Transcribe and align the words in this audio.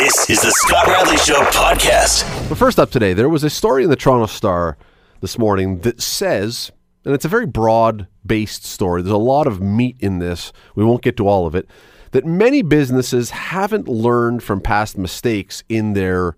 This 0.00 0.30
is 0.30 0.40
the 0.40 0.50
Scott 0.50 0.86
Radley 0.86 1.18
Show 1.18 1.42
podcast. 1.50 2.48
But 2.48 2.56
first 2.56 2.78
up 2.78 2.90
today, 2.90 3.12
there 3.12 3.28
was 3.28 3.44
a 3.44 3.50
story 3.50 3.84
in 3.84 3.90
the 3.90 3.96
Toronto 3.96 4.24
Star 4.24 4.78
this 5.20 5.38
morning 5.38 5.80
that 5.80 6.00
says, 6.00 6.72
and 7.04 7.12
it's 7.12 7.26
a 7.26 7.28
very 7.28 7.44
broad 7.44 8.06
based 8.24 8.64
story, 8.64 9.02
there's 9.02 9.12
a 9.12 9.18
lot 9.18 9.46
of 9.46 9.60
meat 9.60 9.98
in 10.00 10.18
this. 10.18 10.54
We 10.74 10.86
won't 10.86 11.02
get 11.02 11.18
to 11.18 11.28
all 11.28 11.46
of 11.46 11.54
it. 11.54 11.68
That 12.12 12.24
many 12.24 12.62
businesses 12.62 13.28
haven't 13.28 13.88
learned 13.88 14.42
from 14.42 14.62
past 14.62 14.96
mistakes 14.96 15.62
in 15.68 15.92
their 15.92 16.34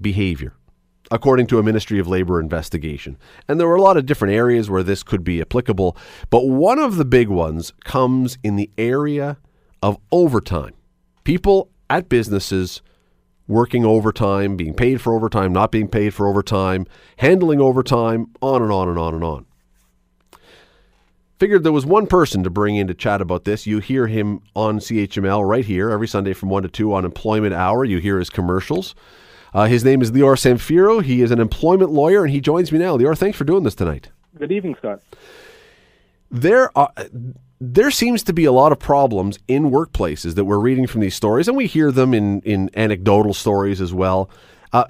behavior, 0.00 0.54
according 1.12 1.46
to 1.48 1.60
a 1.60 1.62
Ministry 1.62 2.00
of 2.00 2.08
Labor 2.08 2.40
investigation. 2.40 3.16
And 3.46 3.60
there 3.60 3.68
were 3.68 3.76
a 3.76 3.82
lot 3.82 3.96
of 3.96 4.04
different 4.04 4.34
areas 4.34 4.68
where 4.68 4.82
this 4.82 5.04
could 5.04 5.22
be 5.22 5.40
applicable, 5.40 5.96
but 6.28 6.48
one 6.48 6.80
of 6.80 6.96
the 6.96 7.04
big 7.04 7.28
ones 7.28 7.72
comes 7.84 8.36
in 8.42 8.56
the 8.56 8.68
area 8.76 9.36
of 9.80 9.96
overtime. 10.10 10.74
People 11.22 11.70
at 11.94 12.08
businesses 12.08 12.82
working 13.46 13.84
overtime, 13.84 14.56
being 14.56 14.74
paid 14.74 15.00
for 15.00 15.14
overtime, 15.14 15.52
not 15.52 15.70
being 15.70 15.86
paid 15.86 16.12
for 16.12 16.26
overtime, 16.26 16.86
handling 17.18 17.60
overtime, 17.60 18.26
on 18.40 18.62
and 18.62 18.72
on 18.72 18.88
and 18.88 18.98
on 18.98 19.14
and 19.14 19.22
on. 19.22 19.46
Figured 21.38 21.62
there 21.62 21.72
was 21.72 21.86
one 21.86 22.08
person 22.08 22.42
to 22.42 22.50
bring 22.50 22.74
in 22.74 22.88
to 22.88 22.94
chat 22.94 23.20
about 23.20 23.44
this. 23.44 23.64
You 23.64 23.78
hear 23.78 24.08
him 24.08 24.40
on 24.56 24.80
CHML 24.80 25.48
right 25.48 25.64
here 25.64 25.90
every 25.90 26.08
Sunday 26.08 26.32
from 26.32 26.48
1 26.48 26.64
to 26.64 26.68
2 26.68 26.92
on 26.92 27.04
Employment 27.04 27.54
Hour. 27.54 27.84
You 27.84 27.98
hear 27.98 28.18
his 28.18 28.30
commercials. 28.30 28.96
Uh, 29.52 29.66
his 29.66 29.84
name 29.84 30.02
is 30.02 30.10
Lior 30.10 30.36
Samfiru. 30.36 31.00
He 31.02 31.22
is 31.22 31.30
an 31.30 31.38
employment 31.38 31.92
lawyer, 31.92 32.24
and 32.24 32.32
he 32.32 32.40
joins 32.40 32.72
me 32.72 32.80
now. 32.80 32.96
Lior, 32.96 33.16
thanks 33.16 33.38
for 33.38 33.44
doing 33.44 33.62
this 33.62 33.76
tonight. 33.76 34.08
Good 34.36 34.50
evening, 34.50 34.74
Scott. 34.76 35.00
There 36.30 36.76
are 36.76 36.90
there 37.60 37.90
seems 37.90 38.22
to 38.24 38.32
be 38.32 38.44
a 38.44 38.52
lot 38.52 38.72
of 38.72 38.78
problems 38.78 39.38
in 39.48 39.70
workplaces 39.70 40.34
that 40.34 40.44
we're 40.44 40.58
reading 40.58 40.86
from 40.86 41.00
these 41.00 41.14
stories, 41.14 41.48
and 41.48 41.56
we 41.56 41.66
hear 41.66 41.90
them 41.92 42.12
in, 42.14 42.40
in 42.42 42.70
anecdotal 42.76 43.34
stories 43.34 43.80
as 43.80 43.94
well, 43.94 44.28
uh, 44.72 44.84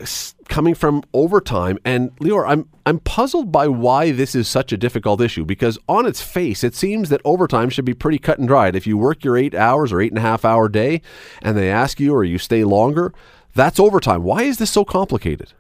coming 0.49 0.75
from 0.75 1.03
overtime. 1.13 1.79
And 1.85 2.15
Lior, 2.17 2.49
I'm 2.49 2.69
I'm 2.87 2.99
puzzled 3.01 3.53
by 3.53 3.69
why 3.69 4.13
this 4.13 4.35
is 4.35 4.49
such 4.49 4.73
a 4.73 4.77
difficult 4.77 5.21
issue 5.21 5.45
because 5.45 5.79
on 5.89 6.07
its 6.07 6.23
face, 6.23 6.65
it 6.65 6.75
seems 6.75 7.11
that 7.11 7.21
overtime 7.25 7.71
should 7.71 7.85
be 7.85 7.95
pretty 7.95 8.19
cut 8.19 8.39
and 8.39 8.49
dried. 8.49 8.77
If 8.77 8.87
you 8.87 8.97
work 8.97 9.25
your 9.25 9.37
eight 9.37 9.55
hours 9.55 9.93
or 9.93 10.01
eight 10.01 10.11
and 10.11 10.19
a 10.19 10.23
half 10.23 10.45
hour 10.45 10.69
day, 10.69 11.03
and 11.43 11.57
they 11.57 11.71
ask 11.71 12.01
you 12.01 12.15
or 12.15 12.25
you 12.25 12.39
stay 12.39 12.65
longer, 12.65 13.13
that's 13.55 13.79
overtime. 13.79 14.23
Why 14.23 14.43
is 14.43 14.59
this 14.59 14.71
so 14.71 14.85
complicated? 14.85 15.53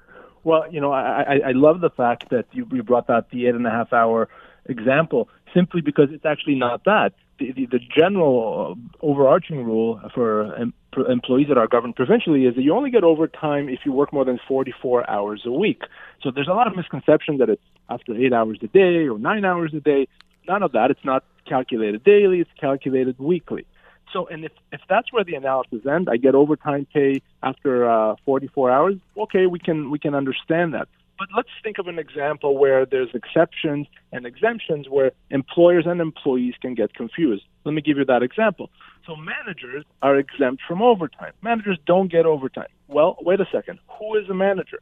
Well, 0.42 0.70
you 0.70 0.80
know, 0.80 0.92
I, 0.92 1.22
I, 1.22 1.40
I 1.48 1.52
love 1.52 1.80
the 1.80 1.88
fact 1.90 2.28
that 2.30 2.46
you, 2.52 2.66
you 2.70 2.82
brought 2.82 3.06
that 3.06 3.30
the 3.30 3.46
eight 3.46 3.54
and 3.54 3.66
a 3.66 3.70
half 3.70 3.92
hour 3.92 4.28
example 4.66 5.28
simply 5.54 5.80
because 5.80 6.08
it's 6.10 6.26
actually 6.26 6.56
not 6.56 6.84
that. 6.84 7.12
The, 7.38 7.52
the, 7.52 7.66
the 7.66 7.78
general 7.78 8.76
uh, 8.76 9.06
overarching 9.06 9.64
rule 9.64 10.00
for, 10.14 10.54
em, 10.56 10.72
employees 11.08 11.48
that 11.48 11.58
are 11.58 11.66
governed 11.66 11.96
provincially 11.96 12.44
is 12.44 12.54
that 12.54 12.62
you 12.62 12.74
only 12.74 12.90
get 12.90 13.02
overtime 13.02 13.68
if 13.68 13.80
you 13.84 13.92
work 13.92 14.12
more 14.12 14.24
than 14.24 14.38
44 14.46 15.08
hours 15.10 15.42
a 15.44 15.50
week. 15.50 15.82
So 16.22 16.30
there's 16.30 16.48
a 16.48 16.52
lot 16.52 16.66
of 16.66 16.76
misconception 16.76 17.38
that 17.38 17.48
it's 17.48 17.62
after 17.88 18.14
eight 18.14 18.32
hours 18.32 18.58
a 18.62 18.68
day 18.68 19.08
or 19.08 19.18
nine 19.18 19.44
hours 19.44 19.72
a 19.74 19.80
day. 19.80 20.06
None 20.46 20.62
of 20.62 20.72
that. 20.72 20.90
It's 20.90 21.04
not 21.04 21.24
calculated 21.46 22.04
daily. 22.04 22.40
It's 22.40 22.50
calculated 22.60 23.18
weekly. 23.18 23.66
So, 24.12 24.28
and 24.28 24.44
if, 24.44 24.52
if 24.70 24.80
that's 24.88 25.12
where 25.12 25.24
the 25.24 25.34
analysis 25.34 25.80
ends, 25.90 26.08
I 26.10 26.18
get 26.18 26.34
overtime 26.34 26.86
pay 26.92 27.20
after 27.42 27.90
uh, 27.90 28.14
44 28.24 28.70
hours. 28.70 28.94
Okay, 29.16 29.46
we 29.46 29.58
can 29.58 29.90
we 29.90 29.98
can 29.98 30.14
understand 30.14 30.74
that. 30.74 30.88
But 31.18 31.28
let's 31.36 31.48
think 31.62 31.78
of 31.78 31.86
an 31.86 31.98
example 31.98 32.58
where 32.58 32.84
there's 32.84 33.14
exceptions 33.14 33.86
and 34.12 34.26
exemptions 34.26 34.88
where 34.88 35.12
employers 35.30 35.84
and 35.86 36.00
employees 36.00 36.54
can 36.60 36.74
get 36.74 36.94
confused. 36.94 37.44
Let 37.64 37.72
me 37.72 37.82
give 37.82 37.98
you 37.98 38.04
that 38.06 38.22
example. 38.22 38.70
So 39.06 39.16
managers 39.16 39.84
are 40.02 40.16
exempt 40.16 40.62
from 40.66 40.82
overtime. 40.82 41.32
Managers 41.42 41.78
don't 41.86 42.10
get 42.10 42.26
overtime. 42.26 42.68
Well, 42.88 43.16
wait 43.20 43.40
a 43.40 43.46
second. 43.50 43.78
Who 43.98 44.16
is 44.16 44.28
a 44.28 44.34
manager? 44.34 44.80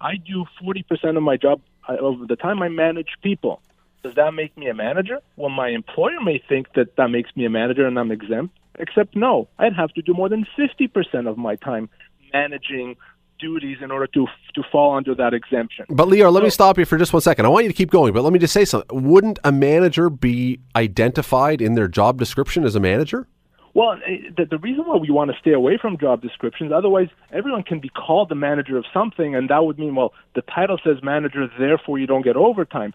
I 0.00 0.16
do 0.16 0.44
40% 0.62 1.16
of 1.16 1.22
my 1.22 1.36
job 1.36 1.60
uh, 1.88 1.94
of 1.94 2.28
the 2.28 2.36
time 2.36 2.62
I 2.62 2.68
manage 2.68 3.10
people. 3.22 3.60
Does 4.02 4.14
that 4.14 4.32
make 4.32 4.56
me 4.56 4.68
a 4.68 4.74
manager? 4.74 5.18
Well, 5.36 5.50
my 5.50 5.68
employer 5.68 6.20
may 6.22 6.42
think 6.48 6.72
that 6.74 6.96
that 6.96 7.08
makes 7.08 7.34
me 7.36 7.44
a 7.44 7.50
manager 7.50 7.86
and 7.86 7.98
I'm 7.98 8.10
exempt. 8.10 8.56
Except 8.78 9.14
no, 9.14 9.48
I'd 9.58 9.74
have 9.74 9.92
to 9.94 10.02
do 10.02 10.14
more 10.14 10.28
than 10.28 10.46
50% 10.58 11.28
of 11.28 11.36
my 11.36 11.56
time 11.56 11.90
managing 12.32 12.96
duties 13.40 13.78
in 13.82 13.90
order 13.90 14.06
to 14.08 14.26
to 14.54 14.62
fall 14.70 14.96
under 14.96 15.14
that 15.14 15.34
exemption. 15.34 15.86
But 15.88 16.08
Lior, 16.08 16.32
let 16.32 16.40
so, 16.40 16.44
me 16.44 16.50
stop 16.50 16.78
you 16.78 16.84
for 16.84 16.98
just 16.98 17.12
one 17.12 17.22
second. 17.22 17.46
I 17.46 17.48
want 17.48 17.64
you 17.64 17.70
to 17.70 17.76
keep 17.76 17.90
going, 17.90 18.12
but 18.12 18.22
let 18.22 18.32
me 18.32 18.38
just 18.38 18.52
say 18.52 18.64
something. 18.64 19.02
Wouldn't 19.08 19.38
a 19.44 19.52
manager 19.52 20.10
be 20.10 20.60
identified 20.76 21.60
in 21.60 21.74
their 21.74 21.88
job 21.88 22.18
description 22.18 22.64
as 22.64 22.74
a 22.74 22.80
manager? 22.80 23.26
Well, 23.74 23.92
eh, 24.06 24.30
the, 24.36 24.46
the 24.46 24.58
reason 24.58 24.84
why 24.86 24.96
we 24.96 25.10
want 25.10 25.30
to 25.30 25.38
stay 25.38 25.52
away 25.52 25.78
from 25.80 25.98
job 25.98 26.22
descriptions, 26.22 26.72
otherwise 26.72 27.08
everyone 27.32 27.62
can 27.62 27.80
be 27.80 27.88
called 27.88 28.28
the 28.28 28.34
manager 28.34 28.76
of 28.76 28.84
something, 28.92 29.34
and 29.34 29.48
that 29.50 29.64
would 29.64 29.78
mean, 29.78 29.94
well, 29.94 30.12
the 30.34 30.42
title 30.42 30.78
says 30.82 31.02
manager, 31.02 31.48
therefore 31.58 31.98
you 31.98 32.06
don't 32.06 32.22
get 32.22 32.36
overtime. 32.36 32.92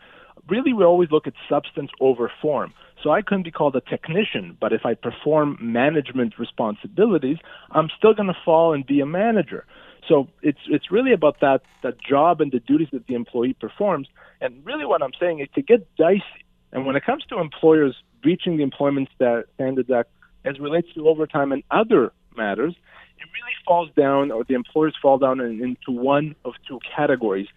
Really, 0.50 0.74
we 0.74 0.84
always 0.84 1.12
look 1.12 1.28
at 1.28 1.34
substance 1.50 1.90
over 2.02 2.32
form. 2.42 2.74
So 3.02 3.12
I 3.12 3.22
couldn't 3.22 3.44
be 3.44 3.52
called 3.52 3.76
a 3.76 3.82
technician, 3.82 4.58
but 4.60 4.74
if 4.74 4.86
I 4.86 4.96
perform 4.96 5.58
management 5.62 6.40
responsibilities, 6.40 7.38
I'm 7.72 7.90
still 7.98 8.14
going 8.14 8.28
to 8.28 8.38
fall 8.44 8.74
and 8.74 8.86
be 8.86 9.00
a 9.00 9.06
manager. 9.06 9.66
So 10.08 10.28
it's 10.42 10.60
it's 10.68 10.92
really 10.92 11.14
about 11.14 11.40
that 11.42 11.62
that 11.84 12.02
job 12.02 12.42
and 12.42 12.52
the 12.52 12.60
duties 12.60 12.90
that 12.94 13.08
the 13.08 13.16
employee 13.16 13.54
performs. 13.54 14.08
And 14.42 14.66
really, 14.66 14.86
what 14.86 15.02
I'm 15.02 15.14
saying 15.20 15.40
is 15.40 15.48
to 15.56 15.62
get 15.62 15.88
dicey. 15.96 16.24
And 16.72 16.86
when 16.86 16.96
it 16.96 17.06
comes 17.06 17.24
to 17.30 17.40
employers 17.40 17.96
breaching 18.22 18.58
the 18.58 18.64
Employment 18.64 19.10
Standards 19.16 19.90
Act 19.90 20.10
as 20.44 20.60
relates 20.60 20.88
to 20.96 21.08
overtime 21.08 21.52
and 21.52 21.64
other 21.72 22.12
matters, 22.36 22.76
it 23.18 23.24
really 23.34 23.56
falls 23.66 23.90
down, 23.96 24.32
or 24.32 24.44
the 24.44 24.56
employers 24.56 24.96
fall 25.02 25.18
down 25.18 25.40
in, 25.40 25.64
into 25.64 26.00
one 26.00 26.36
of 26.44 26.54
two 26.68 26.80
categories. 26.96 27.48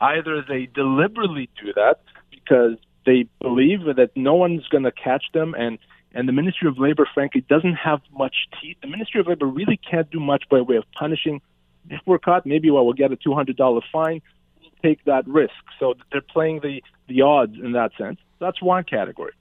Either 0.00 0.42
they 0.46 0.66
deliberately 0.74 1.48
do 1.62 1.72
that 1.74 2.00
because 2.30 2.76
they 3.04 3.26
believe 3.40 3.80
that 3.84 4.10
no 4.16 4.34
one's 4.34 4.66
going 4.68 4.84
to 4.84 4.92
catch 4.92 5.24
them 5.34 5.54
and 5.56 5.78
and 6.14 6.28
the 6.28 6.32
Ministry 6.32 6.68
of 6.68 6.78
Labor, 6.78 7.08
frankly, 7.14 7.42
doesn't 7.48 7.74
have 7.74 8.00
much 8.12 8.34
teeth. 8.60 8.76
The 8.82 8.88
Ministry 8.88 9.20
of 9.20 9.28
Labor 9.28 9.46
really 9.46 9.78
can't 9.78 10.10
do 10.10 10.20
much 10.20 10.44
by 10.50 10.60
way 10.60 10.76
of 10.76 10.84
punishing 10.92 11.40
if 11.90 12.00
we're 12.06 12.18
caught, 12.18 12.46
maybe 12.46 12.70
well, 12.70 12.84
we'll 12.84 12.94
get 12.94 13.12
a 13.12 13.16
$200 13.16 13.82
fine. 13.92 14.22
We'll 14.60 14.70
take 14.82 15.04
that 15.04 15.26
risk. 15.26 15.52
So 15.78 15.94
they're 16.10 16.20
playing 16.20 16.60
the, 16.62 16.82
the 17.08 17.22
odds 17.22 17.54
in 17.62 17.72
that 17.72 17.92
sense. 17.98 18.18
That's 18.40 18.60
one 18.62 18.84
category. 18.84 19.32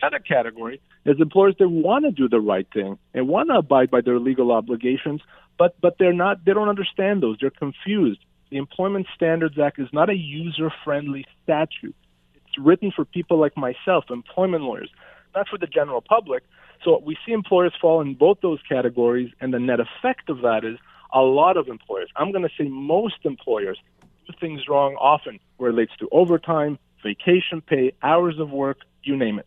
The 0.00 0.06
other 0.06 0.18
category 0.18 0.80
is 1.04 1.16
employers 1.20 1.54
that 1.58 1.68
want 1.68 2.04
to 2.04 2.10
do 2.10 2.28
the 2.28 2.40
right 2.40 2.66
thing 2.72 2.98
and 3.14 3.28
want 3.28 3.48
to 3.50 3.56
abide 3.56 3.90
by 3.90 4.00
their 4.00 4.18
legal 4.18 4.52
obligations, 4.52 5.20
but, 5.58 5.74
but 5.80 5.96
they're 5.98 6.12
not, 6.12 6.44
they 6.44 6.52
don't 6.52 6.68
understand 6.68 7.22
those. 7.22 7.38
They're 7.40 7.50
confused. 7.50 8.20
The 8.50 8.58
Employment 8.58 9.06
Standards 9.14 9.58
Act 9.58 9.78
is 9.78 9.88
not 9.92 10.10
a 10.10 10.14
user 10.14 10.70
friendly 10.84 11.24
statute. 11.42 11.96
It's 12.34 12.58
written 12.58 12.92
for 12.94 13.04
people 13.04 13.38
like 13.38 13.56
myself, 13.56 14.04
employment 14.10 14.64
lawyers, 14.64 14.90
not 15.34 15.48
for 15.48 15.58
the 15.58 15.66
general 15.66 16.02
public. 16.02 16.42
So 16.84 17.00
we 17.04 17.16
see 17.24 17.32
employers 17.32 17.72
fall 17.80 18.00
in 18.00 18.14
both 18.14 18.38
those 18.42 18.58
categories, 18.68 19.30
and 19.40 19.54
the 19.54 19.58
net 19.58 19.78
effect 19.80 20.28
of 20.28 20.42
that 20.42 20.64
is 20.64 20.78
a 21.12 21.20
lot 21.20 21.56
of 21.56 21.68
employers, 21.68 22.10
I'm 22.16 22.32
going 22.32 22.44
to 22.44 22.50
say 22.58 22.68
most 22.68 23.24
employers, 23.24 23.78
do 24.26 24.32
things 24.40 24.62
wrong 24.68 24.96
often 25.00 25.38
relates 25.58 25.92
to 25.98 26.08
overtime, 26.12 26.78
vacation 27.02 27.60
pay, 27.60 27.92
hours 28.02 28.38
of 28.38 28.50
work, 28.50 28.78
you 29.02 29.16
name 29.16 29.38
it. 29.38 29.46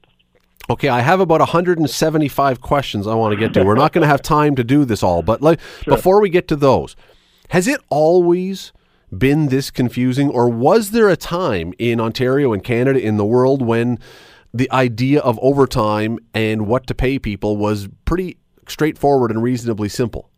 Okay, 0.70 0.90
I 0.90 1.02
have 1.02 1.20
about 1.20 1.40
175 1.40 2.62
questions 2.62 3.06
I 3.06 3.14
want 3.14 3.34
to 3.34 3.40
get 3.40 3.54
to. 3.54 3.64
We're 3.64 3.76
not 3.76 3.94
going 3.94 4.02
to 4.02 4.08
have 4.08 4.22
time 4.22 4.56
to 4.56 4.64
do 4.64 4.84
this 4.84 5.04
all, 5.04 5.22
but 5.22 5.42
like, 5.42 5.60
sure. 5.84 5.96
before 5.96 6.20
we 6.20 6.30
get 6.30 6.48
to 6.48 6.56
those, 6.56 6.96
has 7.50 7.68
it 7.68 7.80
always 7.90 8.74
been 9.16 9.50
this 9.50 9.70
confusing, 9.70 10.30
or 10.30 10.50
was 10.50 10.92
there 10.92 11.10
a 11.10 11.16
time 11.16 11.74
in 11.78 12.00
Ontario 12.02 12.52
and 12.52 12.64
Canada, 12.64 13.00
in 13.00 13.18
the 13.18 13.26
world, 13.26 13.62
when 13.62 14.00
the 14.54 14.70
idea 14.72 15.20
of 15.20 15.38
overtime 15.42 16.18
and 16.34 16.66
what 16.66 16.88
to 16.88 16.96
pay 16.96 17.20
people 17.20 17.58
was 17.58 17.88
pretty 18.06 18.38
straightforward 18.68 19.30
and 19.30 19.44
reasonably 19.44 19.88
simple? 19.88 20.32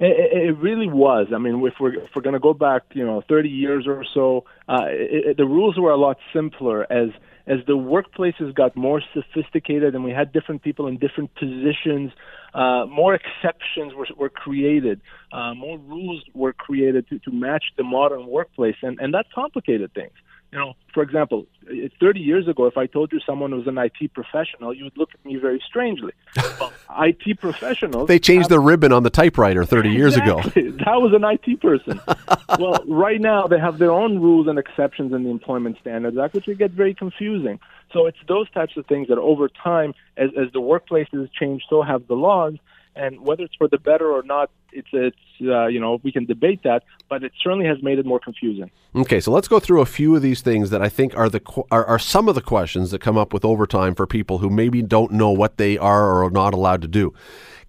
It, 0.00 0.48
it 0.48 0.58
really 0.58 0.88
was. 0.88 1.28
I 1.34 1.38
mean, 1.38 1.64
if 1.66 1.74
we're 1.78 1.94
if 1.94 2.10
we're 2.14 2.22
going 2.22 2.34
to 2.34 2.40
go 2.40 2.54
back, 2.54 2.82
you 2.92 3.04
know, 3.04 3.22
30 3.28 3.48
years 3.48 3.86
or 3.86 4.04
so, 4.12 4.44
uh, 4.68 4.86
it, 4.86 5.26
it, 5.26 5.36
the 5.36 5.44
rules 5.44 5.78
were 5.78 5.90
a 5.90 5.96
lot 5.96 6.18
simpler 6.32 6.90
as 6.90 7.10
as 7.46 7.58
the 7.66 7.74
workplaces 7.74 8.54
got 8.54 8.74
more 8.74 9.02
sophisticated 9.12 9.94
and 9.94 10.02
we 10.02 10.10
had 10.10 10.32
different 10.32 10.62
people 10.62 10.86
in 10.86 10.96
different 10.96 11.34
positions, 11.34 12.10
uh, 12.54 12.86
more 12.86 13.14
exceptions 13.14 13.92
were, 13.94 14.06
were 14.16 14.30
created, 14.30 15.00
uh, 15.30 15.52
more 15.54 15.78
rules 15.78 16.22
were 16.32 16.54
created 16.54 17.06
to, 17.10 17.18
to 17.18 17.30
match 17.30 17.64
the 17.76 17.82
modern 17.82 18.26
workplace, 18.26 18.76
and, 18.82 18.98
and 18.98 19.12
that 19.12 19.26
complicated 19.34 19.92
things. 19.92 20.12
You 20.52 20.58
know, 20.58 20.74
for 20.92 21.02
example, 21.02 21.46
eh, 21.68 21.88
30 21.98 22.20
years 22.20 22.46
ago, 22.46 22.66
if 22.66 22.76
I 22.76 22.86
told 22.86 23.12
you 23.12 23.20
someone 23.26 23.54
was 23.54 23.66
an 23.66 23.76
IT 23.76 24.12
professional, 24.14 24.72
you 24.72 24.84
would 24.84 24.96
look 24.96 25.10
at 25.12 25.24
me 25.24 25.36
very 25.36 25.60
strangely. 25.66 26.12
Well, 26.60 26.72
IT 27.00 27.40
professionals. 27.40 28.06
They 28.06 28.20
changed 28.20 28.44
have, 28.44 28.50
the 28.50 28.60
ribbon 28.60 28.92
on 28.92 29.02
the 29.02 29.10
typewriter 29.10 29.64
30 29.64 29.90
years 29.90 30.16
exactly. 30.16 30.68
ago. 30.68 30.78
That 30.84 31.00
was 31.00 31.12
an 31.14 31.24
IT 31.24 31.60
person. 31.60 32.00
well, 32.58 32.84
right 32.86 33.20
now, 33.20 33.46
they 33.46 33.58
have 33.58 33.78
their 33.78 33.90
own 33.90 34.20
rules 34.20 34.46
and 34.46 34.58
exceptions 34.58 35.12
in 35.12 35.24
the 35.24 35.30
Employment 35.30 35.76
Standards 35.80 36.16
Act, 36.18 36.34
which 36.34 36.46
get 36.58 36.70
very 36.70 36.94
confusing. 36.94 37.58
So 37.92 38.06
it's 38.06 38.18
those 38.28 38.50
types 38.50 38.76
of 38.76 38.86
things 38.86 39.08
that 39.08 39.18
over 39.18 39.48
time, 39.48 39.94
as, 40.16 40.30
as 40.36 40.52
the 40.52 40.60
workplaces 40.60 41.30
change, 41.32 41.62
so 41.70 41.82
have 41.82 42.06
the 42.06 42.14
laws. 42.14 42.54
And 42.96 43.20
whether 43.20 43.42
it's 43.42 43.54
for 43.56 43.68
the 43.68 43.78
better 43.78 44.12
or 44.12 44.22
not, 44.22 44.50
it's 44.72 44.88
it's 44.92 45.16
uh, 45.42 45.66
you 45.66 45.80
know 45.80 46.00
we 46.02 46.12
can 46.12 46.26
debate 46.26 46.62
that, 46.62 46.84
but 47.08 47.24
it 47.24 47.32
certainly 47.42 47.66
has 47.66 47.82
made 47.82 47.98
it 47.98 48.06
more 48.06 48.20
confusing. 48.20 48.70
Okay, 48.94 49.20
so 49.20 49.32
let's 49.32 49.48
go 49.48 49.58
through 49.58 49.80
a 49.80 49.86
few 49.86 50.14
of 50.14 50.22
these 50.22 50.42
things 50.42 50.70
that 50.70 50.80
I 50.80 50.88
think 50.88 51.16
are 51.16 51.28
the 51.28 51.40
are, 51.70 51.84
are 51.84 51.98
some 51.98 52.28
of 52.28 52.34
the 52.34 52.42
questions 52.42 52.90
that 52.92 53.00
come 53.00 53.18
up 53.18 53.32
with 53.32 53.44
overtime 53.44 53.94
for 53.94 54.06
people 54.06 54.38
who 54.38 54.48
maybe 54.48 54.82
don't 54.82 55.12
know 55.12 55.30
what 55.30 55.56
they 55.56 55.76
are 55.76 56.04
or 56.04 56.24
are 56.24 56.30
not 56.30 56.54
allowed 56.54 56.82
to 56.82 56.88
do. 56.88 57.12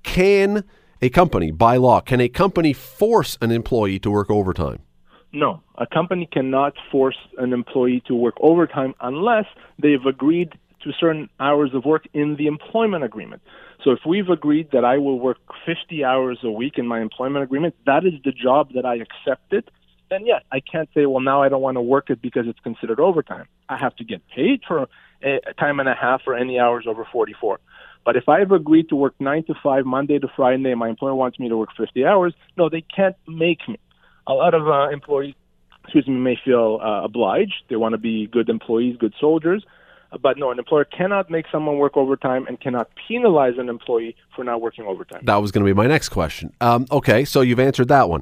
Can 0.04 0.63
a 1.01 1.10
company, 1.10 1.51
by 1.51 1.77
law, 1.77 2.01
can 2.01 2.22
a 2.22 2.30
company 2.30 2.74
force 2.74 3.38
an 3.42 3.51
employee 3.51 4.00
to 4.00 4.12
work 4.12 4.30
overtime? 4.30 4.80
No, 5.33 5.62
a 5.77 5.86
company 5.86 6.30
cannot 6.31 6.74
force 6.92 7.18
an 7.38 7.51
employee 7.51 8.01
to 8.07 8.16
work 8.16 8.36
overtime 8.39 8.95
unless 9.01 9.45
they've 9.77 10.06
agreed 10.06 10.54
to 10.83 10.94
certain 10.98 11.30
hours 11.39 11.72
of 11.74 11.83
work 11.83 12.07
in 12.13 12.38
the 12.38 12.48
employment 12.48 13.04
agreement. 13.04 13.42
So 13.85 13.91
if 13.91 13.99
we've 14.03 14.29
agreed 14.29 14.71
that 14.71 14.83
I 14.83 14.97
will 14.97 15.19
work 15.19 15.37
50 15.63 16.03
hours 16.03 16.39
a 16.43 16.49
week 16.49 16.79
in 16.79 16.87
my 16.87 16.99
employment 17.01 17.43
agreement, 17.43 17.75
that 17.85 18.03
is 18.03 18.13
the 18.23 18.31
job 18.31 18.73
that 18.73 18.83
I 18.83 18.95
accepted, 18.95 19.69
then 20.09 20.25
yes, 20.25 20.41
I 20.51 20.59
can't 20.59 20.89
say, 20.95 21.05
well, 21.05 21.19
now 21.19 21.43
I 21.43 21.49
don't 21.49 21.61
want 21.61 21.77
to 21.77 21.81
work 21.81 22.09
it 22.09 22.19
because 22.19 22.45
it's 22.47 22.59
considered 22.61 22.99
overtime. 22.99 23.45
I 23.69 23.77
have 23.77 23.95
to 23.97 24.03
get 24.03 24.27
paid 24.35 24.61
for 24.67 24.87
a 25.23 25.53
time 25.59 25.79
and 25.79 25.87
a 25.87 25.93
half 25.93 26.23
for 26.23 26.33
any 26.35 26.59
hours 26.59 26.85
over 26.87 27.05
44. 27.11 27.59
But 28.03 28.15
if 28.15 28.27
I've 28.27 28.51
agreed 28.51 28.89
to 28.89 28.95
work 28.95 29.13
9 29.19 29.43
to 29.45 29.53
5, 29.61 29.85
Monday 29.85 30.17
to 30.17 30.27
Friday, 30.35 30.71
and 30.71 30.79
my 30.79 30.89
employer 30.89 31.13
wants 31.13 31.38
me 31.38 31.47
to 31.49 31.57
work 31.57 31.69
50 31.77 32.05
hours, 32.05 32.33
no, 32.57 32.69
they 32.69 32.81
can't 32.81 33.15
make 33.27 33.67
me. 33.67 33.77
A 34.25 34.33
lot 34.33 34.55
of 34.55 34.67
uh, 34.67 34.89
employees, 34.89 35.35
excuse 35.83 36.07
me, 36.07 36.15
may 36.15 36.39
feel 36.43 36.79
uh, 36.81 37.03
obliged. 37.03 37.63
They 37.69 37.75
want 37.75 37.93
to 37.93 37.99
be 37.99 38.25
good 38.25 38.49
employees, 38.49 38.97
good 38.97 39.13
soldiers. 39.19 39.63
But 40.21 40.38
no, 40.38 40.51
an 40.51 40.59
employer 40.59 40.85
cannot 40.85 41.29
make 41.29 41.45
someone 41.51 41.77
work 41.77 41.97
overtime 41.97 42.45
and 42.47 42.59
cannot 42.59 42.89
penalize 43.07 43.57
an 43.57 43.69
employee 43.69 44.15
for 44.35 44.44
not 44.44 44.62
working 44.62 44.85
overtime. 44.85 45.21
That 45.23 45.38
was 45.38 45.51
going 45.51 45.65
to 45.65 45.69
be 45.69 45.75
my 45.75 45.88
next 45.88 46.09
question. 46.09 46.53
Um, 46.62 46.85
okay, 46.91 47.25
so 47.25 47.41
you've 47.41 47.59
answered 47.59 47.88
that 47.89 48.09
one. 48.09 48.21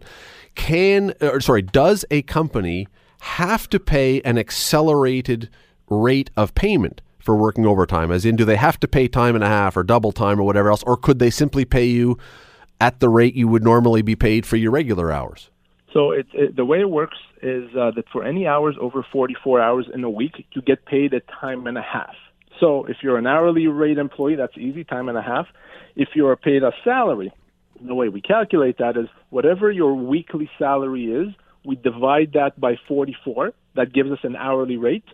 Can, 0.55 1.13
or 1.21 1.41
sorry, 1.41 1.61
does 1.61 2.05
a 2.11 2.21
company 2.23 2.87
have 3.21 3.69
to 3.69 3.79
pay 3.79 4.21
an 4.21 4.37
accelerated 4.37 5.49
rate 5.89 6.29
of 6.35 6.53
payment 6.55 7.01
for 7.19 7.35
working 7.35 7.65
overtime? 7.65 8.11
As 8.11 8.25
in, 8.25 8.35
do 8.35 8.45
they 8.45 8.57
have 8.57 8.79
to 8.81 8.87
pay 8.87 9.07
time 9.07 9.35
and 9.35 9.43
a 9.43 9.47
half 9.47 9.77
or 9.77 9.83
double 9.83 10.11
time 10.11 10.39
or 10.39 10.43
whatever 10.43 10.69
else, 10.69 10.83
or 10.83 10.97
could 10.97 11.19
they 11.19 11.29
simply 11.29 11.65
pay 11.65 11.85
you 11.85 12.17
at 12.81 12.99
the 12.99 13.09
rate 13.09 13.35
you 13.35 13.47
would 13.47 13.63
normally 13.63 14.01
be 14.01 14.15
paid 14.15 14.45
for 14.45 14.57
your 14.57 14.71
regular 14.71 15.11
hours? 15.11 15.49
So 15.93 16.11
it, 16.11 16.55
the 16.55 16.65
way 16.65 16.81
it 16.81 16.89
works 16.89 17.17
is 17.41 17.69
uh, 17.75 17.91
that 17.95 18.05
for 18.11 18.23
any 18.23 18.47
hours 18.47 18.75
over 18.81 19.05
44 19.11 19.61
hours 19.61 19.85
in 19.93 20.03
a 20.03 20.09
week, 20.09 20.45
you 20.53 20.61
get 20.61 20.85
paid 20.85 21.13
a 21.13 21.19
time 21.39 21.67
and 21.67 21.77
a 21.77 21.83
half. 21.83 22.15
So 22.59 22.85
if 22.85 22.97
you're 23.03 23.17
an 23.17 23.27
hourly 23.27 23.67
rate 23.67 23.97
employee, 23.97 24.35
that's 24.35 24.57
easy, 24.57 24.83
time 24.83 25.07
and 25.07 25.17
a 25.17 25.21
half. 25.21 25.47
If 25.95 26.09
you're 26.15 26.35
paid 26.35 26.63
a 26.63 26.71
salary, 26.83 27.31
the 27.85 27.93
way 27.93 28.09
we 28.09 28.21
calculate 28.21 28.77
that 28.79 28.97
is 28.97 29.07
whatever 29.29 29.71
your 29.71 29.93
weekly 29.93 30.49
salary 30.57 31.05
is, 31.05 31.33
we 31.65 31.75
divide 31.75 32.33
that 32.33 32.59
by 32.59 32.75
44. 32.87 33.53
That 33.75 33.93
gives 33.93 34.11
us 34.11 34.19
an 34.23 34.35
hourly 34.35 34.77
rate. 34.77 35.05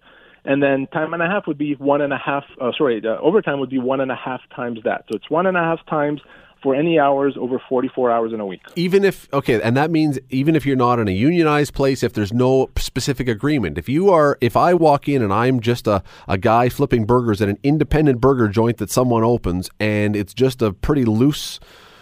And 0.46 0.64
then 0.64 0.88
time 0.88 1.14
and 1.14 1.22
a 1.22 1.28
half 1.28 1.48
would 1.48 1.58
be 1.58 1.76
one 1.76 2.02
and 2.02 2.14
a 2.14 2.18
half, 2.18 2.44
uh, 2.62 2.72
sorry, 2.78 3.02
overtime 3.06 3.60
would 3.60 3.70
be 3.70 3.80
one 3.80 4.00
and 4.00 4.12
a 4.12 4.16
half 4.16 4.42
times 4.56 4.80
that. 4.86 5.06
So 5.10 5.18
it's 5.18 5.30
one 5.30 5.46
and 5.46 5.58
a 5.58 5.62
half 5.62 5.86
times 5.88 6.22
for 6.62 6.76
any 6.76 7.00
hours 7.00 7.36
over 7.38 7.62
44 7.70 8.12
hours 8.12 8.34
in 8.34 8.40
a 8.40 8.46
week. 8.46 8.62
Even 8.76 9.04
if, 9.04 9.32
okay, 9.34 9.62
and 9.62 9.76
that 9.78 9.92
means 9.92 10.20
even 10.30 10.56
if 10.56 10.66
you're 10.66 10.76
not 10.76 11.00
in 11.00 11.08
a 11.08 11.12
unionized 11.12 11.74
place, 11.74 12.04
if 12.04 12.14
there's 12.14 12.34
no 12.34 12.70
specific 12.78 13.28
agreement, 13.28 13.78
if 13.78 13.88
you 13.88 14.10
are, 14.10 14.38
if 14.42 14.58
I 14.58 14.74
walk 14.74 15.08
in 15.08 15.22
and 15.22 15.34
I'm 15.34 15.60
just 15.60 15.88
a, 15.88 16.04
a 16.28 16.38
guy 16.38 16.70
flipping 16.70 17.06
burgers 17.06 17.42
at 17.42 17.50
an 17.50 17.58
independent 17.64 18.22
burger 18.22 18.48
joint 18.48 18.78
that 18.78 18.90
someone 18.90 19.24
opens 19.24 19.70
and 19.80 20.16
it's 20.16 20.34
just 20.34 20.62
a 20.62 20.74
pretty 20.74 21.06
loose 21.06 21.60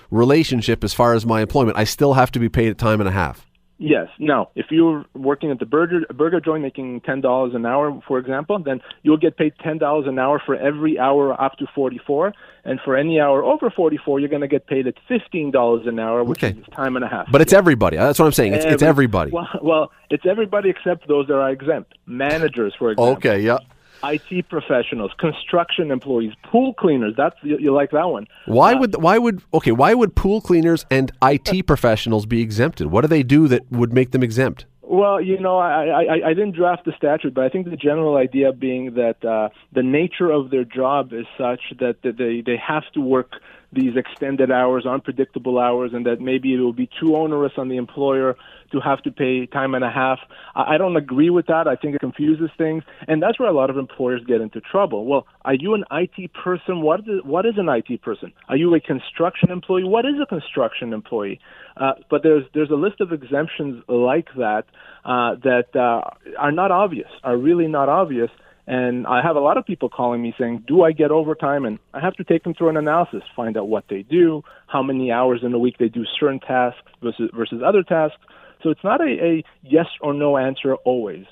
relationship 0.09 0.83
as 0.83 0.94
far 0.94 1.13
as 1.13 1.25
my 1.25 1.42
employment, 1.42 1.77
I 1.77 1.83
still 1.83 2.13
have 2.13 2.31
to 2.31 2.39
be 2.39 2.50
paid 2.50 2.69
at 2.69 2.77
time 2.77 3.00
and 3.00 3.07
a 3.07 3.12
half. 3.12 3.46
Yes. 3.79 4.07
Now, 4.18 4.50
if 4.56 4.68
you're 4.71 5.06
working 5.13 5.51
at 5.51 5.59
the 5.59 5.65
burger 5.65 6.01
burger 6.13 6.39
joint 6.39 6.63
making 6.63 7.01
ten 7.01 7.21
dollars 7.21 7.53
an 7.53 7.65
hour, 7.65 8.01
for 8.07 8.18
example, 8.18 8.57
then 8.57 8.81
you'll 9.03 9.18
get 9.18 9.38
paid 9.38 9.53
ten 9.63 9.77
dollars 9.77 10.07
an 10.07 10.18
hour 10.18 10.41
for 10.44 10.56
every 10.56 10.97
hour 10.97 11.39
up 11.39 11.57
to 11.57 11.68
forty 11.75 12.00
four, 12.07 12.33
and 12.65 12.79
for 12.83 12.95
any 12.95 13.19
hour 13.19 13.44
over 13.44 13.69
forty 13.69 13.97
four, 14.03 14.19
you're 14.19 14.29
going 14.29 14.41
to 14.41 14.47
get 14.47 14.65
paid 14.65 14.88
at 14.88 14.95
fifteen 15.07 15.51
dollars 15.51 15.85
an 15.85 16.00
hour, 16.00 16.24
which 16.24 16.44
Okay. 16.44 16.57
is 16.59 16.65
time 16.75 16.95
and 16.95 17.06
a 17.06 17.07
half. 17.07 17.27
But 17.31 17.41
it's 17.41 17.53
everybody. 17.53 17.97
That's 17.97 18.18
what 18.18 18.25
I'm 18.25 18.31
saying. 18.31 18.53
It's, 18.53 18.65
it's 18.65 18.81
everybody. 18.83 19.31
Well, 19.38 19.47
well, 19.62 19.91
it's 20.09 20.25
everybody 20.25 20.69
except 20.71 21.07
those 21.07 21.27
that 21.27 21.35
are 21.35 21.51
exempt. 21.51 21.94
Managers, 22.07 22.74
for 22.79 22.91
example. 22.91 23.13
Okay, 23.18 23.41
yeah. 23.41 23.59
IT 24.03 24.49
professionals, 24.49 25.11
construction 25.17 25.91
employees, 25.91 26.33
pool 26.44 26.73
cleaners. 26.73 27.13
That's 27.15 27.35
you, 27.41 27.57
you 27.59 27.73
like 27.73 27.91
that 27.91 28.09
one. 28.09 28.27
Why 28.45 28.73
would 28.73 29.01
why 29.01 29.17
would 29.17 29.41
okay? 29.53 29.71
Why 29.71 29.94
would 29.94 30.15
pool 30.15 30.41
cleaners 30.41 30.85
and 30.89 31.11
IT 31.21 31.67
professionals 31.67 32.25
be 32.25 32.41
exempted? 32.41 32.88
What 32.88 33.01
do 33.01 33.07
they 33.07 33.23
do 33.23 33.47
that 33.47 33.71
would 33.71 33.94
make 33.94 34.11
them 34.11 34.23
exempt? 34.23 34.65
Well, 34.89 35.19
you 35.19 35.38
know, 35.38 35.57
I, 35.57 35.83
I, 35.88 36.27
I 36.27 36.33
didn't 36.33 36.53
draft 36.53 36.85
the 36.85 36.94
statute, 36.95 37.33
but 37.33 37.44
I 37.44 37.49
think 37.49 37.69
the 37.69 37.75
general 37.75 38.15
idea 38.15 38.53
being 38.53 38.94
that 38.94 39.23
uh, 39.23 39.49
the 39.73 39.83
nature 39.83 40.31
of 40.31 40.50
their 40.50 40.63
job 40.63 41.11
is 41.11 41.25
such 41.38 41.59
that, 41.79 41.97
that 42.03 42.17
they, 42.17 42.39
they 42.39 42.55
have 42.55 42.83
to 42.93 43.01
work 43.01 43.33
these 43.73 43.97
extended 43.97 44.50
hours, 44.50 44.85
unpredictable 44.85 45.59
hours, 45.59 45.91
and 45.93 46.05
that 46.05 46.21
maybe 46.21 46.53
it 46.53 46.59
will 46.59 46.71
be 46.71 46.89
too 47.01 47.17
onerous 47.17 47.51
on 47.57 47.67
the 47.67 47.75
employer 47.75 48.38
to 48.71 48.79
have 48.79 49.01
to 49.03 49.11
pay 49.11 49.45
time 49.45 49.73
and 49.75 49.83
a 49.83 49.91
half. 49.91 50.19
I, 50.55 50.77
don't 50.77 50.95
agree 50.95 51.29
with 51.29 51.47
that. 51.47 51.67
I 51.67 51.75
think 51.75 51.95
it 51.95 51.99
confuses 51.99 52.49
things, 52.57 52.83
and 53.07 53.21
that's 53.21 53.39
where 53.39 53.49
a 53.49 53.53
lot 53.53 53.69
of 53.69 53.77
employers 53.77 54.21
get 54.27 54.41
into 54.41 54.61
trouble. 54.61 55.05
Well, 55.05 55.25
are 55.45 55.53
you 55.53 55.73
an 55.73 55.83
IT 55.91 56.33
person? 56.33 56.81
What 56.81 57.01
is, 57.01 57.21
what 57.23 57.45
is 57.45 57.53
an 57.57 57.69
IT 57.69 58.01
person? 58.01 58.33
Are 58.49 58.57
you 58.57 58.73
a 58.75 58.79
construction 58.79 59.51
employee? 59.51 59.83
What 59.83 60.05
is 60.05 60.15
a 60.21 60.25
construction 60.25 60.93
employee? 60.93 61.39
Uh, 61.75 61.93
but 62.09 62.23
there's 62.23 62.43
there's 62.53 62.71
a 62.71 62.75
list 62.75 63.01
of 63.01 63.11
exemptions 63.11 63.83
like 63.87 64.27
that 64.37 64.65
uh, 65.05 65.35
that 65.43 65.75
uh, 65.75 66.01
are 66.39 66.51
not 66.51 66.71
obvious, 66.71 67.09
are 67.23 67.37
really 67.37 67.67
not 67.67 67.89
obvious. 67.89 68.29
And 68.67 69.07
I 69.07 69.21
have 69.21 69.37
a 69.37 69.39
lot 69.39 69.57
of 69.57 69.65
people 69.65 69.87
calling 69.87 70.21
me 70.21 70.33
saying, 70.37 70.65
"Do 70.67 70.83
I 70.83 70.91
get 70.91 71.09
overtime?" 71.09 71.65
And 71.65 71.79
I 71.93 72.01
have 72.01 72.15
to 72.15 72.25
take 72.25 72.43
them 72.43 72.53
through 72.53 72.69
an 72.69 72.77
analysis, 72.77 73.23
find 73.33 73.55
out 73.55 73.69
what 73.69 73.85
they 73.89 74.01
do, 74.01 74.43
how 74.67 74.83
many 74.83 75.09
hours 75.09 75.39
in 75.43 75.53
a 75.53 75.59
week 75.59 75.77
they 75.79 75.87
do 75.87 76.03
certain 76.19 76.41
tasks 76.41 76.81
versus 77.01 77.29
versus 77.33 77.61
other 77.65 77.81
tasks. 77.81 78.17
So 78.63 78.69
it's 78.69 78.83
not 78.83 79.01
a, 79.01 79.24
a 79.24 79.44
yes 79.63 79.88
or 80.01 80.13
no 80.13 80.38
answer 80.38 80.75
always. 80.75 81.25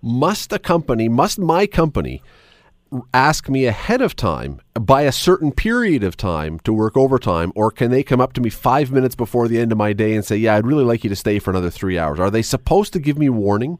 Must 0.00 0.52
a 0.52 0.58
company, 0.58 1.08
must 1.08 1.38
my 1.38 1.66
company 1.66 2.22
ask 3.14 3.48
me 3.48 3.66
ahead 3.66 4.02
of 4.02 4.14
time 4.14 4.60
by 4.74 5.02
a 5.02 5.12
certain 5.12 5.52
period 5.52 6.02
of 6.02 6.16
time 6.16 6.58
to 6.60 6.72
work 6.72 6.96
overtime, 6.96 7.52
or 7.54 7.70
can 7.70 7.90
they 7.90 8.02
come 8.02 8.20
up 8.20 8.32
to 8.34 8.40
me 8.40 8.50
five 8.50 8.90
minutes 8.90 9.14
before 9.14 9.48
the 9.48 9.58
end 9.58 9.72
of 9.72 9.78
my 9.78 9.92
day 9.92 10.14
and 10.14 10.24
say, 10.24 10.36
"Yeah, 10.36 10.56
I'd 10.56 10.66
really 10.66 10.84
like 10.84 11.04
you 11.04 11.10
to 11.10 11.16
stay 11.16 11.38
for 11.38 11.50
another 11.50 11.70
three 11.70 11.98
hours"? 11.98 12.20
Are 12.20 12.30
they 12.30 12.42
supposed 12.42 12.92
to 12.92 12.98
give 12.98 13.18
me 13.18 13.28
warning? 13.28 13.78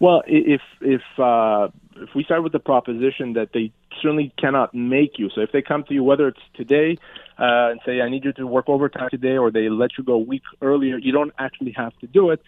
Well, 0.00 0.22
if 0.26 0.60
if 0.80 1.02
uh, 1.18 1.68
if 1.96 2.14
we 2.14 2.24
start 2.24 2.42
with 2.42 2.52
the 2.52 2.58
proposition 2.58 3.34
that 3.34 3.50
they 3.54 3.72
certainly 4.00 4.32
cannot 4.38 4.74
make 4.74 5.18
you, 5.18 5.30
so 5.30 5.40
if 5.40 5.52
they 5.52 5.62
come 5.62 5.84
to 5.84 5.94
you, 5.94 6.02
whether 6.02 6.26
it's 6.28 6.40
today 6.54 6.96
uh, 7.42 7.70
and 7.70 7.80
say, 7.84 8.00
"I 8.00 8.08
need 8.08 8.24
you 8.24 8.32
to 8.34 8.46
work 8.46 8.68
overtime 8.68 9.08
today," 9.10 9.36
or 9.36 9.50
they 9.50 9.68
let 9.68 9.98
you 9.98 10.04
go 10.04 10.14
a 10.14 10.18
week 10.18 10.42
earlier, 10.60 10.96
you 10.96 11.12
don't 11.12 11.32
actually 11.38 11.72
have 11.72 11.92
to 11.98 12.06
do 12.06 12.30
it. 12.30 12.40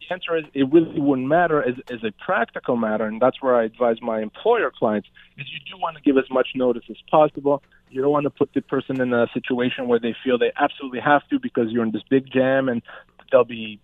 The 0.00 0.14
answer 0.14 0.36
is 0.36 0.44
it 0.52 0.70
really 0.70 1.00
wouldn't 1.00 1.26
matter 1.26 1.66
as, 1.66 1.76
as 1.90 2.04
a 2.04 2.12
practical 2.24 2.76
matter, 2.76 3.06
and 3.06 3.20
that's 3.22 3.40
where 3.40 3.56
I 3.56 3.64
advise 3.64 3.96
my 4.02 4.20
employer 4.20 4.70
clients 4.70 5.08
is 5.38 5.46
you 5.50 5.60
do 5.70 5.80
want 5.80 5.96
to 5.96 6.02
give 6.02 6.18
as 6.18 6.30
much 6.30 6.48
notice 6.54 6.84
as 6.90 6.96
possible. 7.10 7.62
You 7.88 8.02
don't 8.02 8.12
want 8.12 8.24
to 8.24 8.30
put 8.30 8.52
the 8.54 8.60
person 8.60 9.00
in 9.00 9.14
a 9.14 9.26
situation 9.32 9.88
where 9.88 9.98
they 9.98 10.14
feel 10.22 10.36
they 10.36 10.52
absolutely 10.60 11.00
have 11.00 11.26
to 11.30 11.38
because 11.38 11.70
you're 11.70 11.84
in 11.84 11.92
this 11.92 12.02
big 12.10 12.30
jam 12.30 12.68
and 12.68 12.82
they'll 13.30 13.44
be 13.44 13.80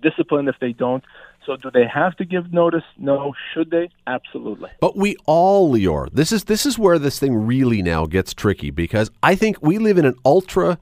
disciplined 0.00 0.48
if 0.48 0.56
they 0.60 0.72
don't. 0.72 1.02
So 1.46 1.56
do 1.56 1.70
they 1.70 1.86
have 1.86 2.16
to 2.16 2.24
give 2.24 2.52
notice? 2.52 2.84
No. 2.98 3.34
Should 3.52 3.70
they? 3.70 3.90
Absolutely. 4.06 4.70
But 4.80 4.96
we 4.96 5.16
all, 5.26 5.72
Lior, 5.72 6.08
this 6.12 6.32
is 6.32 6.44
this 6.44 6.64
is 6.64 6.78
where 6.78 6.98
this 6.98 7.18
thing 7.18 7.34
really 7.34 7.82
now 7.82 8.06
gets 8.06 8.32
tricky 8.34 8.70
because 8.70 9.10
I 9.22 9.34
think 9.34 9.62
we 9.62 9.78
live 9.78 9.98
in 9.98 10.04
an 10.04 10.14
ultra 10.24 10.78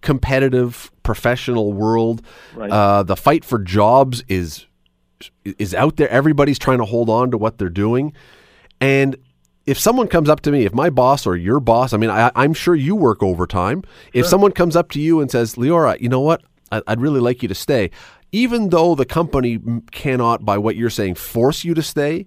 competitive 0.00 0.90
professional 1.02 1.72
world. 1.72 2.22
Right. 2.54 2.70
Uh, 2.70 3.02
the 3.02 3.16
fight 3.16 3.44
for 3.44 3.58
jobs 3.58 4.22
is 4.28 4.66
is 5.44 5.74
out 5.74 5.96
there. 5.96 6.08
Everybody's 6.10 6.58
trying 6.58 6.78
to 6.78 6.84
hold 6.84 7.08
on 7.08 7.30
to 7.30 7.38
what 7.38 7.58
they're 7.58 7.68
doing, 7.68 8.12
and 8.80 9.16
if 9.66 9.78
someone 9.78 10.08
comes 10.08 10.28
up 10.28 10.40
to 10.42 10.52
me, 10.52 10.64
if 10.64 10.74
my 10.74 10.90
boss 10.90 11.26
or 11.26 11.36
your 11.36 11.58
boss, 11.58 11.92
I 11.92 11.96
mean, 11.96 12.10
I, 12.10 12.30
I'm 12.34 12.52
sure 12.52 12.74
you 12.74 12.94
work 12.94 13.22
overtime. 13.22 13.82
If 14.12 14.26
someone 14.26 14.52
comes 14.52 14.76
up 14.76 14.90
to 14.90 15.00
you 15.00 15.20
and 15.20 15.30
says, 15.30 15.54
Leora, 15.54 15.98
you 16.00 16.08
know 16.10 16.20
what? 16.20 16.42
I'd 16.70 17.00
really 17.00 17.20
like 17.20 17.42
you 17.42 17.48
to 17.48 17.54
stay. 17.54 17.90
Even 18.34 18.70
though 18.70 18.96
the 18.96 19.04
company 19.04 19.60
cannot, 19.92 20.44
by 20.44 20.58
what 20.58 20.74
you're 20.74 20.90
saying, 20.90 21.14
force 21.14 21.62
you 21.62 21.72
to 21.72 21.82
stay, 21.82 22.26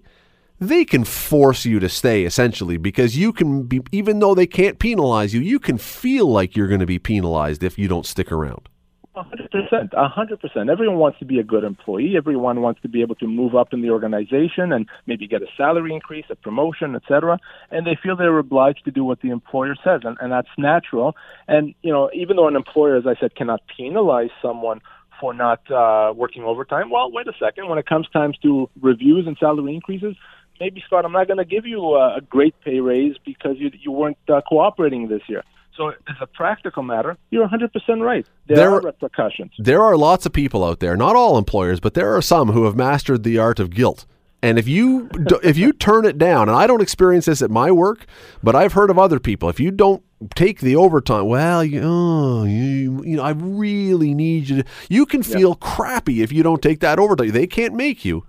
they 0.58 0.86
can 0.86 1.04
force 1.04 1.66
you 1.66 1.78
to 1.80 1.88
stay 1.90 2.24
essentially 2.24 2.78
because 2.78 3.18
you 3.18 3.30
can 3.30 3.64
be, 3.64 3.82
even 3.92 4.18
though 4.18 4.34
they 4.34 4.46
can't 4.46 4.78
penalize 4.78 5.34
you, 5.34 5.40
you 5.42 5.58
can 5.58 5.76
feel 5.76 6.24
like 6.24 6.56
you're 6.56 6.66
going 6.66 6.80
to 6.80 6.86
be 6.86 6.98
penalized 6.98 7.62
if 7.62 7.78
you 7.78 7.88
don't 7.88 8.06
stick 8.06 8.32
around. 8.32 8.70
hundred 9.14 9.50
percent, 9.50 9.92
hundred 9.94 10.40
percent. 10.40 10.70
Everyone 10.70 10.96
wants 10.96 11.18
to 11.18 11.26
be 11.26 11.38
a 11.38 11.44
good 11.44 11.62
employee. 11.62 12.16
Everyone 12.16 12.62
wants 12.62 12.80
to 12.80 12.88
be 12.88 13.02
able 13.02 13.16
to 13.16 13.26
move 13.26 13.54
up 13.54 13.74
in 13.74 13.82
the 13.82 13.90
organization 13.90 14.72
and 14.72 14.88
maybe 15.06 15.26
get 15.26 15.42
a 15.42 15.46
salary 15.58 15.92
increase, 15.92 16.24
a 16.30 16.36
promotion, 16.36 16.96
etc. 16.96 17.38
And 17.70 17.86
they 17.86 17.98
feel 18.02 18.16
they're 18.16 18.38
obliged 18.38 18.86
to 18.86 18.90
do 18.90 19.04
what 19.04 19.20
the 19.20 19.28
employer 19.28 19.76
says, 19.84 20.00
and, 20.04 20.16
and 20.22 20.32
that's 20.32 20.48
natural. 20.56 21.16
And 21.48 21.74
you 21.82 21.92
know, 21.92 22.08
even 22.14 22.36
though 22.36 22.48
an 22.48 22.56
employer, 22.56 22.96
as 22.96 23.06
I 23.06 23.14
said, 23.20 23.34
cannot 23.34 23.60
penalize 23.76 24.30
someone 24.40 24.80
for 25.20 25.34
not 25.34 25.68
uh, 25.70 26.12
working 26.14 26.42
overtime, 26.44 26.90
well, 26.90 27.10
wait 27.10 27.26
a 27.28 27.32
second. 27.38 27.68
When 27.68 27.78
it 27.78 27.86
comes 27.86 28.08
time 28.10 28.32
to 28.42 28.68
reviews 28.80 29.26
and 29.26 29.36
salary 29.38 29.74
increases, 29.74 30.16
maybe 30.60 30.82
Scott, 30.86 31.04
I'm 31.04 31.12
not 31.12 31.26
going 31.26 31.38
to 31.38 31.44
give 31.44 31.66
you 31.66 31.80
a, 31.94 32.16
a 32.16 32.20
great 32.20 32.54
pay 32.64 32.80
raise 32.80 33.16
because 33.24 33.56
you 33.58 33.70
you 33.80 33.92
weren't 33.92 34.18
uh, 34.28 34.40
cooperating 34.48 35.08
this 35.08 35.22
year. 35.28 35.42
So, 35.76 35.90
as 35.90 36.16
a 36.20 36.26
practical 36.26 36.82
matter, 36.82 37.16
you're 37.30 37.46
100% 37.46 37.70
right. 38.04 38.26
There, 38.48 38.56
There- 38.56 38.70
are 38.72 38.80
repercussions. 38.80 39.52
There 39.58 39.80
are 39.80 39.96
lots 39.96 40.26
of 40.26 40.32
people 40.32 40.64
out 40.64 40.80
there, 40.80 40.96
not 40.96 41.14
all 41.14 41.38
employers, 41.38 41.78
but 41.78 41.94
there 41.94 42.16
are 42.16 42.20
some 42.22 42.48
who 42.48 42.64
have 42.64 42.74
mastered 42.74 43.22
the 43.22 43.38
art 43.38 43.60
of 43.60 43.70
guilt. 43.70 44.04
And 44.40 44.58
if 44.58 44.68
you 44.68 45.08
if 45.42 45.58
you 45.58 45.72
turn 45.72 46.04
it 46.04 46.16
down, 46.16 46.48
and 46.48 46.56
I 46.56 46.68
don't 46.68 46.80
experience 46.80 47.24
this 47.24 47.42
at 47.42 47.50
my 47.50 47.72
work, 47.72 48.06
but 48.42 48.54
I've 48.54 48.74
heard 48.74 48.88
of 48.88 48.98
other 48.98 49.18
people. 49.18 49.48
If 49.48 49.58
you 49.58 49.72
don't 49.72 50.02
take 50.36 50.60
the 50.60 50.76
overtime, 50.76 51.26
well, 51.26 51.64
you, 51.64 51.80
oh, 51.82 52.44
you, 52.44 53.02
you 53.04 53.16
know, 53.16 53.22
I 53.24 53.30
really 53.30 54.14
need 54.14 54.48
you 54.48 54.62
to. 54.62 54.68
You 54.88 55.06
can 55.06 55.24
feel 55.24 55.56
crappy 55.56 56.22
if 56.22 56.32
you 56.32 56.44
don't 56.44 56.62
take 56.62 56.78
that 56.80 57.00
overtime. 57.00 57.30
They 57.30 57.48
can't 57.48 57.74
make 57.74 58.04
you. 58.04 58.24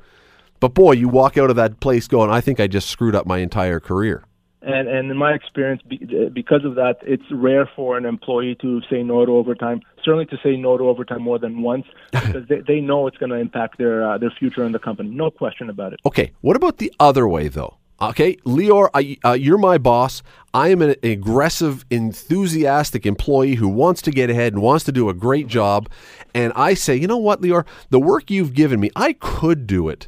But 0.59 0.73
boy, 0.73 0.93
you 0.93 1.07
walk 1.07 1.37
out 1.37 1.51
of 1.51 1.55
that 1.57 1.79
place 1.79 2.07
going, 2.07 2.29
I 2.29 2.41
think 2.41 2.59
I 2.59 2.67
just 2.67 2.89
screwed 2.89 3.15
up 3.15 3.25
my 3.25 3.37
entire 3.37 3.79
career. 3.79 4.23
And, 4.61 4.89
and 4.89 5.09
in 5.09 5.15
my 5.15 5.31
experience, 5.31 5.81
be, 5.83 5.97
because 6.33 6.65
of 6.65 6.75
that, 6.75 6.97
it's 7.01 7.23
rare 7.31 7.69
for 7.75 7.97
an 7.97 8.05
employee 8.05 8.55
to 8.61 8.81
say 8.89 9.03
no 9.03 9.25
to 9.25 9.31
overtime. 9.31 9.81
Certainly 10.03 10.25
to 10.27 10.37
say 10.43 10.57
no 10.57 10.77
to 10.77 10.89
overtime 10.89 11.21
more 11.21 11.39
than 11.39 11.61
once, 11.61 11.85
because 12.11 12.45
they, 12.49 12.59
they 12.67 12.81
know 12.81 13.07
it's 13.07 13.17
going 13.17 13.29
to 13.29 13.37
impact 13.37 13.77
their 13.77 14.09
uh, 14.09 14.17
their 14.17 14.31
future 14.31 14.65
in 14.65 14.73
the 14.73 14.79
company. 14.79 15.09
No 15.09 15.31
question 15.31 15.69
about 15.69 15.93
it. 15.93 16.01
Okay, 16.05 16.31
what 16.41 16.57
about 16.57 16.77
the 16.77 16.93
other 16.99 17.27
way 17.27 17.47
though? 17.47 17.77
Okay, 18.01 18.37
Lior, 18.45 18.89
I, 18.93 19.17
uh, 19.25 19.33
you're 19.33 19.57
my 19.57 19.77
boss. 19.77 20.23
I 20.53 20.69
am 20.69 20.81
an 20.81 20.95
aggressive, 21.03 21.85
enthusiastic 21.89 23.05
employee 23.05 23.55
who 23.55 23.67
wants 23.67 24.01
to 24.03 24.11
get 24.11 24.29
ahead 24.29 24.53
and 24.53 24.61
wants 24.61 24.85
to 24.85 24.93
do 24.93 25.09
a 25.09 25.13
great 25.13 25.47
job. 25.47 25.89
And 26.33 26.53
I 26.55 26.75
say, 26.75 26.95
you 26.95 27.07
know 27.07 27.17
what, 27.17 27.41
Lior, 27.41 27.65
the 27.89 27.99
work 27.99 28.31
you've 28.31 28.53
given 28.53 28.79
me, 28.79 28.89
I 28.95 29.13
could 29.13 29.67
do 29.67 29.89
it 29.89 30.07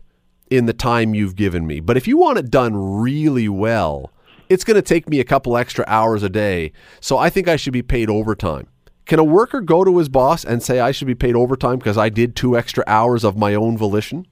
in 0.49 0.67
the 0.67 0.73
time 0.73 1.13
you've 1.13 1.35
given 1.35 1.67
me. 1.67 1.81
But 1.81 1.97
if 1.97 2.07
you 2.07 2.17
want 2.17 2.37
it 2.37 2.49
done 2.49 2.75
really 2.75 3.49
well, 3.49 4.11
it's 4.51 4.65
going 4.65 4.75
to 4.75 4.81
take 4.81 5.07
me 5.07 5.21
a 5.21 5.23
couple 5.23 5.55
extra 5.55 5.85
hours 5.87 6.23
a 6.23 6.29
day. 6.29 6.73
So 6.99 7.17
I 7.17 7.29
think 7.29 7.47
I 7.47 7.55
should 7.55 7.71
be 7.71 7.81
paid 7.81 8.09
overtime. 8.09 8.67
Can 9.05 9.17
a 9.17 9.23
worker 9.23 9.61
go 9.61 9.85
to 9.85 9.97
his 9.97 10.09
boss 10.09 10.43
and 10.43 10.61
say 10.61 10.81
I 10.81 10.91
should 10.91 11.07
be 11.07 11.15
paid 11.15 11.35
overtime 11.35 11.79
because 11.79 11.97
I 11.97 12.09
did 12.09 12.35
two 12.35 12.57
extra 12.57 12.83
hours 12.85 13.23
of 13.23 13.37
my 13.37 13.55
own 13.55 13.77
volition? 13.77 14.27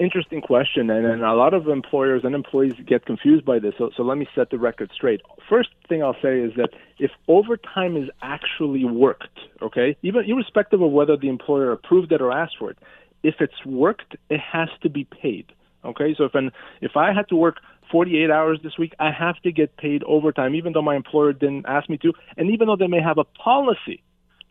Interesting 0.00 0.40
question, 0.40 0.90
and, 0.90 1.06
and 1.06 1.22
a 1.22 1.34
lot 1.34 1.54
of 1.54 1.68
employers 1.68 2.22
and 2.24 2.34
employees 2.34 2.72
get 2.84 3.06
confused 3.06 3.44
by 3.44 3.60
this. 3.60 3.74
So, 3.78 3.90
so 3.96 4.02
let 4.02 4.18
me 4.18 4.26
set 4.34 4.50
the 4.50 4.58
record 4.58 4.90
straight. 4.92 5.20
First 5.48 5.68
thing 5.88 6.02
I'll 6.02 6.16
say 6.20 6.40
is 6.40 6.52
that 6.56 6.70
if 6.98 7.12
overtime 7.28 7.96
is 7.96 8.08
actually 8.22 8.84
worked, 8.84 9.38
okay, 9.60 9.96
even 10.02 10.24
irrespective 10.26 10.82
of 10.82 10.90
whether 10.90 11.16
the 11.16 11.28
employer 11.28 11.70
approved 11.70 12.10
it 12.10 12.20
or 12.20 12.32
asked 12.32 12.56
for 12.58 12.70
it, 12.70 12.78
if 13.22 13.36
it's 13.38 13.64
worked, 13.64 14.16
it 14.30 14.40
has 14.40 14.68
to 14.82 14.90
be 14.90 15.04
paid. 15.04 15.52
Okay, 15.84 16.14
so 16.16 16.24
if 16.24 16.34
an 16.34 16.52
if 16.80 16.96
I 16.96 17.12
had 17.12 17.28
to 17.28 17.36
work 17.36 17.56
48 17.92 18.30
hours 18.30 18.58
this 18.64 18.78
week, 18.78 18.94
I 18.98 19.12
have 19.12 19.36
to 19.42 19.52
get 19.52 19.76
paid 19.76 20.02
overtime, 20.04 20.54
even 20.54 20.72
though 20.72 20.82
my 20.82 20.96
employer 20.96 21.32
didn't 21.32 21.66
ask 21.66 21.88
me 21.88 21.98
to, 21.98 22.12
and 22.36 22.50
even 22.50 22.66
though 22.66 22.76
they 22.76 22.88
may 22.88 23.02
have 23.02 23.18
a 23.18 23.24
policy 23.24 24.02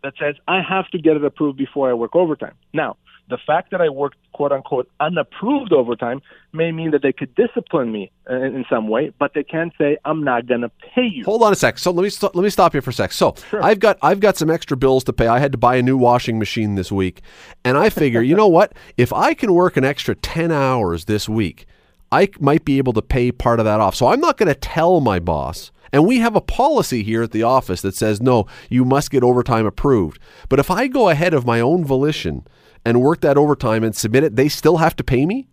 that 0.03 0.13
says 0.19 0.35
I 0.47 0.61
have 0.61 0.87
to 0.89 0.99
get 0.99 1.17
it 1.17 1.25
approved 1.25 1.57
before 1.57 1.89
I 1.89 1.93
work 1.93 2.15
overtime. 2.15 2.55
Now, 2.73 2.97
the 3.29 3.37
fact 3.47 3.71
that 3.71 3.81
I 3.81 3.89
worked 3.89 4.17
quote 4.33 4.51
unquote 4.51 4.89
unapproved 4.99 5.71
overtime 5.71 6.21
may 6.53 6.71
mean 6.71 6.91
that 6.91 7.01
they 7.01 7.13
could 7.13 7.33
discipline 7.35 7.91
me 7.91 8.11
in, 8.29 8.43
in 8.43 8.65
some 8.69 8.89
way, 8.89 9.13
but 9.19 9.33
they 9.33 9.43
can't 9.43 9.71
say 9.77 9.97
I'm 10.03 10.23
not 10.23 10.47
going 10.47 10.61
to 10.61 10.69
pay 10.93 11.05
you. 11.05 11.23
Hold 11.23 11.43
on 11.43 11.53
a 11.53 11.55
sec. 11.55 11.79
So 11.79 11.91
let 11.91 12.03
me 12.03 12.09
st- 12.09 12.35
let 12.35 12.43
me 12.43 12.49
stop 12.49 12.73
you 12.73 12.81
for 12.81 12.89
a 12.89 12.93
sec. 12.93 13.11
So 13.13 13.35
I've 13.53 13.79
got 13.79 13.97
I've 14.01 14.19
got 14.19 14.37
some 14.37 14.49
extra 14.49 14.75
bills 14.75 15.03
to 15.05 15.13
pay. 15.13 15.27
I 15.27 15.39
had 15.39 15.51
to 15.53 15.57
buy 15.57 15.75
a 15.77 15.81
new 15.81 15.97
washing 15.97 16.39
machine 16.39 16.75
this 16.75 16.91
week, 16.91 17.21
and 17.63 17.77
I 17.77 17.89
figure, 17.89 18.21
you 18.21 18.35
know 18.35 18.47
what? 18.47 18.73
If 18.97 19.13
I 19.13 19.33
can 19.33 19.53
work 19.53 19.77
an 19.77 19.85
extra 19.85 20.15
ten 20.15 20.51
hours 20.51 21.05
this 21.05 21.29
week, 21.29 21.65
I 22.11 22.29
might 22.39 22.65
be 22.65 22.77
able 22.77 22.93
to 22.93 23.01
pay 23.01 23.31
part 23.31 23.59
of 23.59 23.65
that 23.65 23.79
off. 23.79 23.95
So 23.95 24.07
I'm 24.07 24.19
not 24.19 24.37
going 24.37 24.47
to 24.47 24.55
tell 24.59 24.99
my 24.99 25.19
boss. 25.19 25.71
And 25.93 26.05
we 26.05 26.19
have 26.19 26.35
a 26.35 26.41
policy 26.41 27.03
here 27.03 27.21
at 27.23 27.31
the 27.31 27.43
office 27.43 27.81
that 27.81 27.95
says 27.95 28.21
no, 28.21 28.47
you 28.69 28.85
must 28.85 29.11
get 29.11 29.23
overtime 29.23 29.65
approved. 29.65 30.19
But 30.49 30.59
if 30.59 30.71
I 30.71 30.87
go 30.87 31.09
ahead 31.09 31.33
of 31.33 31.45
my 31.45 31.59
own 31.59 31.83
volition 31.83 32.47
and 32.85 33.01
work 33.01 33.21
that 33.21 33.37
overtime 33.37 33.83
and 33.83 33.95
submit 33.95 34.23
it, 34.23 34.35
they 34.35 34.47
still 34.49 34.77
have 34.77 34.95
to 34.97 35.03
pay 35.03 35.25
me. 35.25 35.47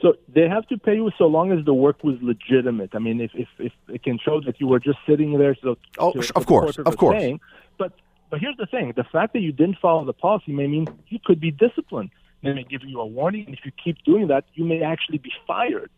So 0.00 0.14
they 0.28 0.48
have 0.48 0.66
to 0.68 0.78
pay 0.78 0.94
you 0.94 1.10
so 1.18 1.26
long 1.26 1.52
as 1.52 1.64
the 1.64 1.74
work 1.74 2.02
was 2.02 2.16
legitimate. 2.22 2.90
I 2.94 2.98
mean, 3.00 3.20
if 3.20 3.32
if, 3.34 3.48
if 3.58 3.72
it 3.88 4.02
can 4.02 4.18
show 4.18 4.40
that 4.46 4.58
you 4.60 4.66
were 4.66 4.80
just 4.80 4.98
sitting 5.06 5.36
there, 5.38 5.54
so 5.62 5.76
Oh, 5.98 6.12
to, 6.12 6.32
of 6.36 6.46
course, 6.46 6.78
of 6.78 6.96
course. 6.96 7.20
saying, 7.20 7.40
but 7.76 7.92
but 8.30 8.40
here's 8.40 8.56
the 8.56 8.66
thing: 8.66 8.94
the 8.96 9.04
fact 9.04 9.34
that 9.34 9.40
you 9.40 9.52
didn't 9.52 9.78
follow 9.78 10.04
the 10.04 10.14
policy 10.14 10.52
may 10.52 10.68
mean 10.68 10.86
you 11.08 11.18
could 11.22 11.38
be 11.40 11.50
disciplined. 11.50 12.10
They 12.42 12.54
may 12.54 12.62
give 12.64 12.82
you 12.84 12.98
a 13.00 13.06
warning, 13.06 13.44
and 13.44 13.54
if 13.54 13.66
you 13.66 13.72
keep 13.72 14.02
doing 14.04 14.28
that, 14.28 14.44
you 14.54 14.64
may 14.64 14.82
actually 14.82 15.18
be 15.18 15.32
fired. 15.46 15.90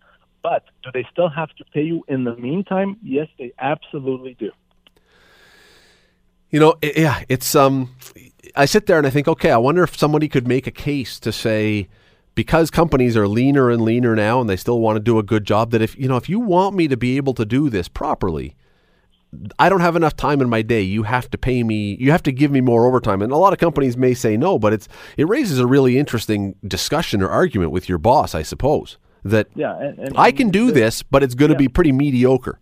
But 0.42 0.64
do 0.82 0.90
they 0.92 1.06
still 1.12 1.28
have 1.28 1.50
to 1.56 1.64
pay 1.72 1.82
you 1.82 2.04
in 2.08 2.24
the 2.24 2.36
meantime? 2.36 2.96
Yes, 3.02 3.28
they 3.38 3.52
absolutely 3.58 4.34
do. 4.34 4.50
You 6.50 6.60
know, 6.60 6.74
i 6.82 6.92
yeah, 6.96 7.24
it's 7.28 7.54
um 7.54 7.94
I 8.54 8.66
sit 8.66 8.86
there 8.86 8.98
and 8.98 9.06
I 9.06 9.10
think, 9.10 9.28
okay, 9.28 9.50
I 9.50 9.56
wonder 9.56 9.82
if 9.82 9.96
somebody 9.96 10.28
could 10.28 10.46
make 10.46 10.66
a 10.66 10.72
case 10.72 11.18
to 11.20 11.32
say 11.32 11.88
because 12.34 12.70
companies 12.70 13.16
are 13.16 13.28
leaner 13.28 13.70
and 13.70 13.82
leaner 13.82 14.14
now 14.14 14.40
and 14.40 14.48
they 14.48 14.56
still 14.56 14.80
want 14.80 14.96
to 14.96 15.00
do 15.00 15.18
a 15.18 15.22
good 15.22 15.44
job 15.44 15.70
that 15.70 15.82
if, 15.82 15.98
you 15.98 16.08
know, 16.08 16.16
if 16.16 16.28
you 16.28 16.40
want 16.40 16.74
me 16.74 16.88
to 16.88 16.96
be 16.96 17.16
able 17.16 17.34
to 17.34 17.44
do 17.44 17.70
this 17.70 17.88
properly, 17.88 18.56
I 19.58 19.68
don't 19.68 19.80
have 19.80 19.96
enough 19.96 20.16
time 20.16 20.40
in 20.42 20.50
my 20.50 20.60
day. 20.60 20.82
You 20.82 21.04
have 21.04 21.30
to 21.30 21.38
pay 21.38 21.62
me. 21.62 21.96
You 21.98 22.10
have 22.10 22.22
to 22.24 22.32
give 22.32 22.50
me 22.50 22.60
more 22.60 22.86
overtime. 22.86 23.22
And 23.22 23.32
a 23.32 23.36
lot 23.36 23.54
of 23.54 23.58
companies 23.58 23.96
may 23.96 24.12
say 24.12 24.36
no, 24.36 24.58
but 24.58 24.74
it's 24.74 24.88
it 25.16 25.26
raises 25.26 25.58
a 25.58 25.66
really 25.66 25.98
interesting 25.98 26.54
discussion 26.66 27.22
or 27.22 27.30
argument 27.30 27.70
with 27.70 27.88
your 27.88 27.98
boss, 27.98 28.34
I 28.34 28.42
suppose. 28.42 28.98
That 29.24 29.48
Yeah, 29.54 29.78
and, 29.78 29.98
and 29.98 30.14
I 30.18 30.32
can 30.32 30.50
do 30.50 30.70
this, 30.72 31.02
but 31.02 31.22
it's 31.22 31.34
going 31.34 31.50
to 31.50 31.54
Yeah. 31.54 31.58
be 31.58 31.68
pretty 31.68 31.92
mediocre. 31.92 32.58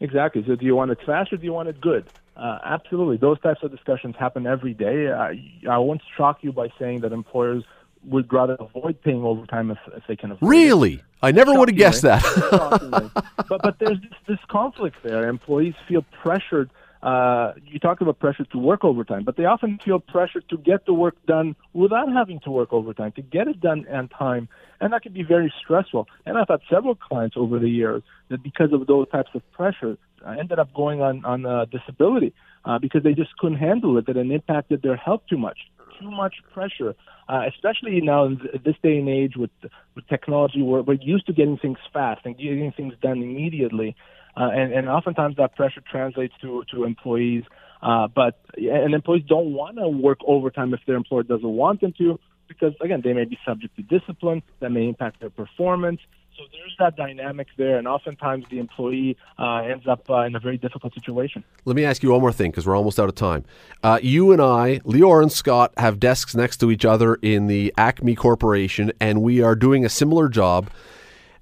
Exactly. 0.00 0.44
So, 0.46 0.54
do 0.54 0.64
you 0.64 0.76
want 0.76 0.90
it 0.90 0.98
fast 1.04 1.32
or 1.32 1.38
do 1.38 1.44
you 1.44 1.52
want 1.52 1.68
it 1.68 1.80
good? 1.80 2.04
Uh, 2.36 2.58
absolutely. 2.64 3.16
Those 3.16 3.40
types 3.40 3.60
of 3.64 3.70
discussions 3.72 4.14
happen 4.16 4.46
every 4.46 4.72
day. 4.74 5.08
Uh, 5.08 5.32
I 5.68 5.78
won't 5.78 6.02
shock 6.16 6.38
you 6.42 6.52
by 6.52 6.68
saying 6.78 7.00
that 7.00 7.12
employers 7.12 7.64
would 8.04 8.32
rather 8.32 8.56
avoid 8.60 9.02
paying 9.02 9.24
overtime 9.24 9.72
if, 9.72 9.78
if 9.96 10.04
they 10.06 10.14
can 10.14 10.30
avoid 10.30 10.46
it. 10.46 10.48
Really? 10.48 11.02
I 11.20 11.32
never 11.32 11.52
would 11.52 11.68
have 11.68 11.76
guessed 11.76 12.02
that. 12.02 12.22
But 13.48 13.62
but 13.62 13.78
there's 13.78 13.98
this, 14.00 14.12
this 14.28 14.38
conflict 14.48 14.96
there. 15.02 15.26
Employees 15.28 15.74
feel 15.88 16.04
pressured. 16.22 16.70
Uh, 17.02 17.52
you 17.64 17.78
talked 17.78 18.02
about 18.02 18.18
pressure 18.18 18.44
to 18.44 18.58
work 18.58 18.84
overtime, 18.84 19.22
but 19.24 19.36
they 19.36 19.44
often 19.44 19.78
feel 19.84 20.00
pressure 20.00 20.40
to 20.40 20.58
get 20.58 20.84
the 20.86 20.92
work 20.92 21.14
done 21.26 21.54
without 21.72 22.12
having 22.12 22.40
to 22.40 22.50
work 22.50 22.72
overtime, 22.72 23.12
to 23.12 23.22
get 23.22 23.46
it 23.46 23.60
done 23.60 23.86
on 23.88 24.08
time, 24.08 24.48
and 24.80 24.92
that 24.92 25.02
can 25.02 25.12
be 25.12 25.22
very 25.22 25.52
stressful. 25.62 26.08
And 26.26 26.36
I've 26.36 26.48
had 26.48 26.60
several 26.68 26.96
clients 26.96 27.36
over 27.36 27.58
the 27.58 27.70
years 27.70 28.02
that 28.30 28.42
because 28.42 28.72
of 28.72 28.86
those 28.86 29.08
types 29.10 29.30
of 29.34 29.42
pressure, 29.52 29.96
uh, 30.26 30.30
ended 30.30 30.58
up 30.58 30.74
going 30.74 31.00
on 31.00 31.24
on 31.24 31.46
uh, 31.46 31.66
disability 31.66 32.34
uh, 32.64 32.78
because 32.80 33.04
they 33.04 33.14
just 33.14 33.36
couldn't 33.38 33.58
handle 33.58 33.96
it, 33.98 34.06
that 34.06 34.16
it 34.16 34.30
impacted 34.30 34.82
their 34.82 34.96
health 34.96 35.22
too 35.30 35.38
much 35.38 35.58
too 36.00 36.10
much 36.10 36.36
pressure, 36.52 36.94
uh, 37.28 37.42
especially 37.48 38.00
now 38.00 38.24
in 38.24 38.38
th- 38.38 38.62
this 38.64 38.76
day 38.82 38.98
and 38.98 39.08
age 39.08 39.36
with 39.36 39.50
with 39.94 40.06
technology, 40.08 40.62
where 40.62 40.82
we're 40.82 40.94
used 40.94 41.26
to 41.26 41.32
getting 41.32 41.58
things 41.58 41.78
fast 41.92 42.20
and 42.24 42.36
getting 42.36 42.72
things 42.72 42.94
done 43.02 43.18
immediately, 43.18 43.96
uh, 44.38 44.50
and 44.50 44.72
and 44.72 44.88
oftentimes 44.88 45.36
that 45.36 45.56
pressure 45.56 45.82
translates 45.90 46.34
to 46.40 46.64
to 46.70 46.84
employees. 46.84 47.44
Uh, 47.82 48.08
but 48.08 48.40
and 48.56 48.94
employees 48.94 49.24
don't 49.28 49.52
want 49.52 49.76
to 49.76 49.88
work 49.88 50.18
overtime 50.26 50.74
if 50.74 50.80
their 50.86 50.96
employer 50.96 51.22
doesn't 51.22 51.48
want 51.48 51.80
them 51.80 51.92
to, 51.96 52.18
because 52.48 52.74
again 52.80 53.00
they 53.02 53.12
may 53.12 53.24
be 53.24 53.38
subject 53.44 53.74
to 53.76 53.82
discipline 53.82 54.42
that 54.60 54.70
may 54.70 54.86
impact 54.88 55.20
their 55.20 55.30
performance. 55.30 56.00
So 56.36 56.44
there's 56.52 56.76
that 56.78 56.96
dynamic 56.96 57.48
there, 57.56 57.78
and 57.78 57.88
oftentimes 57.88 58.44
the 58.48 58.60
employee 58.60 59.16
uh, 59.40 59.56
ends 59.56 59.88
up 59.88 60.08
uh, 60.08 60.20
in 60.20 60.36
a 60.36 60.38
very 60.38 60.56
difficult 60.56 60.94
situation. 60.94 61.42
Let 61.64 61.74
me 61.74 61.84
ask 61.84 62.00
you 62.00 62.12
one 62.12 62.20
more 62.20 62.32
thing 62.32 62.52
because 62.52 62.64
we're 62.64 62.76
almost 62.76 63.00
out 63.00 63.08
of 63.08 63.16
time. 63.16 63.44
Uh, 63.82 63.98
you 64.00 64.30
and 64.30 64.40
I, 64.40 64.78
Lior 64.84 65.20
and 65.20 65.32
Scott, 65.32 65.72
have 65.78 65.98
desks 65.98 66.36
next 66.36 66.58
to 66.58 66.70
each 66.70 66.84
other 66.84 67.16
in 67.16 67.48
the 67.48 67.74
Acme 67.76 68.14
Corporation, 68.14 68.92
and 69.00 69.20
we 69.20 69.42
are 69.42 69.56
doing 69.56 69.84
a 69.84 69.88
similar 69.88 70.28
job. 70.28 70.70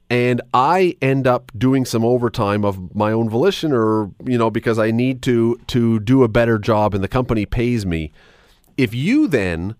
And 0.08 0.40
I 0.54 0.96
end 1.02 1.26
up 1.26 1.50
doing 1.56 1.84
some 1.84 2.04
overtime 2.04 2.64
of 2.64 2.94
my 2.94 3.10
own 3.10 3.28
volition, 3.28 3.72
or 3.72 4.10
you 4.24 4.38
know, 4.38 4.50
because 4.50 4.78
I 4.78 4.90
need 4.90 5.20
to 5.22 5.58
to 5.68 5.98
do 6.00 6.22
a 6.22 6.28
better 6.28 6.58
job, 6.58 6.94
and 6.94 7.02
the 7.02 7.08
company 7.08 7.44
pays 7.44 7.84
me. 7.84 8.12
If 8.76 8.94
you 8.94 9.26
then 9.26 9.74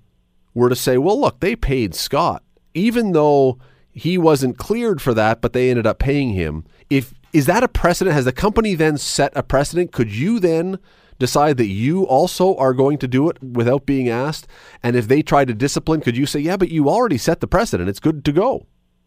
were 0.53 0.69
to 0.69 0.77
say, 0.77 0.99
"Well, 0.99 1.21
look, 1.21 1.41
they 1.41 1.55
paid 1.55 1.95
Scott, 1.95 2.43
even 2.75 3.13
though 3.13 3.59
he 3.93 4.19
wasn't 4.19 4.59
cleared 4.59 5.01
for 5.01 5.15
that, 5.15 5.41
but 5.41 5.53
they 5.53 5.71
ended 5.71 5.87
up 5.87 6.01
paying 6.01 6.31
him." 6.31 6.65
If 6.91 7.15
is 7.33 7.47
that 7.47 7.63
a 7.63 7.69
precedent? 7.69 8.15
Has 8.15 8.25
the 8.25 8.33
company 8.33 8.75
then 8.75 8.99
set 8.99 9.31
a 9.37 9.43
precedent? 9.43 9.93
Could 9.93 10.11
you 10.11 10.41
then 10.41 10.79
decide 11.19 11.57
that 11.59 11.67
you 11.67 12.05
also 12.05 12.57
are 12.57 12.75
going 12.75 12.99
to 12.99 13.09
do 13.09 13.29
it 13.29 13.43
without 13.43 13.87
being 13.87 14.09
asked? 14.09 14.47
And 14.83 14.97
if 14.97 15.07
they 15.07 15.23
try 15.23 15.45
to 15.45 15.55
discipline, 15.55 16.01
could 16.01 16.17
you 16.17 16.27
say, 16.27 16.41
yeah, 16.41 16.57
but 16.57 16.71
you 16.71 16.89
already 16.89 17.19
set 17.19 17.41
the 17.41 17.47
precedent. 17.47 17.89
It's 17.89 18.01
good 18.01 18.25
to 18.25 18.33
go? 18.33 18.67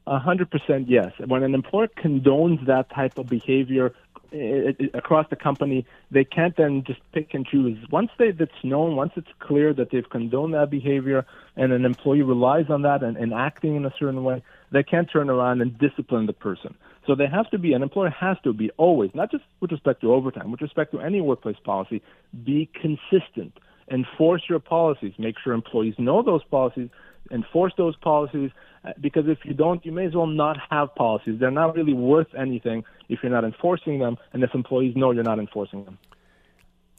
A 0.09 0.17
hundred 0.17 0.49
percent 0.49 0.89
yes. 0.89 1.11
When 1.23 1.43
an 1.43 1.53
employer 1.53 1.87
condones 1.87 2.65
that 2.65 2.89
type 2.89 3.19
of 3.19 3.27
behavior 3.27 3.93
it, 4.31 4.75
it, 4.79 4.95
across 4.95 5.27
the 5.29 5.35
company, 5.35 5.85
they 6.09 6.23
can't 6.23 6.55
then 6.57 6.83
just 6.83 6.99
pick 7.11 7.35
and 7.35 7.45
choose. 7.45 7.77
Once 7.91 8.09
they, 8.17 8.29
it's 8.29 8.51
known, 8.63 8.95
once 8.95 9.11
it's 9.15 9.29
clear 9.39 9.71
that 9.73 9.91
they've 9.91 10.09
condoned 10.09 10.55
that 10.55 10.71
behavior, 10.71 11.27
and 11.55 11.71
an 11.71 11.85
employee 11.85 12.23
relies 12.23 12.69
on 12.69 12.81
that 12.81 13.03
and, 13.03 13.17
and 13.17 13.33
acting 13.33 13.75
in 13.75 13.85
a 13.85 13.93
certain 13.99 14.23
way, 14.23 14.41
they 14.71 14.83
can't 14.83 15.09
turn 15.11 15.29
around 15.29 15.61
and 15.61 15.77
discipline 15.77 16.25
the 16.25 16.33
person. 16.33 16.73
So 17.05 17.15
they 17.15 17.27
have 17.27 17.49
to 17.51 17.59
be, 17.59 17.73
an 17.73 17.83
employer 17.83 18.09
has 18.09 18.37
to 18.43 18.53
be 18.53 18.71
always, 18.77 19.11
not 19.13 19.29
just 19.31 19.43
with 19.59 19.71
respect 19.71 20.01
to 20.01 20.13
overtime, 20.13 20.51
with 20.51 20.61
respect 20.61 20.91
to 20.93 20.99
any 20.99 21.21
workplace 21.21 21.57
policy, 21.63 22.01
be 22.43 22.69
consistent. 22.73 23.53
Enforce 23.91 24.43
your 24.47 24.59
policies. 24.59 25.13
Make 25.17 25.35
sure 25.43 25.53
employees 25.53 25.95
know 25.97 26.21
those 26.21 26.43
policies. 26.43 26.89
Enforce 27.31 27.73
those 27.77 27.95
policies 27.97 28.51
uh, 28.83 28.91
because 29.01 29.25
if 29.27 29.39
you 29.43 29.53
don't, 29.53 29.85
you 29.85 29.91
may 29.91 30.05
as 30.05 30.15
well 30.15 30.27
not 30.27 30.57
have 30.69 30.93
policies. 30.95 31.39
They're 31.39 31.51
not 31.51 31.75
really 31.75 31.93
worth 31.93 32.27
anything 32.37 32.83
if 33.09 33.19
you're 33.21 33.31
not 33.31 33.43
enforcing 33.43 33.99
them, 33.99 34.17
and 34.33 34.43
if 34.43 34.53
employees 34.53 34.95
know 34.95 35.11
you're 35.11 35.23
not 35.23 35.39
enforcing 35.39 35.83
them. 35.85 35.97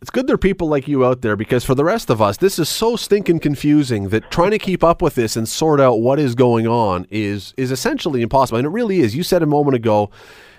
It's 0.03 0.11
good 0.11 0.27
there 0.27 0.35
are 0.35 0.39
people 0.39 0.69
like 0.69 0.89
you 0.89 1.05
out 1.05 1.21
there 1.21 1.37
because 1.37 1.63
for 1.63 1.75
the 1.75 1.85
rest 1.85 2.09
of 2.09 2.23
us, 2.23 2.39
this 2.39 2.59
is 2.59 2.71
so 2.71 2.97
stinking 2.97 3.39
confusing 3.41 4.09
that 4.09 4.31
trying 4.31 4.51
to 4.53 4.59
keep 4.59 4.83
up 4.83 5.03
with 5.03 5.15
this 5.15 5.37
and 5.37 5.47
sort 5.47 5.79
out 5.79 6.01
what 6.01 6.19
is 6.19 6.35
going 6.35 6.67
on 6.67 7.07
is 7.11 7.53
is 7.59 7.71
essentially 7.71 8.23
impossible. 8.23 8.57
And 8.57 8.67
it 8.67 8.71
really 8.71 9.01
is. 9.01 9.15
You 9.15 9.23
said 9.23 9.43
a 9.43 9.47
moment 9.47 9.75
ago 9.75 10.11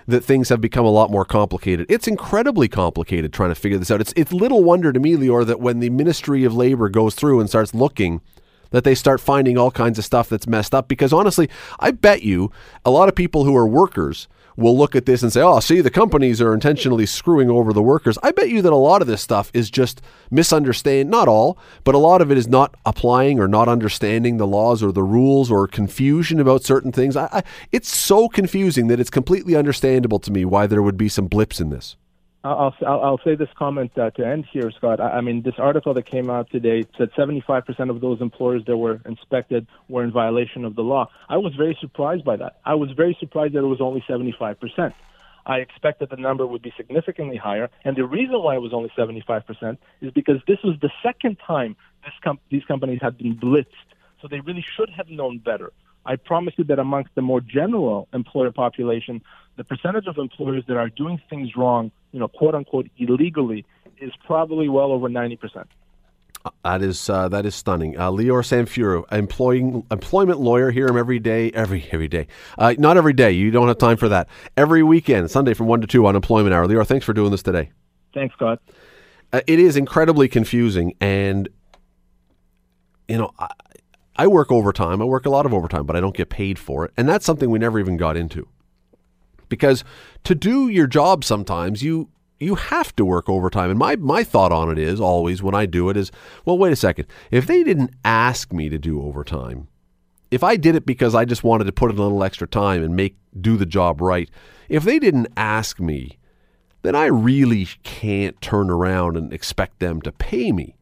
that 0.06 0.22
things 0.22 0.48
have 0.48 0.60
become 0.60 0.84
a 0.84 0.90
lot 0.90 1.10
more 1.10 1.24
complicated. 1.24 1.86
It's 1.88 2.06
incredibly 2.06 2.68
complicated 2.68 3.32
trying 3.32 3.50
to 3.50 3.56
figure 3.56 3.78
this 3.78 3.90
out. 3.90 4.00
It's 4.00 4.12
it's 4.16 4.32
little 4.32 4.62
wonder 4.62 4.92
to 4.92 5.00
me, 5.00 5.16
Lior, 5.16 5.44
that 5.44 5.58
when 5.58 5.80
the 5.80 5.90
Ministry 5.90 6.44
of 6.44 6.54
Labor 6.54 6.88
goes 6.88 7.16
through 7.16 7.40
and 7.40 7.48
starts 7.48 7.74
looking 7.74 8.20
that 8.72 8.84
they 8.84 8.94
start 8.94 9.20
finding 9.20 9.56
all 9.56 9.70
kinds 9.70 9.98
of 9.98 10.04
stuff 10.04 10.28
that's 10.28 10.46
messed 10.46 10.74
up. 10.74 10.88
Because 10.88 11.12
honestly, 11.12 11.48
I 11.78 11.92
bet 11.92 12.22
you 12.22 12.50
a 12.84 12.90
lot 12.90 13.08
of 13.08 13.14
people 13.14 13.44
who 13.44 13.56
are 13.56 13.66
workers 13.66 14.28
will 14.56 14.76
look 14.76 14.94
at 14.94 15.06
this 15.06 15.22
and 15.22 15.32
say, 15.32 15.40
oh, 15.40 15.60
see, 15.60 15.80
the 15.80 15.90
companies 15.90 16.40
are 16.40 16.52
intentionally 16.52 17.06
screwing 17.06 17.50
over 17.50 17.72
the 17.72 17.82
workers. 17.82 18.18
I 18.22 18.32
bet 18.32 18.50
you 18.50 18.62
that 18.62 18.72
a 18.72 18.76
lot 18.76 19.02
of 19.02 19.08
this 19.08 19.22
stuff 19.22 19.50
is 19.54 19.70
just 19.70 20.02
misunderstanding, 20.30 21.10
not 21.10 21.28
all, 21.28 21.58
but 21.84 21.94
a 21.94 21.98
lot 21.98 22.20
of 22.20 22.30
it 22.30 22.38
is 22.38 22.48
not 22.48 22.74
applying 22.84 23.38
or 23.38 23.48
not 23.48 23.68
understanding 23.68 24.36
the 24.36 24.46
laws 24.46 24.82
or 24.82 24.92
the 24.92 25.02
rules 25.02 25.50
or 25.50 25.66
confusion 25.66 26.40
about 26.40 26.64
certain 26.64 26.92
things. 26.92 27.16
I, 27.16 27.28
I, 27.32 27.42
it's 27.70 27.88
so 27.88 28.28
confusing 28.28 28.88
that 28.88 29.00
it's 29.00 29.10
completely 29.10 29.56
understandable 29.56 30.18
to 30.20 30.30
me 30.30 30.44
why 30.44 30.66
there 30.66 30.82
would 30.82 30.96
be 30.96 31.08
some 31.08 31.28
blips 31.28 31.60
in 31.60 31.70
this. 31.70 31.96
I'll, 32.44 32.74
I'll, 32.84 33.00
I'll 33.02 33.20
say 33.24 33.36
this 33.36 33.48
comment 33.56 33.96
uh, 33.96 34.10
to 34.10 34.26
end 34.26 34.46
here, 34.52 34.70
Scott. 34.72 35.00
I, 35.00 35.18
I 35.18 35.20
mean, 35.20 35.42
this 35.42 35.54
article 35.58 35.94
that 35.94 36.06
came 36.06 36.28
out 36.28 36.50
today 36.50 36.84
said 36.98 37.10
75% 37.16 37.90
of 37.90 38.00
those 38.00 38.20
employers 38.20 38.62
that 38.66 38.76
were 38.76 39.00
inspected 39.06 39.66
were 39.88 40.02
in 40.02 40.10
violation 40.10 40.64
of 40.64 40.74
the 40.74 40.82
law. 40.82 41.08
I 41.28 41.36
was 41.36 41.54
very 41.54 41.76
surprised 41.80 42.24
by 42.24 42.36
that. 42.36 42.58
I 42.64 42.74
was 42.74 42.90
very 42.96 43.16
surprised 43.20 43.54
that 43.54 43.60
it 43.60 43.66
was 43.66 43.80
only 43.80 44.04
75%. 44.08 44.92
I 45.44 45.56
expected 45.56 46.10
the 46.10 46.16
number 46.16 46.46
would 46.46 46.62
be 46.62 46.72
significantly 46.76 47.36
higher, 47.36 47.68
and 47.84 47.96
the 47.96 48.04
reason 48.04 48.40
why 48.42 48.54
it 48.54 48.60
was 48.60 48.72
only 48.72 48.92
75% 48.96 49.76
is 50.00 50.12
because 50.12 50.36
this 50.46 50.58
was 50.62 50.76
the 50.80 50.90
second 51.02 51.36
time 51.44 51.76
com- 52.22 52.38
these 52.50 52.64
companies 52.64 53.00
had 53.02 53.18
been 53.18 53.36
blitzed, 53.36 53.66
so 54.20 54.28
they 54.28 54.40
really 54.40 54.64
should 54.76 54.90
have 54.90 55.08
known 55.08 55.38
better. 55.38 55.72
I 56.04 56.16
promise 56.16 56.54
you 56.56 56.64
that 56.64 56.78
amongst 56.78 57.14
the 57.14 57.22
more 57.22 57.40
general 57.40 58.08
employer 58.12 58.50
population, 58.50 59.22
the 59.56 59.64
percentage 59.64 60.06
of 60.06 60.18
employers 60.18 60.64
that 60.68 60.76
are 60.76 60.88
doing 60.88 61.20
things 61.30 61.56
wrong, 61.56 61.90
you 62.12 62.18
know, 62.18 62.28
quote 62.28 62.54
unquote, 62.54 62.88
illegally, 62.98 63.64
is 64.00 64.12
probably 64.26 64.68
well 64.68 64.92
over 64.92 65.08
90%. 65.08 65.64
That 66.64 66.82
is 66.82 67.08
uh, 67.08 67.28
that 67.28 67.46
is 67.46 67.54
stunning. 67.54 67.96
Uh, 67.96 68.10
Lior 68.10 68.42
Samfiru, 68.42 69.04
employing 69.12 69.86
employment 69.92 70.40
lawyer, 70.40 70.72
hear 70.72 70.88
him 70.88 70.96
every 70.96 71.20
day, 71.20 71.52
every 71.52 71.86
every 71.92 72.08
day. 72.08 72.26
Uh, 72.58 72.74
not 72.78 72.96
every 72.96 73.12
day. 73.12 73.30
You 73.30 73.52
don't 73.52 73.68
have 73.68 73.78
time 73.78 73.96
for 73.96 74.08
that. 74.08 74.28
Every 74.56 74.82
weekend, 74.82 75.30
Sunday 75.30 75.54
from 75.54 75.68
one 75.68 75.80
to 75.82 75.86
two 75.86 76.04
on 76.04 76.16
Employment 76.16 76.52
Hour. 76.52 76.66
Lior, 76.66 76.84
thanks 76.84 77.06
for 77.06 77.12
doing 77.12 77.30
this 77.30 77.44
today. 77.44 77.70
Thanks, 78.12 78.34
Scott. 78.34 78.60
Uh, 79.32 79.40
it 79.46 79.60
is 79.60 79.76
incredibly 79.76 80.26
confusing, 80.26 80.94
and 81.00 81.48
you 83.06 83.18
know, 83.18 83.30
I, 83.38 83.48
I 84.16 84.26
work 84.26 84.52
overtime. 84.52 85.00
I 85.00 85.06
work 85.06 85.26
a 85.26 85.30
lot 85.30 85.46
of 85.46 85.54
overtime, 85.54 85.86
but 85.86 85.96
I 85.96 86.00
don't 86.00 86.16
get 86.16 86.28
paid 86.28 86.58
for 86.58 86.84
it, 86.84 86.92
and 86.96 87.08
that's 87.08 87.24
something 87.24 87.50
we 87.50 87.58
never 87.58 87.78
even 87.78 87.96
got 87.96 88.16
into 88.16 88.48
because 89.52 89.84
to 90.24 90.34
do 90.34 90.68
your 90.68 90.86
job 90.86 91.22
sometimes 91.22 91.82
you 91.82 92.08
you 92.42 92.56
have 92.56 92.96
to 92.96 93.04
work 93.04 93.28
overtime. 93.28 93.70
And 93.70 93.78
my, 93.78 93.96
my 93.96 94.24
thought 94.24 94.50
on 94.50 94.70
it 94.70 94.78
is 94.78 95.00
always 95.00 95.42
when 95.42 95.54
I 95.54 95.64
do 95.64 95.88
it 95.90 95.96
is, 95.96 96.10
well, 96.44 96.58
wait 96.58 96.72
a 96.72 96.76
second. 96.76 97.06
If 97.30 97.46
they 97.46 97.62
didn't 97.62 97.92
ask 98.04 98.52
me 98.52 98.68
to 98.68 98.78
do 98.78 99.00
overtime, 99.00 99.68
if 100.32 100.42
I 100.42 100.56
did 100.56 100.74
it 100.74 100.84
because 100.84 101.14
I 101.14 101.24
just 101.24 101.44
wanted 101.44 101.64
to 101.64 101.72
put 101.72 101.92
in 101.92 101.98
a 101.98 102.02
little 102.02 102.24
extra 102.24 102.48
time 102.48 102.82
and 102.82 102.96
make 102.96 103.16
do 103.40 103.56
the 103.56 103.66
job 103.66 104.00
right, 104.00 104.28
if 104.68 104.82
they 104.82 104.98
didn't 104.98 105.28
ask 105.36 105.78
me, 105.78 106.18
then 106.80 106.96
I 106.96 107.06
really 107.06 107.68
can't 107.84 108.40
turn 108.40 108.70
around 108.70 109.16
and 109.16 109.32
expect 109.32 109.78
them 109.78 110.02
to 110.02 110.10
pay 110.10 110.50
me. 110.50 110.74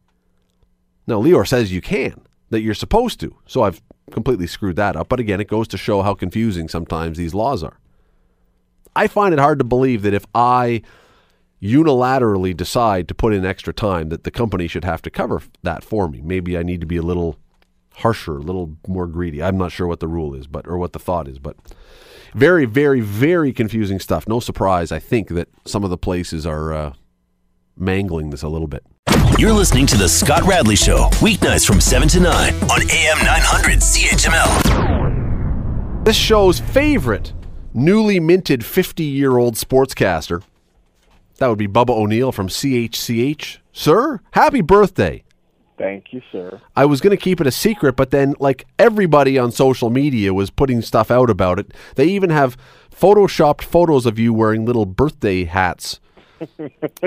Now, 1.05 1.21
Lior 1.21 1.47
says 1.47 1.71
you 1.71 1.81
can, 1.81 2.21
that 2.51 2.61
you're 2.61 2.75
supposed 2.75 3.19
to. 3.21 3.35
So 3.47 3.63
I've 3.63 3.81
completely 4.11 4.45
screwed 4.45 4.75
that 4.75 4.95
up. 4.95 5.09
But 5.09 5.19
again, 5.19 5.41
it 5.41 5.47
goes 5.47 5.67
to 5.69 5.77
show 5.77 6.03
how 6.03 6.13
confusing 6.13 6.67
sometimes 6.67 7.17
these 7.17 7.33
laws 7.33 7.63
are. 7.63 7.79
I 8.95 9.07
find 9.07 9.33
it 9.33 9.39
hard 9.39 9.57
to 9.59 9.65
believe 9.65 10.03
that 10.03 10.13
if 10.13 10.25
I 10.35 10.81
unilaterally 11.61 12.55
decide 12.55 13.07
to 13.07 13.15
put 13.15 13.33
in 13.33 13.45
extra 13.45 13.73
time, 13.73 14.09
that 14.09 14.23
the 14.23 14.31
company 14.31 14.67
should 14.67 14.83
have 14.83 15.01
to 15.03 15.09
cover 15.09 15.41
that 15.63 15.83
for 15.83 16.07
me. 16.07 16.21
Maybe 16.21 16.57
I 16.57 16.63
need 16.63 16.81
to 16.81 16.87
be 16.87 16.97
a 16.97 17.01
little 17.01 17.37
harsher, 17.95 18.37
a 18.37 18.41
little 18.41 18.77
more 18.87 19.07
greedy. 19.07 19.41
I'm 19.41 19.57
not 19.57 19.71
sure 19.71 19.87
what 19.87 19.99
the 19.99 20.07
rule 20.07 20.33
is, 20.33 20.47
but 20.47 20.67
or 20.67 20.77
what 20.77 20.93
the 20.93 20.99
thought 20.99 21.27
is, 21.27 21.39
but 21.39 21.55
very, 22.33 22.65
very, 22.65 23.01
very 23.01 23.53
confusing 23.53 23.99
stuff. 23.99 24.27
No 24.27 24.39
surprise, 24.39 24.91
I 24.91 24.99
think 24.99 25.29
that 25.29 25.49
some 25.65 25.83
of 25.83 25.89
the 25.89 25.97
places 25.97 26.45
are 26.45 26.73
uh, 26.73 26.93
mangling 27.77 28.31
this 28.31 28.41
a 28.41 28.49
little 28.49 28.67
bit. 28.67 28.85
You're 29.41 29.53
listening 29.53 29.87
to 29.87 29.97
the 29.97 30.07
Scott 30.07 30.43
Radley 30.43 30.75
Show, 30.75 31.09
weeknights 31.13 31.65
from 31.65 31.81
7 31.81 32.07
to 32.09 32.19
9 32.19 32.53
on 32.53 32.81
AM 32.91 33.17
900 33.25 33.79
CHML. 33.79 36.05
This 36.05 36.15
show's 36.15 36.59
favorite 36.59 37.33
newly 37.73 38.19
minted 38.19 38.63
50 38.63 39.03
year 39.03 39.39
old 39.39 39.55
sportscaster. 39.55 40.43
That 41.37 41.47
would 41.47 41.57
be 41.57 41.67
Bubba 41.67 41.89
O'Neil 41.89 42.31
from 42.31 42.49
CHCH. 42.49 43.57
Sir, 43.71 44.19
happy 44.33 44.61
birthday. 44.61 45.23
Thank 45.75 46.13
you, 46.13 46.21
sir. 46.31 46.61
I 46.75 46.85
was 46.85 47.01
going 47.01 47.17
to 47.17 47.23
keep 47.23 47.41
it 47.41 47.47
a 47.47 47.51
secret, 47.51 47.95
but 47.95 48.11
then, 48.11 48.35
like, 48.39 48.67
everybody 48.77 49.39
on 49.39 49.51
social 49.51 49.89
media 49.89 50.35
was 50.35 50.51
putting 50.51 50.83
stuff 50.83 51.09
out 51.09 51.31
about 51.31 51.57
it. 51.57 51.73
They 51.95 52.05
even 52.05 52.29
have 52.29 52.57
photoshopped 52.95 53.63
photos 53.63 54.05
of 54.05 54.19
you 54.19 54.35
wearing 54.35 54.65
little 54.65 54.85
birthday 54.85 55.45
hats. 55.45 55.99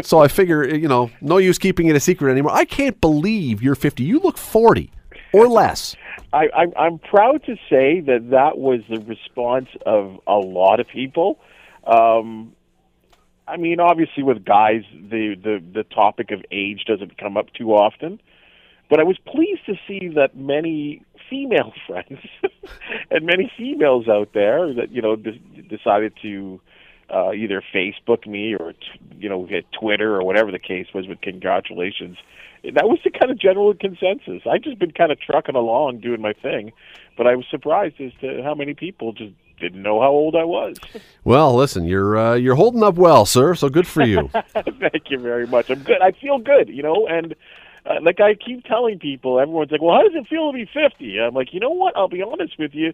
So 0.03 0.21
I 0.21 0.29
figure, 0.29 0.65
you 0.65 0.89
know, 0.89 1.11
no 1.21 1.39
use 1.39 1.59
keeping 1.59 1.87
it 1.87 1.97
a 1.97 2.01
secret 2.01 2.31
anymore. 2.31 2.53
I 2.53 2.65
can't 2.65 3.01
believe 3.01 3.63
you're 3.63 3.75
50. 3.75 4.03
You 4.03 4.21
look 4.21 4.39
40 4.39 4.91
or 5.33 5.49
less. 5.49 5.97
I, 6.33 6.49
I'm, 6.55 6.73
I'm 6.77 6.99
proud 6.99 7.45
to 7.45 7.57
say 7.69 8.01
that 8.01 8.31
that 8.31 8.59
was 8.59 8.81
the 8.89 9.01
response 9.01 9.69
of 9.87 10.21
a 10.27 10.35
lot 10.35 10.81
of 10.81 10.89
people. 10.89 11.39
Um, 11.87 12.55
I 13.47 13.57
mean, 13.57 13.79
obviously, 13.79 14.23
with 14.23 14.45
guys, 14.45 14.83
the, 14.93 15.35
the 15.35 15.63
the 15.75 15.85
topic 15.85 16.31
of 16.31 16.43
age 16.51 16.85
doesn't 16.87 17.19
come 17.19 17.37
up 17.37 17.53
too 17.53 17.73
often. 17.73 18.21
But 18.89 19.01
I 19.01 19.03
was 19.03 19.19
pleased 19.19 19.67
to 19.67 19.75
see 19.87 20.09
that 20.15 20.37
many 20.37 21.03
female 21.29 21.73
friends 21.87 22.21
and 23.11 23.27
many 23.27 23.51
females 23.57 24.09
out 24.09 24.33
there 24.33 24.73
that 24.75 24.93
you 24.93 25.03
know 25.03 25.17
de- 25.17 25.39
decided 25.69 26.15
to 26.23 26.61
uh, 27.11 27.33
either 27.33 27.63
Facebook 27.75 28.27
me 28.27 28.55
or 28.55 28.73
t- 28.73 28.79
you 29.19 29.29
know 29.29 29.45
get 29.45 29.65
Twitter 29.73 30.15
or 30.17 30.25
whatever 30.25 30.51
the 30.51 30.59
case 30.59 30.87
was 30.95 31.07
with 31.07 31.21
congratulations 31.21 32.17
that 32.73 32.89
was 32.89 32.99
the 33.05 33.11
kind 33.11 33.31
of 33.31 33.39
general 33.39 33.75
consensus. 33.75 34.43
I've 34.51 34.63
just 34.63 34.79
been 34.79 34.93
kind 34.93 35.13
of 35.13 35.21
trucking 35.21 35.55
along 35.55 35.99
doing 35.99 36.23
my 36.23 36.33
thing, 36.33 36.73
but 37.17 37.27
I 37.27 37.35
was 37.37 37.45
surprised 37.51 38.01
as 38.01 38.13
to 38.23 38.43
how 38.43 38.55
many 38.55 38.75
people 38.75 39.13
just 39.13 39.35
didn't 39.61 39.83
know 39.83 40.01
how 40.01 40.09
old 40.09 40.35
I 40.35 40.45
was. 40.45 40.79
Well, 41.25 41.55
listen, 41.55 41.87
you're 41.87 42.19
uh, 42.19 42.35
you're 42.35 42.55
holding 42.55 42.83
up 42.83 42.97
well, 42.97 43.25
sir. 43.25 43.55
So 43.55 43.71
good 43.71 43.87
for 43.87 44.03
you. 44.03 44.29
Thank 44.53 45.05
you 45.09 45.19
very 45.19 45.47
much. 45.47 45.71
I'm 45.71 45.83
good. 45.83 46.03
I 46.03 46.13
feel 46.13 46.39
good, 46.39 46.69
you 46.69 46.83
know, 46.83 47.07
and 47.07 47.35
uh, 47.87 47.95
like 48.03 48.21
I 48.21 48.35
keep 48.35 48.63
telling 48.65 48.99
people, 48.99 49.41
everyone's 49.41 49.71
like, 49.71 49.81
"Well, 49.81 49.95
how 49.95 50.03
does 50.03 50.13
it 50.15 50.29
feel 50.29 50.53
to 50.53 50.55
be 50.55 50.67
50?" 50.67 51.19
I'm 51.19 51.33
like, 51.33 51.55
you 51.55 51.61
know 51.61 51.71
what? 51.71 51.97
I'll 51.97 52.09
be 52.09 52.23
honest 52.23 52.59
with 52.59 52.75
you 52.75 52.93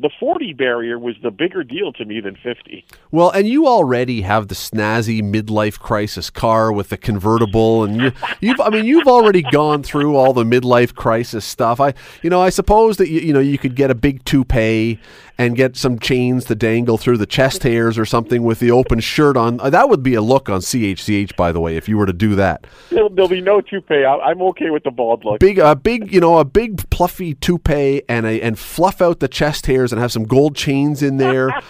the 0.00 0.10
40 0.20 0.52
barrier 0.52 0.98
was 0.98 1.16
the 1.22 1.30
bigger 1.30 1.64
deal 1.64 1.92
to 1.94 2.04
me 2.04 2.20
than 2.20 2.36
50. 2.36 2.84
Well, 3.10 3.30
and 3.30 3.48
you 3.48 3.66
already 3.66 4.22
have 4.22 4.48
the 4.48 4.54
snazzy 4.54 5.22
midlife 5.22 5.78
crisis 5.78 6.30
car 6.30 6.72
with 6.72 6.90
the 6.90 6.96
convertible 6.96 7.84
and 7.84 8.00
you 8.00 8.12
you've 8.40 8.60
I 8.60 8.70
mean 8.70 8.84
you've 8.84 9.08
already 9.08 9.42
gone 9.42 9.82
through 9.82 10.16
all 10.16 10.32
the 10.32 10.44
midlife 10.44 10.94
crisis 10.94 11.44
stuff. 11.44 11.80
I 11.80 11.94
you 12.22 12.30
know, 12.30 12.40
I 12.40 12.50
suppose 12.50 12.96
that 12.98 13.08
you, 13.08 13.20
you 13.20 13.32
know 13.32 13.40
you 13.40 13.58
could 13.58 13.74
get 13.74 13.90
a 13.90 13.94
big 13.94 14.24
toupee 14.24 15.00
and 15.38 15.54
get 15.56 15.76
some 15.76 15.98
chains 15.98 16.44
to 16.46 16.54
dangle 16.56 16.98
through 16.98 17.16
the 17.16 17.26
chest 17.26 17.62
hairs 17.62 17.96
or 17.96 18.04
something 18.04 18.42
with 18.42 18.58
the 18.58 18.70
open 18.72 18.98
shirt 18.98 19.36
on. 19.36 19.60
Uh, 19.60 19.70
That 19.70 19.88
would 19.88 20.02
be 20.02 20.14
a 20.14 20.20
look 20.20 20.48
on 20.50 20.60
CHCH, 20.60 21.36
by 21.36 21.52
the 21.52 21.60
way, 21.60 21.76
if 21.76 21.88
you 21.88 21.96
were 21.96 22.06
to 22.06 22.12
do 22.12 22.34
that. 22.34 22.66
There'll, 22.90 23.08
there'll 23.08 23.28
be 23.28 23.40
no 23.40 23.60
toupee. 23.60 24.04
I, 24.04 24.16
I'm 24.16 24.42
okay 24.42 24.70
with 24.70 24.82
the 24.82 24.90
bald 24.90 25.24
look. 25.24 25.38
Big, 25.38 25.58
a 25.58 25.76
big, 25.76 26.12
you 26.12 26.20
know, 26.20 26.38
a 26.38 26.44
big 26.44 26.82
fluffy 26.92 27.34
toupee 27.34 28.02
and 28.08 28.26
a 28.26 28.40
and 28.42 28.58
fluff 28.58 29.00
out 29.00 29.20
the 29.20 29.28
chest 29.28 29.66
hairs 29.66 29.92
and 29.92 30.00
have 30.00 30.12
some 30.12 30.24
gold 30.24 30.56
chains 30.56 31.02
in 31.02 31.16
there. 31.18 31.50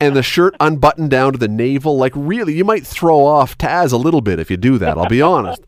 And 0.00 0.14
the 0.14 0.22
shirt 0.22 0.54
unbuttoned 0.60 1.10
down 1.10 1.32
to 1.32 1.38
the 1.38 1.48
navel, 1.48 1.98
like 1.98 2.12
really, 2.14 2.54
you 2.54 2.64
might 2.64 2.86
throw 2.86 3.24
off 3.24 3.58
Taz 3.58 3.92
a 3.92 3.96
little 3.96 4.20
bit 4.20 4.38
if 4.38 4.48
you 4.48 4.56
do 4.56 4.78
that. 4.78 4.96
I'll 4.96 5.08
be 5.08 5.20
honest. 5.20 5.60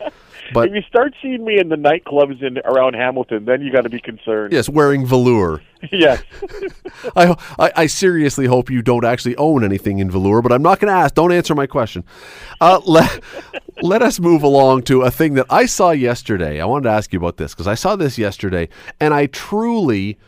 But 0.52 0.68
if 0.68 0.74
you 0.74 0.82
start 0.82 1.14
seeing 1.22 1.44
me 1.44 1.58
in 1.58 1.68
the 1.68 1.76
nightclubs 1.76 2.42
in 2.42 2.58
around 2.64 2.94
Hamilton, 2.94 3.44
then 3.44 3.62
you 3.62 3.72
got 3.72 3.82
to 3.82 3.88
be 3.90 4.00
concerned. 4.00 4.52
yes, 4.52 4.68
wearing 4.68 5.06
velour. 5.06 5.62
Yes. 5.90 6.22
I, 7.16 7.34
I 7.58 7.72
I 7.74 7.86
seriously 7.86 8.44
hope 8.44 8.68
you 8.68 8.82
don't 8.82 9.02
actually 9.02 9.34
own 9.36 9.64
anything 9.64 9.98
in 9.98 10.10
velour, 10.10 10.42
but 10.42 10.52
I'm 10.52 10.60
not 10.60 10.78
going 10.78 10.92
to 10.92 10.98
ask. 10.98 11.14
Don't 11.14 11.32
answer 11.32 11.54
my 11.54 11.66
question. 11.66 12.04
Uh, 12.60 12.82
let 12.86 13.22
let 13.80 14.02
us 14.02 14.20
move 14.20 14.42
along 14.42 14.82
to 14.82 15.00
a 15.00 15.10
thing 15.10 15.34
that 15.34 15.46
I 15.48 15.64
saw 15.64 15.90
yesterday. 15.92 16.60
I 16.60 16.66
wanted 16.66 16.84
to 16.84 16.90
ask 16.90 17.14
you 17.14 17.18
about 17.18 17.38
this 17.38 17.54
because 17.54 17.66
I 17.66 17.76
saw 17.76 17.96
this 17.96 18.18
yesterday, 18.18 18.68
and 19.00 19.14
I 19.14 19.24
truly, 19.24 20.18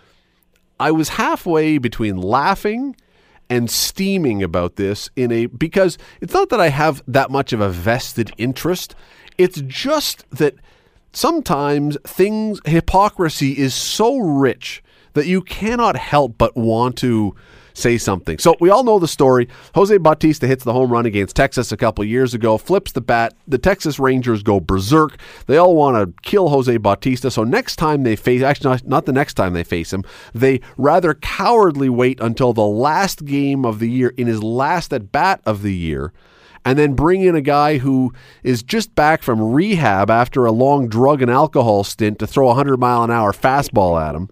I 0.80 0.90
was 0.90 1.11
halfway 1.11 1.76
between 1.76 2.16
laughing 2.16 2.96
and 3.50 3.70
steaming 3.70 4.42
about 4.42 4.76
this 4.76 5.11
in 5.16 5.30
a 5.30 5.44
because 5.44 5.98
it's 6.22 6.32
not 6.32 6.48
that 6.48 6.61
I 6.61 6.68
have 6.68 7.02
that 7.06 7.30
much 7.30 7.52
of 7.52 7.61
a 7.61 7.68
vested 7.68 8.32
interest. 8.38 8.94
It's 9.38 9.61
just 9.62 10.29
that 10.31 10.55
sometimes 11.12 11.97
things 12.05 12.61
hypocrisy 12.64 13.53
is 13.53 13.75
so 13.75 14.18
rich 14.18 14.83
that 15.14 15.27
you 15.27 15.42
cannot 15.42 15.97
help 15.97 16.38
but 16.38 16.57
want 16.57 16.97
to 16.99 17.35
say 17.75 17.99
something. 17.99 18.38
So 18.38 18.55
we 18.61 18.71
all 18.71 18.85
know 18.85 18.99
the 18.99 19.09
story. 19.09 19.49
Jose 19.75 19.97
Bautista 19.97 20.47
hits 20.47 20.64
the 20.64 20.73
home 20.73 20.90
run 20.90 21.07
against 21.07 21.37
Texas 21.37 21.73
a 21.73 21.77
couple 21.77 22.05
years 22.05 22.35
ago, 22.35 22.59
flips 22.59 22.92
the 22.92 23.01
bat. 23.01 23.35
The 23.49 23.59
Texas 23.59 23.99
Rangers 23.99 24.42
go 24.42 24.61
berserk. 24.61 25.16
They 25.47 25.57
all 25.57 25.75
want 25.75 25.97
to 25.97 26.23
kill 26.23 26.49
Jose 26.49 26.77
Bautista. 26.77 27.31
So 27.31 27.45
next 27.45 27.77
time 27.77 28.03
they 28.03 28.16
face, 28.16 28.42
actually 28.42 28.71
not, 28.71 28.87
not 28.87 29.07
the 29.07 29.12
next 29.12 29.35
time 29.35 29.55
they 29.55 29.64
face 29.64 29.92
him, 29.92 30.05
they 30.35 30.61
rather 30.77 31.14
cowardly 31.14 31.88
wait 31.88 32.21
until 32.21 32.53
the 32.53 32.62
last 32.62 33.25
game 33.25 33.64
of 33.64 33.79
the 33.79 33.88
year 33.88 34.12
in 34.16 34.27
his 34.27 34.42
last 34.42 34.92
at 34.92 35.12
bat 35.12 35.40
of 35.45 35.62
the 35.62 35.75
year 35.75 36.12
and 36.64 36.79
then 36.79 36.94
bring 36.94 37.22
in 37.22 37.35
a 37.35 37.40
guy 37.40 37.79
who 37.79 38.12
is 38.42 38.62
just 38.62 38.94
back 38.94 39.22
from 39.22 39.53
rehab 39.53 40.11
after 40.11 40.44
a 40.44 40.53
long 40.53 40.88
drug 40.88 41.22
and 41.22 41.31
alcohol 41.31 41.85
stint 41.85 42.18
to 42.18 42.27
throw 42.27 42.46
a 42.46 42.48
100 42.48 42.79
mile 42.79 43.03
an 43.03 43.11
hour 43.11 43.33
fastball 43.33 44.01
at 44.01 44.14
him. 44.14 44.29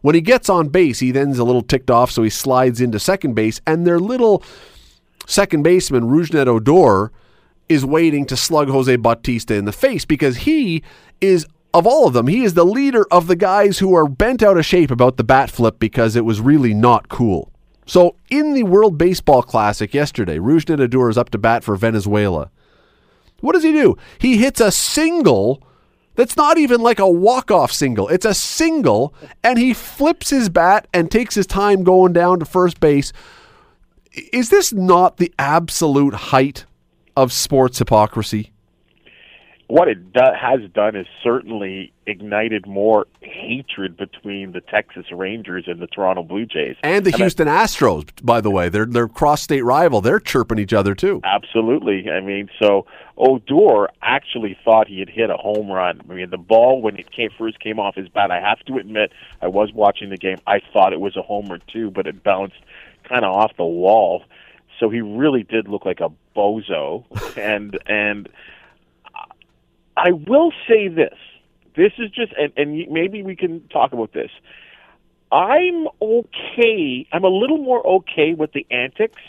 When 0.00 0.14
he 0.14 0.20
gets 0.20 0.48
on 0.48 0.68
base, 0.68 1.00
he 1.00 1.10
then's 1.10 1.38
a 1.38 1.44
little 1.44 1.62
ticked 1.62 1.90
off, 1.90 2.10
so 2.10 2.22
he 2.22 2.30
slides 2.30 2.80
into 2.80 2.98
second 2.98 3.34
base, 3.34 3.60
and 3.66 3.86
their 3.86 3.98
little 3.98 4.42
second 5.26 5.62
baseman, 5.62 6.04
Rougned 6.04 6.46
Odor, 6.46 7.12
is 7.68 7.84
waiting 7.84 8.24
to 8.26 8.36
slug 8.36 8.68
Jose 8.68 8.94
Bautista 8.96 9.54
in 9.54 9.64
the 9.64 9.72
face 9.72 10.04
because 10.04 10.38
he 10.38 10.82
is, 11.20 11.46
of 11.74 11.86
all 11.86 12.06
of 12.06 12.14
them, 12.14 12.28
he 12.28 12.44
is 12.44 12.54
the 12.54 12.64
leader 12.64 13.06
of 13.10 13.26
the 13.26 13.36
guys 13.36 13.78
who 13.78 13.94
are 13.94 14.08
bent 14.08 14.42
out 14.42 14.56
of 14.56 14.64
shape 14.64 14.90
about 14.90 15.16
the 15.16 15.24
bat 15.24 15.50
flip 15.50 15.78
because 15.78 16.16
it 16.16 16.24
was 16.24 16.40
really 16.40 16.72
not 16.72 17.08
cool. 17.08 17.52
So 17.88 18.16
in 18.28 18.52
the 18.52 18.64
World 18.64 18.98
Baseball 18.98 19.42
Classic 19.42 19.94
yesterday, 19.94 20.38
Odor 20.38 21.08
is 21.08 21.16
up 21.16 21.30
to 21.30 21.38
bat 21.38 21.64
for 21.64 21.74
Venezuela. 21.74 22.50
What 23.40 23.54
does 23.54 23.62
he 23.62 23.72
do? 23.72 23.96
He 24.18 24.36
hits 24.36 24.60
a 24.60 24.70
single 24.70 25.62
that's 26.14 26.36
not 26.36 26.58
even 26.58 26.82
like 26.82 26.98
a 26.98 27.08
walk-off 27.08 27.72
single. 27.72 28.08
It's 28.08 28.26
a 28.26 28.34
single, 28.34 29.14
and 29.42 29.58
he 29.58 29.72
flips 29.72 30.30
his 30.30 30.50
bat 30.50 30.86
and 30.92 31.10
takes 31.10 31.34
his 31.34 31.46
time 31.46 31.82
going 31.82 32.12
down 32.12 32.40
to 32.40 32.44
first 32.44 32.78
base. 32.78 33.12
Is 34.32 34.50
this 34.50 34.70
not 34.72 35.16
the 35.16 35.32
absolute 35.38 36.14
height 36.14 36.66
of 37.16 37.32
sports 37.32 37.78
hypocrisy? 37.78 38.52
What 39.68 39.86
it 39.88 40.12
do- 40.12 40.20
has 40.38 40.60
done 40.74 40.96
is 40.96 41.06
certainly 41.22 41.92
ignited 42.06 42.66
more 42.66 43.06
hatred 43.20 43.96
between 43.96 44.52
the 44.52 44.60
Texas 44.62 45.04
Rangers 45.12 45.64
and 45.66 45.78
the 45.78 45.86
Toronto 45.86 46.22
Blue 46.22 46.46
Jays. 46.46 46.76
And 46.82 47.04
the 47.04 47.12
I- 47.14 47.18
Houston 47.18 47.48
Astros, 47.48 48.08
by 48.22 48.40
the 48.40 48.50
way, 48.50 48.68
they're 48.70 48.86
they're 48.86 49.08
cross-state 49.08 49.62
rival. 49.62 50.00
They're 50.00 50.20
chirping 50.20 50.58
each 50.58 50.72
other 50.72 50.94
too. 50.94 51.20
Absolutely. 51.22 52.10
I 52.10 52.20
mean, 52.20 52.48
so 52.60 52.86
Odor 53.18 53.88
actually 54.02 54.56
thought 54.64 54.88
he 54.88 55.00
had 55.00 55.10
hit 55.10 55.28
a 55.30 55.36
home 55.36 55.70
run. 55.70 56.00
I 56.08 56.12
mean, 56.14 56.30
the 56.30 56.38
ball 56.38 56.80
when 56.80 56.96
it 56.96 57.10
came 57.10 57.30
first 57.36 57.60
came 57.60 57.78
off 57.78 57.94
his 57.94 58.08
bat. 58.08 58.30
I 58.30 58.40
have 58.40 58.60
to 58.66 58.78
admit, 58.78 59.12
I 59.42 59.48
was 59.48 59.72
watching 59.72 60.08
the 60.10 60.16
game. 60.16 60.38
I 60.46 60.60
thought 60.72 60.92
it 60.92 61.00
was 61.00 61.16
a 61.16 61.22
homer 61.22 61.58
too, 61.58 61.90
but 61.90 62.06
it 62.06 62.22
bounced 62.22 62.56
kind 63.04 63.24
of 63.24 63.34
off 63.34 63.52
the 63.56 63.64
wall. 63.64 64.24
So 64.80 64.88
he 64.88 65.00
really 65.00 65.42
did 65.42 65.68
look 65.68 65.84
like 65.84 66.00
a 66.00 66.10
bozo. 66.36 67.04
and 67.36 67.78
and 67.86 68.28
I 69.98 70.12
will 70.12 70.52
say 70.68 70.88
this. 70.88 71.18
This 71.76 71.92
is 71.98 72.10
just, 72.10 72.32
and, 72.38 72.52
and 72.56 72.90
maybe 72.90 73.22
we 73.22 73.36
can 73.36 73.68
talk 73.68 73.92
about 73.92 74.12
this. 74.12 74.30
I'm 75.30 75.88
okay. 76.00 77.06
I'm 77.12 77.24
a 77.24 77.28
little 77.28 77.58
more 77.58 77.86
okay 77.86 78.34
with 78.34 78.52
the 78.52 78.66
antics 78.70 79.20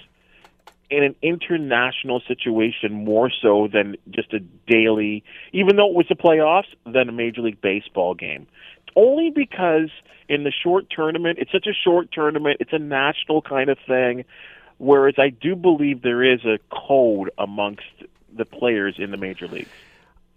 in 0.89 1.03
an 1.03 1.15
international 1.21 2.21
situation 2.27 3.05
more 3.05 3.29
so 3.29 3.67
than 3.71 3.95
just 4.10 4.34
a 4.34 4.39
daily, 4.39 5.23
even 5.53 5.75
though 5.75 5.89
it 5.89 5.95
was 5.95 6.08
the 6.10 6.15
playoffs, 6.15 6.73
than 6.86 7.10
a 7.10 7.12
Major 7.12 7.41
League 7.41 7.62
Baseball 7.62 8.15
game. 8.15 8.47
Only 8.95 9.29
because 9.29 9.89
in 10.27 10.43
the 10.43 10.51
short 10.51 10.86
tournament, 10.89 11.38
it's 11.39 11.51
such 11.51 11.67
a 11.67 11.73
short 11.73 12.12
tournament, 12.12 12.58
it's 12.60 12.73
a 12.73 12.79
national 12.79 13.41
kind 13.41 13.69
of 13.69 13.77
thing. 13.88 14.25
Whereas 14.77 15.15
I 15.17 15.29
do 15.29 15.55
believe 15.55 16.01
there 16.01 16.23
is 16.23 16.45
a 16.45 16.58
code 16.71 17.32
amongst 17.38 17.84
the 18.34 18.45
players 18.45 18.95
in 18.97 19.12
the 19.12 19.17
major 19.17 19.47
leagues. 19.47 19.69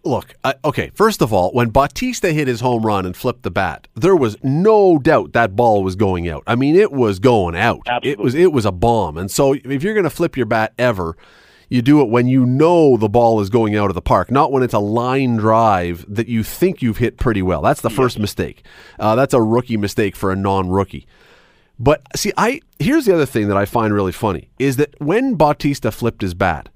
Look, 0.05 0.35
I, 0.43 0.55
okay, 0.65 0.91
first 0.95 1.23
of 1.23 1.33
all, 1.33 1.53
when 1.53 1.71
Bautista 1.71 2.33
hit 2.33 2.49
his 2.49 2.61
home 2.61 2.85
run 2.85 3.07
and 3.07 3.17
flipped 3.17 3.45
the 3.45 3.53
bat, 3.53 3.87
there 3.95 4.17
was 4.17 4.37
no 4.43 4.99
doubt 4.99 5.33
that 5.33 5.55
ball 5.55 5.85
was 5.85 5.95
going 5.95 6.29
out. 6.29 6.43
I 6.47 6.57
mean, 6.57 6.75
it 6.75 6.91
was 6.91 7.21
going 7.21 7.55
out. 7.55 7.83
It 8.03 8.19
was 8.19 8.35
it 8.35 8.53
was 8.53 8.67
a 8.67 8.73
bomb. 8.73 9.17
And 9.17 9.31
so 9.31 9.53
if 9.53 9.83
you're 9.83 9.95
going 9.95 10.05
to 10.05 10.11
flip 10.11 10.37
your 10.37 10.47
bat 10.47 10.73
ever, 10.77 11.17
you 11.69 11.83
do 11.83 12.01
it 12.01 12.09
when 12.09 12.27
you 12.27 12.45
know 12.45 12.97
the 12.97 13.09
ball 13.09 13.41
is 13.41 13.49
going 13.49 13.77
out 13.77 13.91
of 13.91 13.95
the 13.95 14.03
park, 14.03 14.31
not 14.31 14.51
when 14.51 14.62
it's 14.62 14.75
a 14.75 14.79
line 14.81 15.37
drive 15.37 16.05
that 16.09 16.29
you 16.29 16.43
think 16.43 16.83
you've 16.83 16.99
hit 16.99 17.17
pretty 17.17 17.41
well. 17.41 17.62
That's 17.62 17.81
the 17.81 17.88
first 17.88 18.19
mistake. 18.19 18.65
Uh, 18.99 19.15
that's 19.15 19.33
a 19.33 19.41
rookie 19.41 19.77
mistake 19.77 20.17
for 20.17 20.33
a 20.33 20.37
non-rookie. 20.37 21.07
But 21.79 22.03
see, 22.15 22.33
I 22.37 22.61
here's 22.79 23.07
the 23.07 23.15
other 23.15 23.25
thing 23.25 23.49
that 23.49 23.57
I 23.57 23.65
find 23.65 23.95
really 23.95 24.12
funny 24.12 24.51
is 24.59 24.77
that 24.77 25.01
when 25.01 25.35
Bautista 25.37 25.91
flipped 25.91 26.23
his 26.23 26.35
bat, 26.35 26.69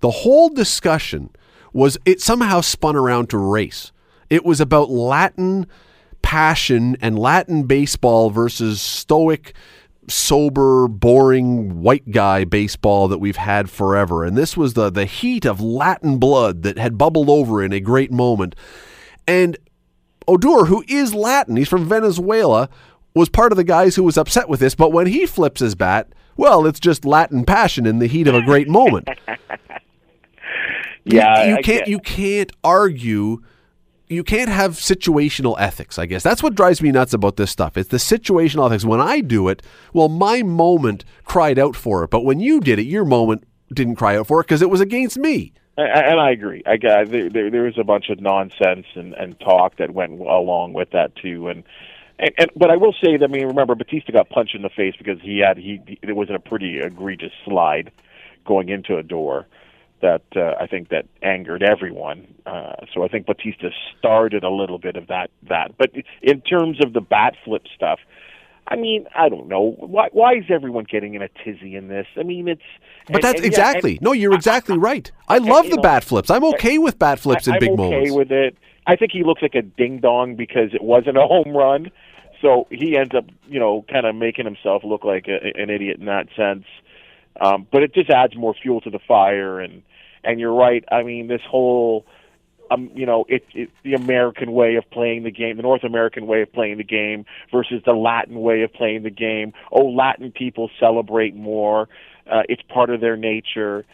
the 0.00 0.10
whole 0.10 0.48
discussion 0.48 1.30
was 1.74 1.98
it 2.06 2.22
somehow 2.22 2.62
spun 2.62 2.96
around 2.96 3.28
to 3.30 3.36
race. 3.36 3.92
It 4.30 4.44
was 4.44 4.60
about 4.60 4.88
Latin 4.88 5.66
passion 6.22 6.96
and 7.02 7.18
Latin 7.18 7.64
baseball 7.64 8.30
versus 8.30 8.80
stoic, 8.80 9.52
sober, 10.08 10.88
boring 10.88 11.82
white 11.82 12.10
guy 12.10 12.44
baseball 12.44 13.08
that 13.08 13.18
we've 13.18 13.36
had 13.36 13.68
forever. 13.68 14.24
And 14.24 14.36
this 14.36 14.56
was 14.56 14.72
the 14.72 14.88
the 14.88 15.04
heat 15.04 15.44
of 15.44 15.60
Latin 15.60 16.18
blood 16.18 16.62
that 16.62 16.78
had 16.78 16.96
bubbled 16.96 17.28
over 17.28 17.62
in 17.62 17.72
a 17.72 17.80
great 17.80 18.12
moment. 18.12 18.54
And 19.26 19.58
Odor, 20.28 20.66
who 20.66 20.84
is 20.88 21.12
Latin, 21.12 21.56
he's 21.56 21.68
from 21.68 21.86
Venezuela, 21.88 22.68
was 23.14 23.28
part 23.28 23.52
of 23.52 23.56
the 23.56 23.64
guys 23.64 23.96
who 23.96 24.04
was 24.04 24.16
upset 24.16 24.48
with 24.48 24.60
this. 24.60 24.74
But 24.74 24.92
when 24.92 25.08
he 25.08 25.26
flips 25.26 25.60
his 25.60 25.74
bat, 25.74 26.08
well, 26.36 26.66
it's 26.66 26.80
just 26.80 27.04
Latin 27.04 27.44
passion 27.44 27.84
in 27.84 27.98
the 27.98 28.06
heat 28.06 28.28
of 28.28 28.34
a 28.34 28.42
great 28.42 28.68
moment. 28.68 29.08
Yeah, 31.04 31.44
you, 31.44 31.50
you 31.50 31.56
I 31.56 31.62
can't 31.62 31.88
you 31.88 31.98
can't 31.98 32.52
argue. 32.62 33.42
You 34.08 34.22
can't 34.22 34.50
have 34.50 34.72
situational 34.72 35.56
ethics. 35.58 35.98
I 35.98 36.06
guess 36.06 36.22
that's 36.22 36.42
what 36.42 36.54
drives 36.54 36.82
me 36.82 36.92
nuts 36.92 37.14
about 37.14 37.36
this 37.36 37.50
stuff. 37.50 37.76
It's 37.76 37.88
the 37.88 37.96
situational 37.96 38.66
ethics. 38.66 38.84
When 38.84 39.00
I 39.00 39.20
do 39.20 39.48
it, 39.48 39.62
well, 39.92 40.08
my 40.08 40.42
moment 40.42 41.04
cried 41.24 41.58
out 41.58 41.74
for 41.74 42.04
it, 42.04 42.10
but 42.10 42.24
when 42.24 42.38
you 42.38 42.60
did 42.60 42.78
it, 42.78 42.84
your 42.84 43.04
moment 43.04 43.44
didn't 43.72 43.96
cry 43.96 44.16
out 44.16 44.26
for 44.26 44.40
it 44.40 44.44
because 44.44 44.62
it 44.62 44.68
was 44.68 44.80
against 44.80 45.16
me. 45.16 45.52
And 45.76 46.20
I 46.20 46.30
agree. 46.30 46.62
I 46.66 46.76
got 46.76 47.10
there, 47.10 47.28
there. 47.30 47.62
Was 47.64 47.78
a 47.78 47.84
bunch 47.84 48.08
of 48.08 48.20
nonsense 48.20 48.86
and, 48.94 49.12
and 49.14 49.38
talk 49.40 49.78
that 49.78 49.92
went 49.92 50.20
along 50.20 50.72
with 50.72 50.90
that 50.90 51.16
too. 51.16 51.48
And, 51.48 51.64
and 52.18 52.30
and 52.38 52.50
but 52.54 52.70
I 52.70 52.76
will 52.76 52.94
say 53.02 53.16
that 53.16 53.24
I 53.24 53.26
mean, 53.26 53.46
remember 53.46 53.74
Bautista 53.74 54.12
got 54.12 54.28
punched 54.28 54.54
in 54.54 54.62
the 54.62 54.68
face 54.68 54.94
because 54.96 55.20
he 55.20 55.40
had 55.40 55.56
he. 55.56 55.80
It 56.00 56.14
was 56.14 56.30
a 56.30 56.38
pretty 56.38 56.78
egregious 56.78 57.32
slide 57.44 57.90
going 58.44 58.68
into 58.68 58.96
Odor 58.96 59.46
that 60.06 60.22
uh, 60.36 60.54
I 60.62 60.66
think 60.66 60.90
that 60.90 61.06
angered 61.22 61.62
everyone. 61.62 62.18
Uh, 62.46 62.74
so 62.92 63.02
I 63.04 63.08
think 63.08 63.26
Bautista 63.26 63.70
started 63.98 64.42
a 64.44 64.50
little 64.50 64.78
bit 64.78 64.96
of 64.96 65.06
that 65.08 65.30
that. 65.48 65.68
But 65.78 65.90
in 66.22 66.40
terms 66.42 66.76
of 66.84 66.92
the 66.92 67.00
bat 67.00 67.34
flip 67.44 67.64
stuff. 67.74 67.98
I 68.66 68.76
mean, 68.76 69.04
I 69.14 69.28
don't 69.28 69.46
know 69.46 69.74
why. 69.78 70.08
Why 70.12 70.30
is 70.40 70.44
everyone 70.48 70.86
getting 70.90 71.12
in 71.12 71.20
a 71.20 71.28
tizzy 71.44 71.76
in 71.76 71.88
this? 71.88 72.06
I 72.16 72.22
mean, 72.22 72.48
it's 72.48 72.62
But 73.06 73.16
and- 73.16 73.22
that's 73.24 73.34
and 73.34 73.42
yeah, 73.44 73.48
exactly 73.48 73.92
and- 73.96 74.02
no. 74.02 74.12
You're 74.12 74.32
exactly 74.32 74.78
right. 74.78 75.06
I 75.28 75.36
love 75.36 75.68
the 75.68 75.76
know, 75.76 75.82
bat 75.82 76.02
flips. 76.02 76.30
I'm 76.30 76.44
okay 76.54 76.78
with 76.78 76.98
bat 76.98 77.18
flips 77.18 77.46
in 77.46 77.52
I, 77.52 77.58
big 77.58 77.72
I'm 77.72 77.80
okay 77.80 77.90
moments. 77.90 78.12
with 78.16 78.32
it. 78.32 78.56
I 78.86 78.96
think 78.96 79.12
he 79.12 79.22
looks 79.22 79.42
like 79.42 79.54
a 79.54 79.60
ding 79.60 79.98
dong 80.00 80.36
because 80.36 80.72
it 80.72 80.82
wasn't 80.82 81.18
a 81.18 81.26
home 81.34 81.54
run. 81.54 81.90
so 82.40 82.66
he 82.70 82.96
ends 82.96 83.14
up, 83.14 83.26
you 83.48 83.60
know, 83.60 83.84
kind 83.92 84.06
of 84.06 84.14
making 84.14 84.46
himself 84.46 84.82
look 84.82 85.04
like 85.04 85.26
a, 85.28 85.38
an 85.60 85.68
idiot 85.68 85.98
in 86.00 86.06
that 86.06 86.28
sense. 86.34 86.64
Um, 87.38 87.66
but 87.70 87.82
it 87.82 87.92
just 87.94 88.08
adds 88.08 88.34
more 88.34 88.54
fuel 88.54 88.80
to 88.82 88.90
the 88.90 89.00
fire, 89.06 89.60
and 89.60 89.82
and 90.24 90.40
you're 90.40 90.54
right. 90.54 90.84
I 90.90 91.02
mean, 91.02 91.28
this 91.28 91.42
whole, 91.48 92.06
um, 92.70 92.90
you 92.94 93.06
know, 93.06 93.24
it's 93.28 93.46
it, 93.54 93.70
the 93.82 93.94
American 93.94 94.52
way 94.52 94.76
of 94.76 94.88
playing 94.90 95.24
the 95.24 95.30
game, 95.30 95.56
the 95.56 95.62
North 95.62 95.84
American 95.84 96.26
way 96.26 96.42
of 96.42 96.52
playing 96.52 96.78
the 96.78 96.84
game 96.84 97.24
versus 97.52 97.82
the 97.84 97.92
Latin 97.92 98.40
way 98.40 98.62
of 98.62 98.72
playing 98.72 99.02
the 99.02 99.10
game. 99.10 99.52
Oh, 99.70 99.86
Latin 99.86 100.32
people 100.32 100.70
celebrate 100.80 101.34
more. 101.34 101.88
Uh, 102.30 102.42
it's 102.48 102.62
part 102.62 102.90
of 102.90 103.00
their 103.00 103.16
nature. 103.16 103.84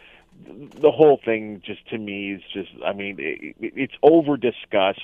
The 0.45 0.91
whole 0.91 1.19
thing, 1.23 1.61
just 1.65 1.87
to 1.89 1.97
me, 1.97 2.33
is 2.33 2.41
just. 2.53 2.71
I 2.85 2.93
mean, 2.93 3.17
it, 3.19 3.55
it's 3.59 3.93
over 4.01 4.37
discussed 4.37 5.01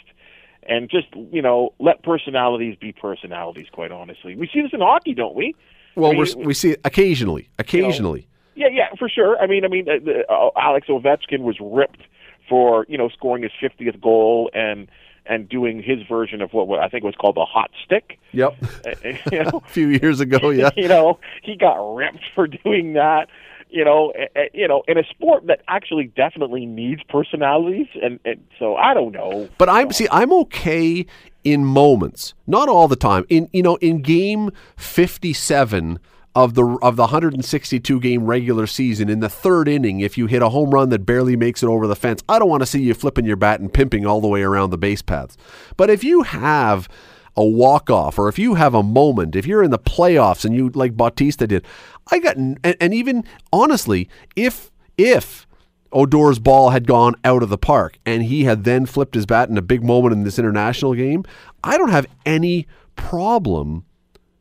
and 0.68 0.90
just 0.90 1.08
you 1.32 1.42
know 1.42 1.74
let 1.80 2.04
personalities 2.04 2.76
be 2.80 2.92
personalities. 2.92 3.68
Quite 3.72 3.92
honestly, 3.92 4.36
we 4.36 4.48
see 4.48 4.62
this 4.62 4.72
in 4.74 4.82
hockey, 4.82 5.14
don't 5.14 5.36
we? 5.36 5.56
Well, 5.96 6.12
I 6.12 6.14
mean, 6.14 6.26
we're, 6.38 6.46
we 6.46 6.54
see 6.54 6.72
it 6.72 6.82
occasionally, 6.84 7.50
occasionally. 7.58 8.28
Yeah, 8.58 8.70
yeah, 8.72 8.88
for 8.98 9.08
sure. 9.08 9.38
I 9.38 9.46
mean, 9.46 9.64
I 9.64 9.68
mean, 9.68 9.88
uh, 9.88 10.04
the, 10.04 10.24
uh, 10.28 10.50
Alex 10.58 10.88
Ovechkin 10.88 11.42
was 11.42 11.58
ripped 11.62 12.02
for 12.50 12.86
you 12.90 12.98
know 12.98 13.08
scoring 13.10 13.44
his 13.44 13.52
50th 13.62 14.02
goal 14.02 14.50
and 14.54 14.88
and 15.28 15.48
doing 15.48 15.84
his 15.84 16.00
version 16.08 16.42
of 16.42 16.54
what, 16.54 16.68
what 16.68 16.80
I 16.80 16.88
think 16.88 17.04
was 17.04 17.14
called 17.16 17.36
the 17.36 17.46
hot 17.46 17.70
stick. 17.86 18.18
Yep. 18.34 18.56
Uh, 18.88 18.92
you 19.32 19.44
know, 19.44 19.62
a 19.66 19.70
few 19.70 19.90
years 19.90 20.22
ago, 20.22 20.50
yeah. 20.52 20.70
you 20.78 20.88
know, 20.88 21.20
he 21.44 21.58
got 21.58 21.76
ripped 21.96 22.24
for 22.34 22.48
doing 22.48 22.94
that. 22.94 23.28
You 23.70 23.84
know, 23.84 24.14
uh, 24.14 24.44
you 24.54 24.68
know, 24.68 24.84
in 24.88 24.98
a 24.98 25.04
sport 25.04 25.48
that 25.48 25.62
actually 25.68 26.06
definitely 26.16 26.66
needs 26.66 27.04
personalities, 27.04 27.88
and, 28.02 28.20
and 28.24 28.42
so 28.58 28.76
I 28.76 28.94
don't 28.94 29.12
know. 29.12 29.50
But 29.58 29.68
I'm 29.68 29.92
see, 29.92 30.08
I'm 30.10 30.32
okay 30.32 31.06
in 31.44 31.66
moments, 31.66 32.34
not 32.48 32.70
all 32.70 32.88
the 32.88 32.96
time. 32.96 33.26
In 33.28 33.50
you 33.52 33.62
know, 33.62 33.76
in 33.78 34.02
game 34.02 34.52
57 34.78 36.00
of 36.38 36.54
the 36.54 36.78
of 36.84 36.98
the 36.98 37.02
162 37.02 38.00
game 38.00 38.28
regular 38.28 38.68
season, 38.68 39.10
in 39.10 39.22
the 39.22 39.30
third 39.30 39.68
inning, 39.68 40.02
if 40.02 40.20
you 40.20 40.28
hit 40.28 40.44
a 40.44 40.50
home 40.50 40.70
run 40.70 40.90
that 40.90 41.04
barely 41.04 41.36
makes 41.36 41.64
it 41.64 41.68
over 41.68 41.88
the 41.88 41.96
fence, 41.96 42.22
I 42.30 42.38
don't 42.38 42.48
want 42.48 42.62
to 42.62 42.68
see 42.68 42.80
you 42.80 42.94
flipping 42.94 43.26
your 43.26 43.36
bat 43.36 43.60
and 43.60 43.74
pimping 43.74 44.06
all 44.06 44.22
the 44.22 44.28
way 44.28 44.44
around 44.44 44.70
the 44.70 44.78
base 44.78 45.02
paths. 45.02 45.36
But 45.78 45.90
if 45.90 46.04
you 46.04 46.22
have 46.22 46.88
a 47.36 47.44
walk 47.44 47.90
off, 47.90 48.20
or 48.20 48.30
if 48.30 48.38
you 48.38 48.54
have 48.54 48.76
a 48.76 48.84
moment, 48.84 49.36
if 49.36 49.48
you're 49.48 49.64
in 49.64 49.72
the 49.72 49.80
playoffs 49.80 50.46
and 50.46 50.54
you 50.54 50.70
like 50.70 50.96
Bautista 50.96 51.48
did, 51.48 51.66
I 52.12 52.20
got 52.20 52.38
and, 52.38 52.60
and 52.64 52.94
even 52.94 53.24
honestly, 53.52 54.08
if 54.36 54.70
if 54.96 55.48
Odor's 55.92 56.38
ball 56.38 56.70
had 56.70 56.86
gone 56.86 57.16
out 57.24 57.42
of 57.42 57.50
the 57.50 57.58
park 57.58 57.98
and 58.06 58.22
he 58.22 58.44
had 58.44 58.64
then 58.64 58.86
flipped 58.86 59.16
his 59.16 59.26
bat 59.26 59.50
in 59.50 59.58
a 59.58 59.64
big 59.64 59.84
moment 59.84 60.14
in 60.14 60.24
this 60.24 60.38
international 60.38 60.94
game, 60.94 61.24
I 61.64 61.80
don't 61.80 61.90
have 61.90 62.06
any 62.28 62.68
problem 62.96 63.86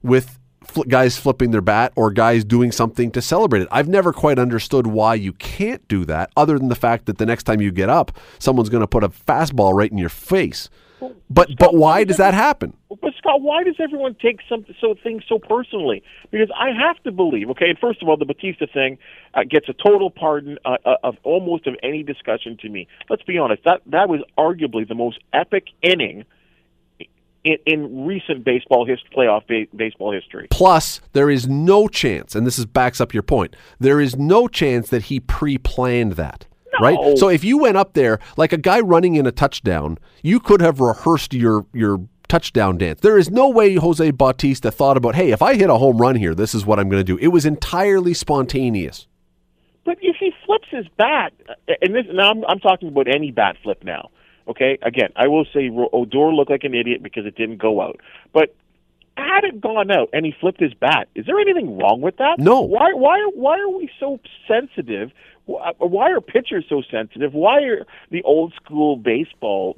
with 0.02 0.35
fl- 0.68 0.82
guys 0.82 1.16
flipping 1.16 1.50
their 1.50 1.60
bat 1.60 1.92
or 1.96 2.10
guys 2.10 2.44
doing 2.44 2.72
something 2.72 3.10
to 3.12 3.22
celebrate 3.22 3.62
it. 3.62 3.68
I've 3.70 3.88
never 3.88 4.12
quite 4.12 4.38
understood 4.38 4.86
why 4.86 5.14
you 5.14 5.32
can't 5.32 5.86
do 5.88 6.04
that, 6.04 6.30
other 6.36 6.58
than 6.58 6.68
the 6.68 6.74
fact 6.74 7.06
that 7.06 7.18
the 7.18 7.26
next 7.26 7.44
time 7.44 7.60
you 7.60 7.72
get 7.72 7.88
up, 7.88 8.12
someone's 8.38 8.68
going 8.68 8.82
to 8.82 8.86
put 8.86 9.04
a 9.04 9.08
fastball 9.08 9.74
right 9.74 9.90
in 9.90 9.98
your 9.98 10.08
face. 10.08 10.68
But 11.28 11.50
but 11.58 11.74
why 11.74 12.04
does 12.04 12.16
that 12.16 12.32
happen? 12.32 12.74
But 12.88 13.12
Scott, 13.18 13.42
why 13.42 13.64
does 13.64 13.74
everyone 13.78 14.14
take 14.14 14.40
some 14.48 14.64
so 14.80 14.94
things 15.02 15.24
so 15.28 15.38
personally? 15.38 16.02
Because 16.30 16.48
I 16.58 16.70
have 16.70 17.02
to 17.02 17.12
believe, 17.12 17.50
okay, 17.50 17.68
and 17.68 17.78
first 17.78 18.00
of 18.00 18.08
all, 18.08 18.16
the 18.16 18.24
Bautista 18.24 18.66
thing 18.66 18.96
uh, 19.34 19.42
gets 19.48 19.68
a 19.68 19.74
total 19.74 20.10
pardon 20.10 20.58
uh, 20.64 20.76
uh, 20.84 20.96
of 21.02 21.16
almost 21.22 21.66
of 21.66 21.74
any 21.82 22.02
discussion 22.02 22.56
to 22.62 22.68
me. 22.68 22.88
Let's 23.10 23.22
be 23.24 23.36
honest, 23.36 23.64
that 23.64 23.82
that 23.86 24.08
was 24.08 24.20
arguably 24.38 24.88
the 24.88 24.94
most 24.94 25.18
epic 25.32 25.66
inning 25.82 26.24
in, 27.46 27.58
in 27.66 28.06
recent 28.06 28.44
baseball 28.44 28.84
hist- 28.84 29.04
playoff 29.16 29.46
ba- 29.46 29.66
baseball 29.76 30.12
history. 30.12 30.48
Plus, 30.50 31.00
there 31.12 31.30
is 31.30 31.48
no 31.48 31.88
chance, 31.88 32.34
and 32.34 32.46
this 32.46 32.58
is 32.58 32.66
backs 32.66 33.00
up 33.00 33.14
your 33.14 33.22
point. 33.22 33.54
There 33.78 34.00
is 34.00 34.16
no 34.16 34.48
chance 34.48 34.88
that 34.88 35.04
he 35.04 35.20
pre-planned 35.20 36.12
that. 36.12 36.46
No. 36.78 36.86
Right? 36.86 37.18
So 37.18 37.28
if 37.28 37.44
you 37.44 37.58
went 37.58 37.76
up 37.76 37.94
there 37.94 38.18
like 38.36 38.52
a 38.52 38.58
guy 38.58 38.80
running 38.80 39.14
in 39.14 39.26
a 39.26 39.32
touchdown, 39.32 39.98
you 40.22 40.40
could 40.40 40.60
have 40.60 40.80
rehearsed 40.80 41.32
your 41.32 41.64
your 41.72 42.00
touchdown 42.28 42.76
dance. 42.76 43.00
There 43.00 43.16
is 43.16 43.30
no 43.30 43.48
way 43.48 43.76
Jose 43.76 44.10
Bautista 44.10 44.70
thought 44.70 44.96
about, 44.96 45.14
"Hey, 45.14 45.30
if 45.30 45.40
I 45.40 45.54
hit 45.54 45.70
a 45.70 45.78
home 45.78 45.98
run 45.98 46.16
here, 46.16 46.34
this 46.34 46.54
is 46.54 46.66
what 46.66 46.78
I'm 46.78 46.88
going 46.90 47.00
to 47.00 47.04
do." 47.04 47.16
It 47.18 47.28
was 47.28 47.46
entirely 47.46 48.12
spontaneous. 48.12 49.06
But 49.84 49.98
if 50.02 50.16
he 50.18 50.32
flips 50.44 50.66
his 50.70 50.86
bat, 50.98 51.32
uh, 51.48 51.72
and 51.80 51.94
this 51.94 52.04
now 52.12 52.30
I'm, 52.30 52.44
I'm 52.46 52.58
talking 52.58 52.88
about 52.88 53.06
any 53.08 53.30
bat 53.30 53.56
flip 53.62 53.82
now. 53.84 54.10
Okay, 54.48 54.78
again, 54.82 55.10
I 55.16 55.26
will 55.26 55.44
say 55.52 55.70
Odor 55.92 56.32
looked 56.32 56.50
like 56.50 56.64
an 56.64 56.74
idiot 56.74 57.02
because 57.02 57.26
it 57.26 57.36
didn't 57.36 57.58
go 57.58 57.80
out. 57.80 58.00
But 58.32 58.54
had 59.16 59.44
it 59.44 59.60
gone 59.60 59.90
out 59.90 60.08
and 60.12 60.24
he 60.24 60.34
flipped 60.38 60.60
his 60.60 60.74
bat, 60.74 61.08
is 61.14 61.26
there 61.26 61.38
anything 61.38 61.78
wrong 61.78 62.00
with 62.00 62.16
that? 62.18 62.38
No. 62.38 62.60
Why? 62.60 62.92
Why? 62.92 63.28
Why 63.34 63.58
are 63.58 63.68
we 63.68 63.90
so 63.98 64.20
sensitive? 64.46 65.10
Why 65.46 66.10
are 66.10 66.20
pitchers 66.20 66.64
so 66.68 66.82
sensitive? 66.90 67.32
Why 67.32 67.62
are 67.62 67.86
the 68.10 68.22
old 68.24 68.52
school 68.54 68.96
baseball 68.96 69.76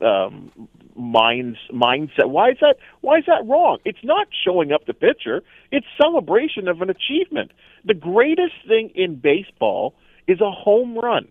um, 0.00 0.50
minds 0.94 1.58
mindset? 1.72 2.30
Why 2.30 2.50
is 2.50 2.58
that? 2.60 2.76
Why 3.00 3.18
is 3.18 3.24
that 3.26 3.44
wrong? 3.46 3.78
It's 3.84 4.02
not 4.04 4.28
showing 4.44 4.72
up 4.72 4.86
the 4.86 4.94
pitcher. 4.94 5.42
It's 5.70 5.86
celebration 6.00 6.68
of 6.68 6.82
an 6.82 6.90
achievement. 6.90 7.50
The 7.84 7.94
greatest 7.94 8.54
thing 8.66 8.90
in 8.94 9.16
baseball 9.16 9.94
is 10.26 10.40
a 10.40 10.50
home 10.50 10.96
run. 10.96 11.28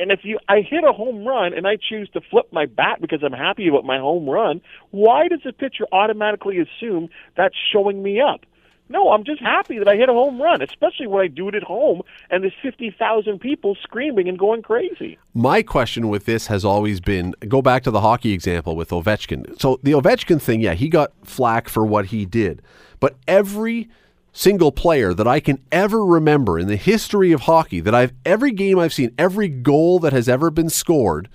And 0.00 0.10
if 0.10 0.20
you 0.24 0.38
I 0.48 0.62
hit 0.62 0.82
a 0.82 0.92
home 0.92 1.24
run 1.24 1.52
and 1.52 1.66
I 1.66 1.76
choose 1.76 2.08
to 2.14 2.20
flip 2.20 2.46
my 2.52 2.66
bat 2.66 3.00
because 3.00 3.22
I'm 3.22 3.32
happy 3.32 3.68
about 3.68 3.84
my 3.84 3.98
home 3.98 4.28
run, 4.28 4.62
why 4.90 5.28
does 5.28 5.40
the 5.44 5.52
pitcher 5.52 5.86
automatically 5.92 6.58
assume 6.58 7.10
that's 7.36 7.54
showing 7.72 8.02
me 8.02 8.20
up? 8.20 8.40
No, 8.88 9.10
I'm 9.12 9.22
just 9.22 9.40
happy 9.40 9.78
that 9.78 9.86
I 9.86 9.94
hit 9.94 10.08
a 10.08 10.12
home 10.12 10.42
run, 10.42 10.62
especially 10.62 11.06
when 11.06 11.22
I 11.22 11.28
do 11.28 11.46
it 11.48 11.54
at 11.54 11.62
home 11.62 12.02
and 12.28 12.42
there's 12.42 12.54
50,000 12.60 13.38
people 13.38 13.76
screaming 13.80 14.28
and 14.28 14.36
going 14.36 14.62
crazy. 14.62 15.16
My 15.32 15.62
question 15.62 16.08
with 16.08 16.24
this 16.24 16.48
has 16.48 16.64
always 16.64 16.98
been 16.98 17.34
go 17.46 17.62
back 17.62 17.84
to 17.84 17.92
the 17.92 18.00
hockey 18.00 18.32
example 18.32 18.74
with 18.74 18.88
Ovechkin. 18.88 19.60
So 19.60 19.78
the 19.84 19.92
Ovechkin 19.92 20.42
thing, 20.42 20.60
yeah, 20.60 20.74
he 20.74 20.88
got 20.88 21.12
flack 21.22 21.68
for 21.68 21.86
what 21.86 22.06
he 22.06 22.26
did. 22.26 22.62
But 22.98 23.16
every 23.28 23.88
single 24.32 24.72
player 24.72 25.12
that 25.14 25.26
I 25.26 25.40
can 25.40 25.58
ever 25.72 26.04
remember 26.04 26.58
in 26.58 26.68
the 26.68 26.76
history 26.76 27.32
of 27.32 27.42
hockey 27.42 27.80
that 27.80 27.94
I've 27.94 28.12
every 28.24 28.52
game 28.52 28.78
I've 28.78 28.92
seen, 28.92 29.12
every 29.18 29.48
goal 29.48 29.98
that 30.00 30.12
has 30.12 30.28
ever 30.28 30.50
been 30.50 30.70
scored, 30.70 31.28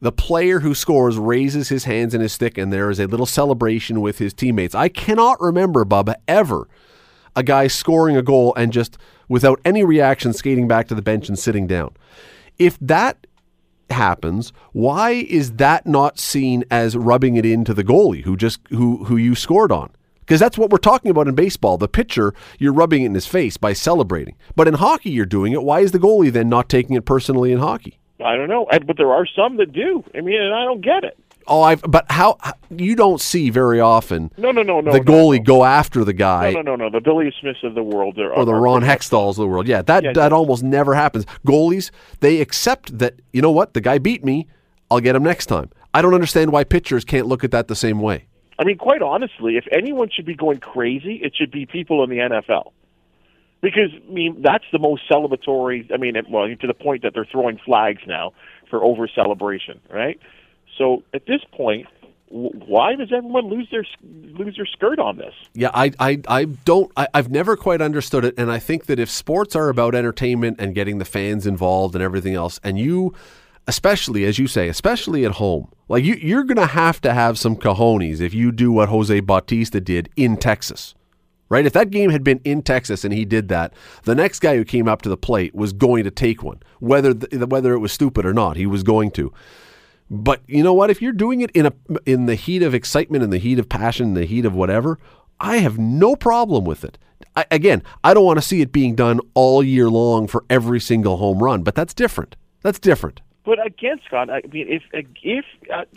the 0.00 0.12
player 0.12 0.60
who 0.60 0.74
scores 0.74 1.18
raises 1.18 1.68
his 1.68 1.84
hands 1.84 2.14
and 2.14 2.22
his 2.22 2.32
stick 2.32 2.56
and 2.56 2.72
there 2.72 2.90
is 2.90 3.00
a 3.00 3.06
little 3.06 3.26
celebration 3.26 4.00
with 4.00 4.18
his 4.18 4.32
teammates. 4.32 4.74
I 4.74 4.88
cannot 4.88 5.40
remember, 5.40 5.84
Bub, 5.84 6.12
ever 6.28 6.68
a 7.34 7.42
guy 7.42 7.66
scoring 7.66 8.16
a 8.16 8.22
goal 8.22 8.54
and 8.56 8.72
just 8.72 8.98
without 9.28 9.60
any 9.64 9.84
reaction 9.84 10.32
skating 10.32 10.68
back 10.68 10.88
to 10.88 10.94
the 10.94 11.02
bench 11.02 11.28
and 11.28 11.38
sitting 11.38 11.66
down. 11.66 11.94
If 12.58 12.78
that 12.80 13.26
happens, 13.90 14.52
why 14.72 15.10
is 15.10 15.52
that 15.52 15.86
not 15.86 16.18
seen 16.18 16.64
as 16.70 16.96
rubbing 16.96 17.36
it 17.36 17.46
into 17.46 17.74
the 17.74 17.84
goalie 17.84 18.22
who 18.22 18.36
just 18.36 18.60
who 18.68 19.04
who 19.04 19.16
you 19.16 19.34
scored 19.34 19.72
on? 19.72 19.90
Because 20.28 20.40
that's 20.40 20.58
what 20.58 20.68
we're 20.68 20.76
talking 20.76 21.10
about 21.10 21.26
in 21.26 21.34
baseball. 21.34 21.78
The 21.78 21.88
pitcher, 21.88 22.34
you're 22.58 22.74
rubbing 22.74 23.02
it 23.02 23.06
in 23.06 23.14
his 23.14 23.26
face 23.26 23.56
by 23.56 23.72
celebrating. 23.72 24.36
But 24.54 24.68
in 24.68 24.74
hockey, 24.74 25.08
you're 25.08 25.24
doing 25.24 25.54
it. 25.54 25.62
Why 25.62 25.80
is 25.80 25.92
the 25.92 25.98
goalie 25.98 26.30
then 26.30 26.50
not 26.50 26.68
taking 26.68 26.96
it 26.96 27.06
personally 27.06 27.50
in 27.50 27.60
hockey? 27.60 27.98
I 28.22 28.36
don't 28.36 28.50
know, 28.50 28.66
but 28.86 28.98
there 28.98 29.10
are 29.10 29.24
some 29.24 29.56
that 29.56 29.72
do. 29.72 30.04
I 30.14 30.20
mean, 30.20 30.38
and 30.38 30.54
I 30.54 30.64
don't 30.64 30.82
get 30.82 31.04
it. 31.04 31.16
Oh, 31.46 31.62
I've 31.62 31.80
but 31.80 32.04
how 32.10 32.36
you 32.68 32.94
don't 32.94 33.22
see 33.22 33.48
very 33.48 33.80
often. 33.80 34.30
No, 34.36 34.50
no, 34.50 34.62
no, 34.62 34.82
no. 34.82 34.92
The 34.92 35.00
goalie 35.00 35.36
no, 35.36 35.38
no. 35.38 35.42
go 35.44 35.64
after 35.64 36.04
the 36.04 36.12
guy. 36.12 36.52
No, 36.52 36.60
no, 36.60 36.76
no, 36.76 36.88
no. 36.88 36.90
The 36.90 37.00
Billy 37.00 37.32
Smiths 37.40 37.60
of 37.62 37.74
the 37.74 37.82
world, 37.82 38.18
are, 38.18 38.30
or 38.30 38.44
the 38.44 38.52
Ron 38.52 38.82
Hextalls 38.82 39.30
of 39.30 39.36
the 39.36 39.46
world. 39.46 39.66
Yeah, 39.66 39.80
that 39.80 40.04
Yeah, 40.04 40.12
that 40.12 40.30
yeah. 40.30 40.36
almost 40.36 40.62
never 40.62 40.94
happens. 40.94 41.24
Goalies 41.46 41.90
they 42.20 42.42
accept 42.42 42.98
that. 42.98 43.14
You 43.32 43.40
know 43.40 43.50
what? 43.50 43.72
The 43.72 43.80
guy 43.80 43.96
beat 43.96 44.22
me. 44.22 44.46
I'll 44.90 45.00
get 45.00 45.16
him 45.16 45.22
next 45.22 45.46
time. 45.46 45.70
I 45.94 46.02
don't 46.02 46.12
understand 46.12 46.52
why 46.52 46.64
pitchers 46.64 47.06
can't 47.06 47.26
look 47.26 47.44
at 47.44 47.50
that 47.52 47.68
the 47.68 47.76
same 47.76 48.00
way. 48.00 48.26
I 48.58 48.64
mean, 48.64 48.76
quite 48.76 49.02
honestly, 49.02 49.56
if 49.56 49.64
anyone 49.70 50.10
should 50.12 50.26
be 50.26 50.34
going 50.34 50.58
crazy, 50.58 51.20
it 51.22 51.34
should 51.36 51.50
be 51.50 51.66
people 51.66 52.02
in 52.02 52.10
the 52.10 52.16
NFL. 52.16 52.72
Because 53.60 53.90
I 53.94 54.12
mean, 54.12 54.42
that's 54.42 54.64
the 54.72 54.78
most 54.78 55.02
celebratory. 55.10 55.92
I 55.92 55.96
mean, 55.96 56.14
well, 56.28 56.48
to 56.48 56.66
the 56.66 56.74
point 56.74 57.02
that 57.02 57.14
they're 57.14 57.24
throwing 57.24 57.58
flags 57.64 58.02
now 58.06 58.32
for 58.70 58.82
over 58.82 59.08
celebration, 59.08 59.80
right? 59.90 60.20
So 60.76 61.02
at 61.12 61.26
this 61.26 61.40
point, 61.52 61.86
why 62.30 62.94
does 62.94 63.10
everyone 63.12 63.48
lose 63.48 63.68
their 63.70 63.84
lose 64.02 64.56
their 64.56 64.66
skirt 64.66 64.98
on 64.98 65.16
this? 65.16 65.34
Yeah, 65.54 65.70
I, 65.72 65.92
I, 65.98 66.20
I 66.28 66.44
don't, 66.44 66.92
I, 66.96 67.08
I've 67.14 67.30
never 67.30 67.56
quite 67.56 67.80
understood 67.80 68.24
it. 68.24 68.34
And 68.36 68.50
I 68.50 68.58
think 68.58 68.86
that 68.86 68.98
if 68.98 69.10
sports 69.10 69.56
are 69.56 69.68
about 69.68 69.94
entertainment 69.94 70.60
and 70.60 70.74
getting 70.74 70.98
the 70.98 71.04
fans 71.04 71.46
involved 71.46 71.94
and 71.94 72.04
everything 72.04 72.34
else, 72.34 72.60
and 72.62 72.78
you, 72.78 73.14
especially 73.68 74.24
as 74.24 74.38
you 74.38 74.48
say, 74.48 74.66
especially 74.68 75.24
at 75.24 75.32
home, 75.32 75.70
like 75.88 76.02
you, 76.02 76.14
you're 76.14 76.42
going 76.42 76.56
to 76.56 76.66
have 76.66 77.00
to 77.02 77.14
have 77.14 77.38
some 77.38 77.54
cojones 77.54 78.20
if 78.20 78.34
you 78.34 78.50
do 78.50 78.72
what 78.72 78.88
Jose 78.88 79.20
Bautista 79.20 79.80
did 79.80 80.08
in 80.16 80.36
Texas. 80.36 80.94
Right? 81.50 81.64
If 81.64 81.72
that 81.72 81.90
game 81.90 82.10
had 82.10 82.22
been 82.22 82.40
in 82.44 82.60
Texas 82.60 83.04
and 83.04 83.14
he 83.14 83.24
did 83.24 83.48
that, 83.48 83.72
the 84.02 84.14
next 84.14 84.40
guy 84.40 84.56
who 84.56 84.66
came 84.66 84.86
up 84.86 85.00
to 85.02 85.08
the 85.08 85.16
plate 85.16 85.54
was 85.54 85.72
going 85.72 86.04
to 86.04 86.10
take 86.10 86.42
one, 86.42 86.60
whether 86.78 87.14
th- 87.14 87.42
whether 87.44 87.72
it 87.72 87.78
was 87.78 87.90
stupid 87.90 88.26
or 88.26 88.34
not. 88.34 88.58
He 88.58 88.66
was 88.66 88.82
going 88.82 89.12
to. 89.12 89.32
But 90.10 90.42
you 90.46 90.62
know 90.62 90.74
what? 90.74 90.90
If 90.90 91.00
you're 91.00 91.12
doing 91.12 91.40
it 91.40 91.50
in 91.52 91.64
a 91.64 91.72
in 92.04 92.26
the 92.26 92.34
heat 92.34 92.62
of 92.62 92.74
excitement, 92.74 93.24
in 93.24 93.30
the 93.30 93.38
heat 93.38 93.58
of 93.58 93.66
passion, 93.66 94.08
in 94.08 94.14
the 94.14 94.26
heat 94.26 94.44
of 94.44 94.54
whatever, 94.54 94.98
I 95.40 95.56
have 95.58 95.78
no 95.78 96.16
problem 96.16 96.64
with 96.66 96.84
it. 96.84 96.98
I, 97.34 97.46
again, 97.50 97.82
I 98.04 98.12
don't 98.12 98.26
want 98.26 98.38
to 98.38 98.46
see 98.46 98.60
it 98.60 98.70
being 98.70 98.94
done 98.94 99.18
all 99.32 99.62
year 99.62 99.88
long 99.88 100.26
for 100.26 100.44
every 100.50 100.80
single 100.80 101.16
home 101.16 101.42
run, 101.42 101.62
but 101.62 101.74
that's 101.74 101.94
different. 101.94 102.36
That's 102.60 102.78
different. 102.78 103.22
But 103.48 103.64
again, 103.64 103.98
Scott, 104.06 104.28
I 104.28 104.42
mean, 104.52 104.66
if 104.68 104.82
if 105.22 105.46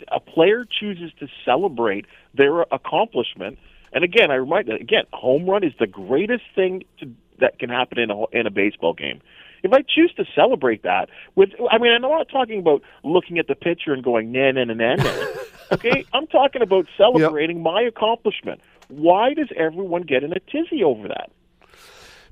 a 0.08 0.20
player 0.20 0.64
chooses 0.64 1.12
to 1.20 1.28
celebrate 1.44 2.06
their 2.32 2.62
accomplishment, 2.62 3.58
and 3.92 4.02
again, 4.02 4.30
I 4.30 4.36
remind 4.36 4.70
again, 4.70 5.04
home 5.12 5.44
run 5.44 5.62
is 5.62 5.74
the 5.78 5.86
greatest 5.86 6.44
thing 6.54 6.84
to, 7.00 7.12
that 7.40 7.58
can 7.58 7.68
happen 7.68 7.98
in 7.98 8.10
a 8.10 8.24
in 8.28 8.46
a 8.46 8.50
baseball 8.50 8.94
game. 8.94 9.20
If 9.62 9.74
I 9.74 9.82
choose 9.82 10.14
to 10.16 10.24
celebrate 10.34 10.82
that 10.84 11.10
with, 11.34 11.50
I 11.70 11.76
mean, 11.76 11.92
I'm 11.92 12.00
not 12.00 12.30
talking 12.30 12.58
about 12.58 12.80
looking 13.04 13.38
at 13.38 13.48
the 13.48 13.54
pitcher 13.54 13.92
and 13.92 14.02
going 14.02 14.32
na 14.32 14.52
na 14.52 14.64
na 14.64 14.72
na 14.72 14.94
na. 14.94 15.26
Okay, 15.72 16.04
I'm 16.12 16.26
talking 16.26 16.60
about 16.60 16.86
celebrating 16.98 17.56
yep. 17.56 17.64
my 17.64 17.82
accomplishment. 17.82 18.60
Why 18.88 19.32
does 19.32 19.48
everyone 19.56 20.02
get 20.02 20.22
in 20.22 20.32
a 20.32 20.40
tizzy 20.40 20.82
over 20.84 21.08
that? 21.08 21.30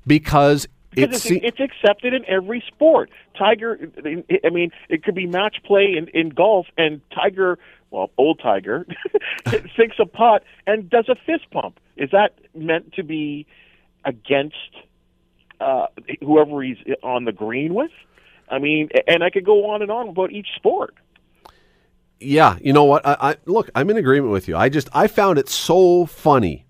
Because 0.05 0.67
because 0.91 1.25
it's, 1.25 1.43
it's, 1.43 1.59
accepted 1.59 2.13
in 2.13 2.25
every 2.25 2.63
sport. 2.67 3.09
Tiger, 3.37 3.79
I 4.05 4.49
mean, 4.49 4.71
it 4.89 5.03
could 5.03 5.15
be 5.15 5.25
match 5.25 5.57
play 5.63 5.95
in, 5.97 6.07
in 6.09 6.29
golf, 6.29 6.67
and 6.77 7.01
Tiger, 7.11 7.57
well, 7.91 8.11
old 8.17 8.39
Tiger, 8.41 8.85
sinks 9.75 9.97
a 9.99 10.05
putt 10.05 10.43
and 10.67 10.89
does 10.89 11.07
a 11.07 11.15
fist 11.15 11.49
pump. 11.51 11.79
Is 11.95 12.09
that 12.11 12.37
meant 12.53 12.93
to 12.93 13.03
be 13.03 13.45
against 14.03 14.55
uh, 15.59 15.87
whoever 16.19 16.61
he's 16.61 16.77
on 17.03 17.25
the 17.25 17.31
green 17.31 17.73
with? 17.73 17.91
I 18.49 18.59
mean, 18.59 18.89
and 19.07 19.23
I 19.23 19.29
could 19.29 19.45
go 19.45 19.71
on 19.71 19.81
and 19.81 19.89
on 19.89 20.09
about 20.09 20.31
each 20.31 20.47
sport. 20.55 20.95
Yeah, 22.19 22.57
you 22.61 22.73
know 22.73 22.83
what? 22.83 23.05
I, 23.05 23.17
I 23.19 23.35
look, 23.45 23.69
I'm 23.73 23.89
in 23.89 23.97
agreement 23.97 24.31
with 24.31 24.47
you. 24.47 24.55
I 24.55 24.69
just 24.69 24.89
I 24.93 25.07
found 25.07 25.39
it 25.39 25.49
so 25.49 26.05
funny 26.05 26.65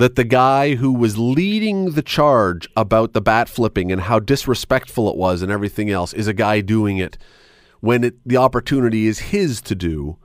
that 0.00 0.16
the 0.16 0.24
guy 0.24 0.76
who 0.76 0.94
was 0.94 1.18
leading 1.18 1.90
the 1.90 2.00
charge 2.00 2.66
about 2.74 3.12
the 3.12 3.20
bat 3.20 3.50
flipping 3.50 3.92
and 3.92 4.00
how 4.00 4.18
disrespectful 4.18 5.10
it 5.10 5.16
was 5.16 5.42
and 5.42 5.52
everything 5.52 5.90
else 5.90 6.14
is 6.14 6.26
a 6.26 6.32
guy 6.32 6.62
doing 6.62 6.96
it 6.96 7.18
when 7.80 8.02
it, 8.02 8.14
the 8.24 8.38
opportunity 8.38 9.06
is 9.06 9.18
his 9.18 9.60
to 9.60 9.74
do. 9.74 10.16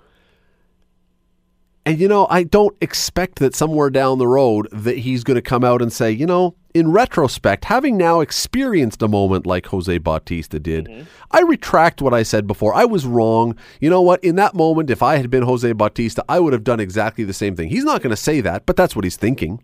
And 1.85 1.99
you 1.99 2.07
know, 2.07 2.25
I 2.29 2.43
don't 2.43 2.75
expect 2.79 3.39
that 3.39 3.53
somewhere 3.53 3.89
down 3.89 4.17
the 4.17 4.29
road 4.29 4.69
that 4.71 4.99
he's 4.99 5.25
going 5.25 5.35
to 5.35 5.41
come 5.41 5.65
out 5.65 5.81
and 5.81 5.91
say, 5.91 6.09
you 6.09 6.25
know, 6.25 6.55
in 6.75 6.91
retrospect, 6.91 7.63
having 7.65 7.95
now 7.95 8.19
experienced 8.19 9.01
a 9.01 9.07
moment 9.07 9.45
like 9.45 9.67
Jose 9.67 9.97
Bautista 9.99 10.59
did, 10.59 10.85
mm-hmm. 10.85 11.03
I 11.31 11.39
retract 11.43 12.01
what 12.01 12.13
I 12.13 12.21
said 12.21 12.45
before. 12.47 12.75
I 12.75 12.83
was 12.83 13.05
wrong. 13.05 13.55
You 13.79 13.89
know 13.89 14.01
what? 14.01 14.21
In 14.21 14.35
that 14.35 14.53
moment, 14.53 14.89
if 14.89 15.01
I 15.01 15.15
had 15.15 15.29
been 15.29 15.43
Jose 15.43 15.71
Bautista, 15.71 16.25
I 16.27 16.41
would 16.41 16.51
have 16.51 16.65
done 16.65 16.81
exactly 16.81 17.23
the 17.23 17.33
same 17.33 17.55
thing. 17.55 17.69
He's 17.69 17.85
not 17.85 18.01
going 18.01 18.11
to 18.11 18.17
say 18.17 18.41
that, 18.41 18.65
but 18.65 18.75
that's 18.75 18.93
what 18.93 19.05
he's 19.05 19.15
thinking. 19.15 19.63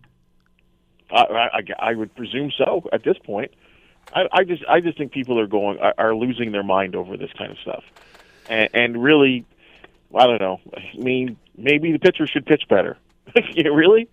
Uh, 1.10 1.26
I, 1.52 1.60
I, 1.78 1.92
would 1.92 2.14
presume 2.16 2.50
so 2.56 2.88
at 2.94 3.04
this 3.04 3.18
point. 3.18 3.50
I, 4.14 4.22
I 4.32 4.44
just 4.44 4.64
I 4.66 4.80
just 4.80 4.96
think 4.96 5.12
people 5.12 5.38
are 5.38 5.46
going 5.46 5.78
are, 5.80 5.92
are 5.98 6.14
losing 6.14 6.52
their 6.52 6.62
mind 6.62 6.96
over 6.96 7.18
this 7.18 7.30
kind 7.36 7.52
of 7.52 7.58
stuff, 7.58 7.84
and, 8.48 8.70
and 8.72 9.02
really, 9.02 9.44
I 10.14 10.26
don't 10.26 10.40
know. 10.40 10.60
I 10.74 10.96
mean, 10.96 11.36
maybe 11.58 11.92
the 11.92 11.98
pitcher 11.98 12.26
should 12.26 12.46
pitch 12.46 12.62
better. 12.70 12.96
really? 13.56 14.08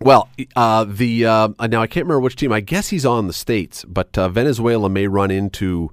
Well, 0.00 0.28
uh, 0.56 0.84
the 0.84 1.26
uh, 1.26 1.48
now 1.68 1.82
I 1.82 1.86
can't 1.86 2.06
remember 2.06 2.20
which 2.20 2.36
team. 2.36 2.52
I 2.52 2.60
guess 2.60 2.88
he's 2.88 3.06
on 3.06 3.26
the 3.26 3.32
states, 3.32 3.84
but 3.84 4.16
uh, 4.18 4.28
Venezuela 4.28 4.88
may 4.88 5.06
run 5.06 5.30
into 5.30 5.90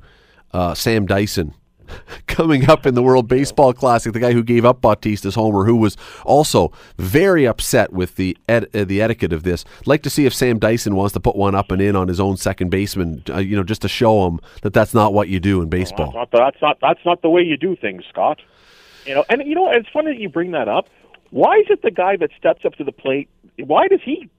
uh, 0.54 0.74
Sam 0.74 1.06
Dyson 1.06 1.54
coming 2.28 2.70
up 2.70 2.86
in 2.86 2.96
the 2.96 3.04
World 3.04 3.28
Baseball 3.28 3.74
Classic. 3.74 4.12
The 4.14 4.20
guy 4.20 4.34
who 4.34 4.44
gave 4.44 4.66
up 4.66 4.82
Bautista's 4.82 5.36
homer, 5.36 5.66
who 5.66 5.76
was 5.76 5.98
also 6.26 6.72
very 6.98 7.46
upset 7.46 7.94
with 7.94 8.16
the 8.16 8.38
ed- 8.50 8.68
uh, 8.76 8.86
the 8.86 9.02
etiquette 9.02 9.34
of 9.34 9.44
this. 9.44 9.66
like 9.86 10.04
to 10.04 10.10
see 10.10 10.26
if 10.26 10.34
Sam 10.34 10.60
Dyson 10.60 10.96
wants 10.96 11.14
to 11.14 11.20
put 11.20 11.36
one 11.36 11.56
up 11.56 11.72
and 11.72 11.82
in 11.82 11.96
on 11.96 12.08
his 12.08 12.20
own 12.20 12.38
second 12.38 12.70
baseman. 12.70 13.24
Uh, 13.30 13.38
you 13.38 13.56
know, 13.56 13.64
just 13.64 13.82
to 13.84 13.88
show 13.88 14.28
him 14.28 14.40
that 14.64 14.74
that's 14.74 14.94
not 14.94 15.14
what 15.14 15.28
you 15.30 15.40
do 15.40 15.62
in 15.62 15.70
baseball. 15.70 16.12
Well, 16.14 16.26
that's, 16.26 16.34
not, 16.34 16.54
that's 16.54 16.62
not 16.62 16.78
that's 16.82 17.06
not 17.06 17.22
the 17.22 17.30
way 17.30 17.42
you 17.42 17.58
do 17.58 17.76
things, 17.76 18.04
Scott. 18.10 18.42
You 19.06 19.16
know, 19.16 19.26
and 19.30 19.44
you 19.46 19.56
know, 19.56 19.70
it's 19.70 19.90
funny 19.90 20.14
that 20.14 20.20
you 20.20 20.30
bring 20.30 20.52
that 20.52 20.68
up. 20.68 20.88
Why 21.32 21.58
is 21.58 21.68
it 21.70 21.82
the 21.82 21.92
guy 21.92 22.18
that 22.18 22.30
steps 22.38 22.66
up 22.66 22.74
to 22.76 22.84
the 22.84 22.92
plate 22.92 23.30
why 23.58 23.88
does 23.88 24.02
he 24.04 24.30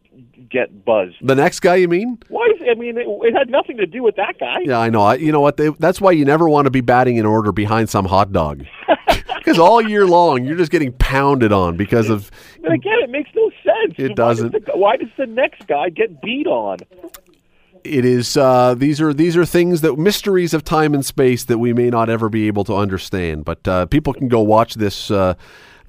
get 0.51 0.85
buzzed? 0.85 1.17
The 1.23 1.35
next 1.35 1.61
guy, 1.61 1.77
you 1.77 1.89
mean? 1.89 2.19
Why? 2.29 2.49
Is, 2.55 2.63
I 2.71 2.75
mean, 2.75 2.99
it, 2.99 3.07
it, 3.07 3.35
had 3.35 3.51
nothing 3.51 3.77
to 3.79 3.87
do 3.87 4.03
with 4.03 4.17
that 4.17 4.39
guy. 4.39 4.59
Yeah, 4.63 4.79
I 4.79 4.91
know. 4.91 5.03
I, 5.03 5.15
you 5.15 5.33
know 5.33 5.41
what? 5.41 5.57
They, 5.57 5.71
that's 5.79 6.01
why 6.01 6.13
you 6.13 6.25
never 6.25 6.49
want 6.49 6.67
to 6.67 6.71
be 6.71 6.81
batting 6.81 7.17
in 7.17 7.27
order 7.27 7.53
behind 7.53 7.91
some 7.91 8.05
hot 8.05 8.33
dog. 8.33 8.65
Because 9.39 9.59
all 9.59 9.83
year 9.83 10.07
long 10.07 10.45
you're 10.45 10.57
just 10.57 10.71
getting 10.71 10.93
pounded 10.93 11.53
on 11.53 11.77
because 11.77 12.09
of. 12.09 12.31
But 12.63 12.71
again, 12.71 12.99
it 13.03 13.11
makes 13.11 13.29
no 13.35 13.51
sense. 13.65 13.95
It 13.99 14.15
doesn't. 14.15 14.53
Why 14.53 14.59
does 14.59 14.67
the, 14.67 14.79
why 14.79 14.97
does 14.99 15.09
the 15.17 15.27
next 15.27 15.67
guy 15.67 15.89
get 15.89 16.23
beat 16.23 16.47
on? 16.47 16.79
it 17.85 18.05
is 18.05 18.37
uh, 18.37 18.75
these 18.75 19.01
are 19.01 19.13
these 19.13 19.37
are 19.37 19.45
things 19.45 19.81
that 19.81 19.99
mysteries 19.99 20.55
of 20.55 20.65
time 20.65 20.95
and 20.95 21.05
space 21.05 21.45
that 21.45 21.59
we 21.59 21.73
may 21.73 21.91
not 21.91 22.09
ever 22.09 22.29
be 22.29 22.47
able 22.47 22.65
to 22.65 22.75
understand. 22.75 23.45
But 23.45 23.67
uh, 23.67 23.87
people 23.87 24.13
can 24.13 24.29
go 24.29 24.41
watch 24.41 24.75
this 24.75 25.11
uh, 25.11 25.35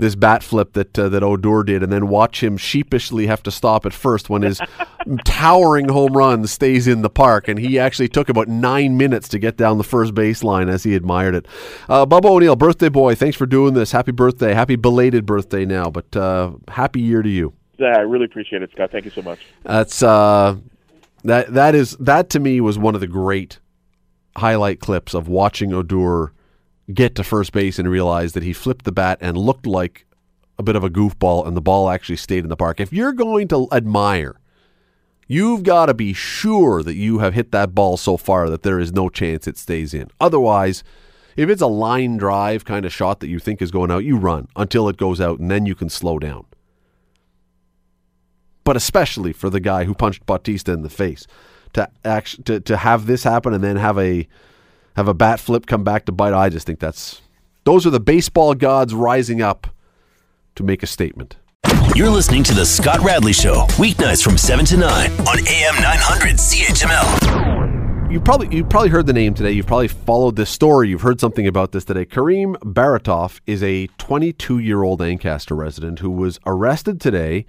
this 0.03 0.15
bat 0.15 0.43
flip 0.43 0.73
that 0.73 0.97
uh, 0.99 1.09
that 1.09 1.23
Odor 1.23 1.63
did, 1.63 1.81
and 1.81 1.91
then 1.91 2.07
watch 2.07 2.43
him 2.43 2.57
sheepishly 2.57 3.25
have 3.27 3.41
to 3.43 3.51
stop 3.51 3.85
at 3.85 3.93
first 3.93 4.29
when 4.29 4.41
his 4.41 4.59
towering 5.25 5.89
home 5.89 6.13
run 6.15 6.45
stays 6.45 6.87
in 6.87 7.01
the 7.01 7.09
park, 7.09 7.47
and 7.47 7.57
he 7.57 7.79
actually 7.79 8.09
took 8.09 8.29
about 8.29 8.47
nine 8.47 8.97
minutes 8.97 9.27
to 9.29 9.39
get 9.39 9.57
down 9.57 9.77
the 9.77 9.83
first 9.83 10.13
baseline 10.13 10.69
as 10.69 10.83
he 10.83 10.93
admired 10.93 11.35
it. 11.35 11.47
Uh, 11.89 12.05
Bubba 12.05 12.25
O'Neil, 12.25 12.55
birthday 12.55 12.89
boy, 12.89 13.15
thanks 13.15 13.37
for 13.37 13.45
doing 13.45 13.73
this. 13.73 13.91
Happy 13.91 14.11
birthday, 14.11 14.53
happy 14.53 14.75
belated 14.75 15.25
birthday 15.25 15.65
now, 15.65 15.89
but 15.89 16.15
uh, 16.15 16.51
happy 16.67 17.01
year 17.01 17.21
to 17.21 17.29
you. 17.29 17.53
Yeah, 17.77 17.97
I 17.97 18.01
really 18.01 18.25
appreciate 18.25 18.61
it, 18.61 18.71
Scott. 18.71 18.91
Thank 18.91 19.05
you 19.05 19.11
so 19.11 19.21
much. 19.21 19.39
That's 19.63 20.03
uh, 20.03 20.57
that 21.23 21.53
that 21.53 21.75
is 21.75 21.97
that 21.97 22.29
to 22.31 22.39
me 22.39 22.61
was 22.61 22.77
one 22.77 22.93
of 22.93 23.01
the 23.01 23.07
great 23.07 23.59
highlight 24.35 24.79
clips 24.79 25.13
of 25.13 25.27
watching 25.27 25.73
Odor 25.73 26.32
get 26.91 27.15
to 27.15 27.23
first 27.23 27.51
base 27.51 27.79
and 27.79 27.89
realize 27.89 28.33
that 28.33 28.43
he 28.43 28.53
flipped 28.53 28.85
the 28.85 28.91
bat 28.91 29.17
and 29.21 29.37
looked 29.37 29.65
like 29.65 30.05
a 30.57 30.63
bit 30.63 30.75
of 30.75 30.83
a 30.83 30.89
goofball 30.89 31.47
and 31.47 31.55
the 31.55 31.61
ball 31.61 31.89
actually 31.89 32.17
stayed 32.17 32.43
in 32.43 32.49
the 32.49 32.57
park. 32.57 32.79
If 32.79 32.91
you're 32.91 33.13
going 33.13 33.47
to 33.49 33.67
admire, 33.71 34.39
you've 35.27 35.63
got 35.63 35.87
to 35.87 35.93
be 35.93 36.13
sure 36.13 36.83
that 36.83 36.95
you 36.95 37.19
have 37.19 37.33
hit 37.33 37.51
that 37.51 37.73
ball 37.73 37.97
so 37.97 38.17
far 38.17 38.49
that 38.49 38.63
there 38.63 38.79
is 38.79 38.91
no 38.91 39.09
chance 39.09 39.47
it 39.47 39.57
stays 39.57 39.93
in. 39.93 40.09
Otherwise, 40.19 40.83
if 41.35 41.49
it's 41.49 41.61
a 41.61 41.67
line 41.67 42.17
drive 42.17 42.65
kind 42.65 42.85
of 42.85 42.93
shot 42.93 43.19
that 43.21 43.29
you 43.29 43.39
think 43.39 43.61
is 43.61 43.71
going 43.71 43.89
out, 43.89 44.03
you 44.03 44.17
run 44.17 44.47
until 44.55 44.87
it 44.89 44.97
goes 44.97 45.19
out 45.19 45.39
and 45.39 45.49
then 45.49 45.65
you 45.65 45.75
can 45.75 45.89
slow 45.89 46.19
down. 46.19 46.45
But 48.63 48.77
especially 48.77 49.33
for 49.33 49.49
the 49.49 49.59
guy 49.59 49.85
who 49.85 49.93
punched 49.93 50.25
Bautista 50.25 50.71
in 50.71 50.83
the 50.83 50.89
face 50.89 51.27
to 51.73 51.89
act, 52.05 52.45
to 52.45 52.59
to 52.61 52.77
have 52.77 53.07
this 53.07 53.23
happen 53.23 53.53
and 53.53 53.63
then 53.63 53.75
have 53.75 53.97
a 53.97 54.27
have 54.95 55.07
a 55.07 55.13
bat 55.13 55.39
flip 55.39 55.65
come 55.65 55.83
back 55.83 56.05
to 56.05 56.11
bite. 56.11 56.33
I 56.33 56.49
just 56.49 56.65
think 56.65 56.79
that's 56.79 57.21
those 57.63 57.85
are 57.85 57.89
the 57.89 57.99
baseball 57.99 58.53
gods 58.53 58.93
rising 58.93 59.41
up 59.41 59.67
to 60.55 60.63
make 60.63 60.83
a 60.83 60.87
statement. 60.87 61.37
You're 61.95 62.09
listening 62.09 62.43
to 62.43 62.53
the 62.53 62.65
Scott 62.65 62.99
Radley 63.01 63.33
Show, 63.33 63.65
weeknights 63.77 64.23
from 64.23 64.37
7 64.37 64.65
to 64.65 64.77
9 64.77 65.11
on 65.11 65.39
AM 65.47 65.75
900 65.75 66.35
CHML. 66.37 68.11
You 68.11 68.19
probably 68.21 68.55
you 68.55 68.63
probably 68.63 68.89
heard 68.89 69.07
the 69.07 69.13
name 69.13 69.33
today. 69.33 69.51
You've 69.51 69.65
probably 69.65 69.87
followed 69.87 70.35
this 70.35 70.49
story. 70.49 70.89
You've 70.89 71.01
heard 71.01 71.19
something 71.19 71.47
about 71.47 71.71
this 71.71 71.83
today. 71.83 72.05
Karim 72.05 72.55
Baratov 72.57 73.39
is 73.47 73.63
a 73.63 73.87
22 73.97 74.59
year 74.59 74.83
old 74.83 75.01
Ancaster 75.01 75.55
resident 75.55 75.99
who 75.99 76.11
was 76.11 76.39
arrested 76.45 77.01
today 77.01 77.45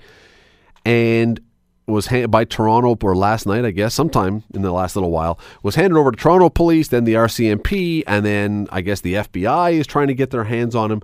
and 0.87 1.41
was 1.87 2.07
ha- 2.07 2.27
by 2.27 2.45
Toronto 2.45 2.97
or 3.03 3.15
last 3.15 3.47
night, 3.47 3.65
I 3.65 3.71
guess, 3.71 3.95
sometime 3.95 4.43
in 4.55 4.63
the 4.63 4.73
last 4.73 4.97
little 4.97 5.11
while, 5.11 5.39
was 5.63 5.75
handed 5.75 5.99
over 5.99 6.11
to 6.11 6.17
Toronto 6.17 6.49
police, 6.49 6.89
then 6.89 7.05
the 7.05 7.15
RCMP, 7.15 8.03
and 8.07 8.25
then 8.25 8.67
I 8.71 8.81
guess 8.81 9.01
the 9.01 9.15
FBI 9.15 9.73
is 9.73 9.87
trying 9.87 10.09
to 10.09 10.15
get 10.15 10.31
their 10.31 10.45
hands 10.45 10.75
on 10.75 10.91
him. 10.91 11.03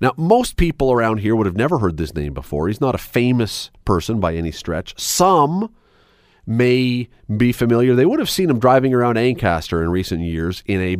Now, 0.00 0.12
most 0.16 0.56
people 0.56 0.92
around 0.92 1.18
here 1.18 1.36
would 1.36 1.46
have 1.46 1.56
never 1.56 1.78
heard 1.78 1.96
this 1.96 2.14
name 2.14 2.34
before. 2.34 2.68
He's 2.68 2.80
not 2.80 2.94
a 2.94 2.98
famous 2.98 3.70
person 3.84 4.20
by 4.20 4.34
any 4.34 4.52
stretch. 4.52 4.98
Some 4.98 5.72
may 6.46 7.08
be 7.36 7.52
familiar. 7.52 7.94
They 7.94 8.06
would 8.06 8.18
have 8.18 8.30
seen 8.30 8.50
him 8.50 8.58
driving 8.58 8.94
around 8.94 9.16
Ancaster 9.16 9.82
in 9.82 9.90
recent 9.90 10.22
years 10.22 10.62
in 10.66 10.80
a 10.80 10.96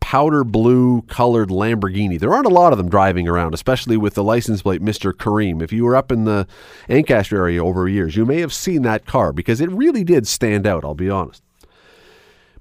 powder 0.00 0.44
blue 0.44 1.02
colored 1.02 1.50
Lamborghini. 1.50 2.18
There 2.18 2.32
aren't 2.32 2.46
a 2.46 2.50
lot 2.50 2.72
of 2.72 2.78
them 2.78 2.88
driving 2.88 3.28
around, 3.28 3.54
especially 3.54 3.96
with 3.96 4.14
the 4.14 4.24
license 4.24 4.62
plate 4.62 4.82
Mr. 4.82 5.16
Karim. 5.16 5.62
If 5.62 5.72
you 5.72 5.84
were 5.84 5.94
up 5.94 6.10
in 6.10 6.24
the 6.24 6.46
Ancaster 6.88 7.36
area 7.36 7.64
over 7.64 7.88
years, 7.88 8.16
you 8.16 8.26
may 8.26 8.40
have 8.40 8.52
seen 8.52 8.82
that 8.82 9.06
car 9.06 9.32
because 9.32 9.60
it 9.60 9.70
really 9.70 10.02
did 10.02 10.26
stand 10.26 10.66
out, 10.66 10.84
I'll 10.84 10.94
be 10.94 11.10
honest. 11.10 11.42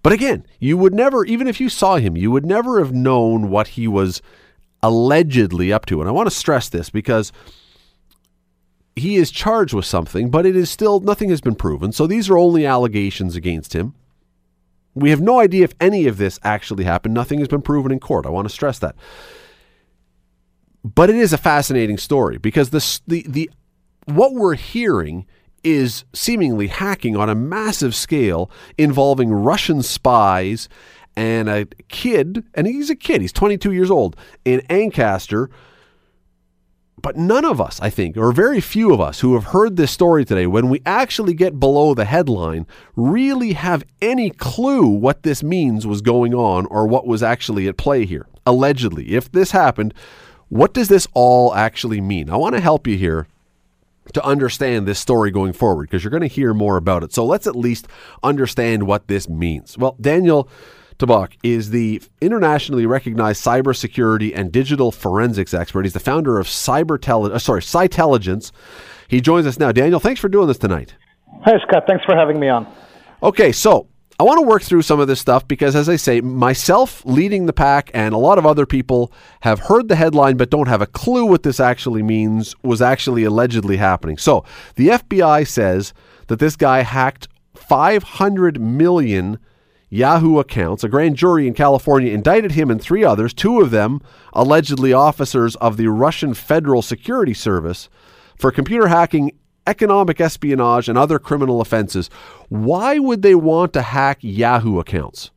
But 0.01 0.13
again, 0.13 0.45
you 0.59 0.77
would 0.77 0.93
never, 0.93 1.25
even 1.25 1.47
if 1.47 1.59
you 1.59 1.69
saw 1.69 1.97
him, 1.97 2.15
you 2.15 2.31
would 2.31 2.45
never 2.45 2.79
have 2.79 2.93
known 2.93 3.49
what 3.49 3.69
he 3.69 3.87
was 3.87 4.21
allegedly 4.81 5.73
up 5.73 5.85
to. 5.87 5.99
And 5.99 6.07
I 6.07 6.13
want 6.13 6.27
to 6.27 6.35
stress 6.35 6.69
this 6.69 6.89
because 6.89 7.31
he 8.95 9.15
is 9.15 9.31
charged 9.31 9.73
with 9.73 9.85
something, 9.85 10.29
but 10.29 10.45
it 10.45 10.55
is 10.55 10.69
still, 10.69 10.99
nothing 10.99 11.29
has 11.29 11.41
been 11.41 11.55
proven. 11.55 11.91
So 11.91 12.07
these 12.07 12.29
are 12.29 12.37
only 12.37 12.65
allegations 12.65 13.35
against 13.35 13.73
him. 13.73 13.95
We 14.95 15.11
have 15.11 15.21
no 15.21 15.39
idea 15.39 15.63
if 15.63 15.73
any 15.79 16.07
of 16.07 16.17
this 16.17 16.39
actually 16.43 16.83
happened. 16.83 17.13
Nothing 17.13 17.39
has 17.39 17.47
been 17.47 17.61
proven 17.61 17.91
in 17.91 17.99
court. 17.99 18.25
I 18.25 18.29
want 18.29 18.47
to 18.47 18.53
stress 18.53 18.79
that. 18.79 18.95
but 20.83 21.09
it 21.09 21.15
is 21.15 21.33
a 21.33 21.37
fascinating 21.37 21.97
story 21.97 22.37
because 22.37 22.69
the 22.71 22.99
the 23.07 23.25
the 23.27 23.49
what 24.05 24.33
we're 24.33 24.55
hearing 24.55 25.25
is 25.63 26.05
seemingly 26.13 26.67
hacking 26.67 27.15
on 27.17 27.29
a 27.29 27.35
massive 27.35 27.93
scale 27.93 28.49
involving 28.77 29.31
Russian 29.31 29.83
spies 29.83 30.69
and 31.15 31.49
a 31.49 31.65
kid, 31.89 32.45
and 32.53 32.65
he's 32.65 32.89
a 32.89 32.95
kid, 32.95 33.21
he's 33.21 33.33
22 33.33 33.73
years 33.73 33.91
old, 33.91 34.15
in 34.45 34.61
Ancaster. 34.69 35.49
But 37.01 37.15
none 37.15 37.45
of 37.45 37.61
us, 37.61 37.79
I 37.81 37.89
think, 37.89 38.17
or 38.17 38.31
very 38.31 38.59
few 38.59 38.93
of 38.93 38.99
us 38.99 39.21
who 39.21 39.33
have 39.35 39.45
heard 39.45 39.77
this 39.77 39.91
story 39.91 40.25
today, 40.25 40.47
when 40.47 40.69
we 40.69 40.81
actually 40.85 41.33
get 41.33 41.59
below 41.59 41.93
the 41.93 42.05
headline, 42.05 42.67
really 42.95 43.53
have 43.53 43.83
any 44.01 44.29
clue 44.29 44.87
what 44.87 45.23
this 45.23 45.41
means 45.43 45.87
was 45.87 46.01
going 46.01 46.33
on 46.33 46.65
or 46.65 46.87
what 46.87 47.07
was 47.07 47.23
actually 47.23 47.67
at 47.67 47.77
play 47.77 48.05
here. 48.05 48.27
Allegedly, 48.45 49.11
if 49.11 49.31
this 49.31 49.51
happened, 49.51 49.93
what 50.49 50.73
does 50.73 50.87
this 50.87 51.07
all 51.13 51.53
actually 51.53 52.01
mean? 52.01 52.29
I 52.29 52.35
want 52.35 52.55
to 52.55 52.61
help 52.61 52.87
you 52.87 52.97
here 52.97 53.27
to 54.13 54.25
understand 54.25 54.87
this 54.87 54.99
story 54.99 55.31
going 55.31 55.53
forward 55.53 55.83
because 55.83 56.03
you're 56.03 56.11
going 56.11 56.21
to 56.21 56.27
hear 56.27 56.53
more 56.53 56.77
about 56.77 57.03
it. 57.03 57.13
So 57.13 57.23
let's 57.25 57.45
at 57.45 57.55
least 57.55 57.87
understand 58.23 58.83
what 58.83 59.07
this 59.07 59.29
means. 59.29 59.77
Well, 59.77 59.95
Daniel 60.01 60.49
Tobok 60.99 61.31
is 61.43 61.69
the 61.69 62.01
internationally 62.19 62.85
recognized 62.85 63.43
cybersecurity 63.43 64.33
and 64.35 64.51
digital 64.51 64.91
forensics 64.91 65.53
expert. 65.53 65.85
He's 65.85 65.93
the 65.93 65.99
founder 65.99 66.37
of 66.37 66.45
Cyber 66.45 67.01
Tele- 67.01 67.31
uh, 67.31 67.39
sorry, 67.39 67.61
Cytelligence. 67.61 68.51
He 69.07 69.21
joins 69.21 69.47
us 69.47 69.57
now. 69.57 69.71
Daniel, 69.71 70.01
thanks 70.01 70.19
for 70.19 70.27
doing 70.27 70.47
this 70.47 70.57
tonight. 70.57 70.95
Hi, 71.43 71.57
Scott. 71.65 71.85
Thanks 71.87 72.03
for 72.03 72.15
having 72.15 72.37
me 72.37 72.49
on. 72.49 72.67
Okay, 73.23 73.53
so 73.53 73.87
I 74.19 74.23
want 74.23 74.39
to 74.39 74.45
work 74.45 74.61
through 74.61 74.81
some 74.81 74.99
of 74.99 75.07
this 75.07 75.21
stuff 75.21 75.47
because, 75.47 75.73
as 75.73 75.87
I 75.87 75.95
say, 75.95 76.19
myself 76.19 77.05
leading 77.05 77.45
the 77.45 77.53
pack 77.53 77.89
and 77.93 78.13
a 78.13 78.17
lot 78.17 78.37
of 78.37 78.45
other 78.45 78.65
people 78.65 79.13
have 79.39 79.59
heard 79.59 79.87
the 79.87 79.95
headline 79.95 80.35
but 80.35 80.49
don't 80.49 80.67
have 80.67 80.81
a 80.81 80.87
clue 80.87 81.25
what 81.25 81.43
this 81.43 81.61
actually 81.61 82.03
means 82.03 82.53
was 82.61 82.81
actually 82.81 83.23
allegedly 83.23 83.77
happening. 83.77 84.17
So 84.17 84.43
the 84.75 84.89
FBI 84.89 85.47
says 85.47 85.93
that 86.27 86.39
this 86.39 86.57
guy 86.57 86.81
hacked 86.81 87.29
500 87.55 88.59
million 88.59 89.39
Yahoo 89.89 90.39
accounts. 90.39 90.83
A 90.83 90.89
grand 90.89 91.15
jury 91.15 91.47
in 91.47 91.53
California 91.53 92.13
indicted 92.13 92.51
him 92.51 92.69
and 92.69 92.81
three 92.81 93.03
others, 93.03 93.33
two 93.33 93.61
of 93.61 93.71
them 93.71 94.01
allegedly 94.33 94.93
officers 94.93 95.55
of 95.57 95.77
the 95.77 95.87
Russian 95.87 96.33
Federal 96.33 96.81
Security 96.81 97.33
Service, 97.33 97.89
for 98.35 98.51
computer 98.51 98.87
hacking 98.87 99.31
economic 99.67 100.19
espionage, 100.19 100.89
and 100.89 100.97
other 100.97 101.19
criminal 101.19 101.61
offenses. 101.61 102.09
Why 102.49 102.97
would 102.97 103.21
they 103.21 103.35
want 103.35 103.73
to 103.73 103.81
hack 103.81 104.17
Yahoo 104.21 104.79
accounts? 104.79 105.31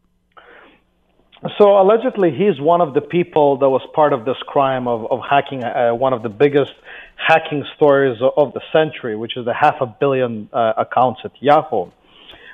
So 1.59 1.81
allegedly, 1.81 2.31
he's 2.31 2.61
one 2.61 2.81
of 2.81 2.95
the 2.95 3.01
people 3.01 3.59
that 3.59 3.69
was 3.69 3.83
part 3.95 4.13
of 4.13 4.25
this 4.25 4.37
crime 4.47 4.87
of, 4.87 5.11
of 5.11 5.21
hacking 5.29 5.65
uh, 5.65 5.93
one 5.93 6.13
of 6.13 6.23
the 6.23 6.29
biggest 6.29 6.73
hacking 7.17 7.65
stories 7.77 8.19
of 8.37 8.53
the 8.55 8.61
century, 8.73 9.17
which 9.17 9.37
is 9.37 9.45
the 9.45 9.55
half 9.55 9.75
a 9.81 9.87
billion 9.87 10.49
uh, 10.53 10.73
accounts 10.79 11.21
at 11.25 11.33
Yahoo. 11.41 11.91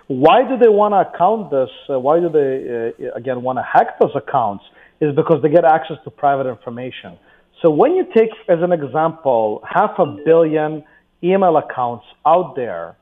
Why 0.09 0.49
do 0.49 0.57
they 0.57 0.69
want 0.69 0.95
to 0.95 1.01
account 1.09 1.51
this? 1.51 1.69
Uh, 1.89 2.01
why 2.01 2.19
do 2.19 2.29
they, 2.31 3.05
uh, 3.07 3.15
again, 3.15 3.43
want 3.43 3.59
to 3.59 3.63
hack 3.63 3.99
those 4.01 4.17
accounts? 4.17 4.65
Is 5.01 5.15
because 5.15 5.43
they 5.43 5.51
get 5.51 5.65
access 5.65 5.99
to 6.05 6.11
private 6.11 6.49
information. 6.49 7.19
So 7.63 7.71
when 7.71 7.95
you 7.95 8.05
take, 8.17 8.31
as 8.49 8.59
an 8.63 8.73
example, 8.73 9.63
half 9.69 9.99
a 9.99 10.07
billion 10.25 10.83
email 11.23 11.57
accounts 11.57 12.05
out 12.27 12.57
there 12.57 12.97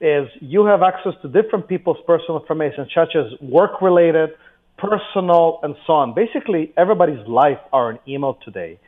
is 0.00 0.28
you 0.40 0.64
have 0.66 0.82
access 0.82 1.12
to 1.22 1.28
different 1.28 1.68
people's 1.68 1.98
personal 2.06 2.40
information, 2.40 2.88
such 2.94 3.16
as 3.16 3.26
work 3.40 3.82
related, 3.82 4.30
personal, 4.78 5.58
and 5.62 5.74
so 5.86 5.94
on. 5.94 6.14
Basically, 6.14 6.72
everybody's 6.76 7.26
life 7.26 7.58
are 7.72 7.90
an 7.90 7.98
email 8.06 8.38
today. 8.44 8.78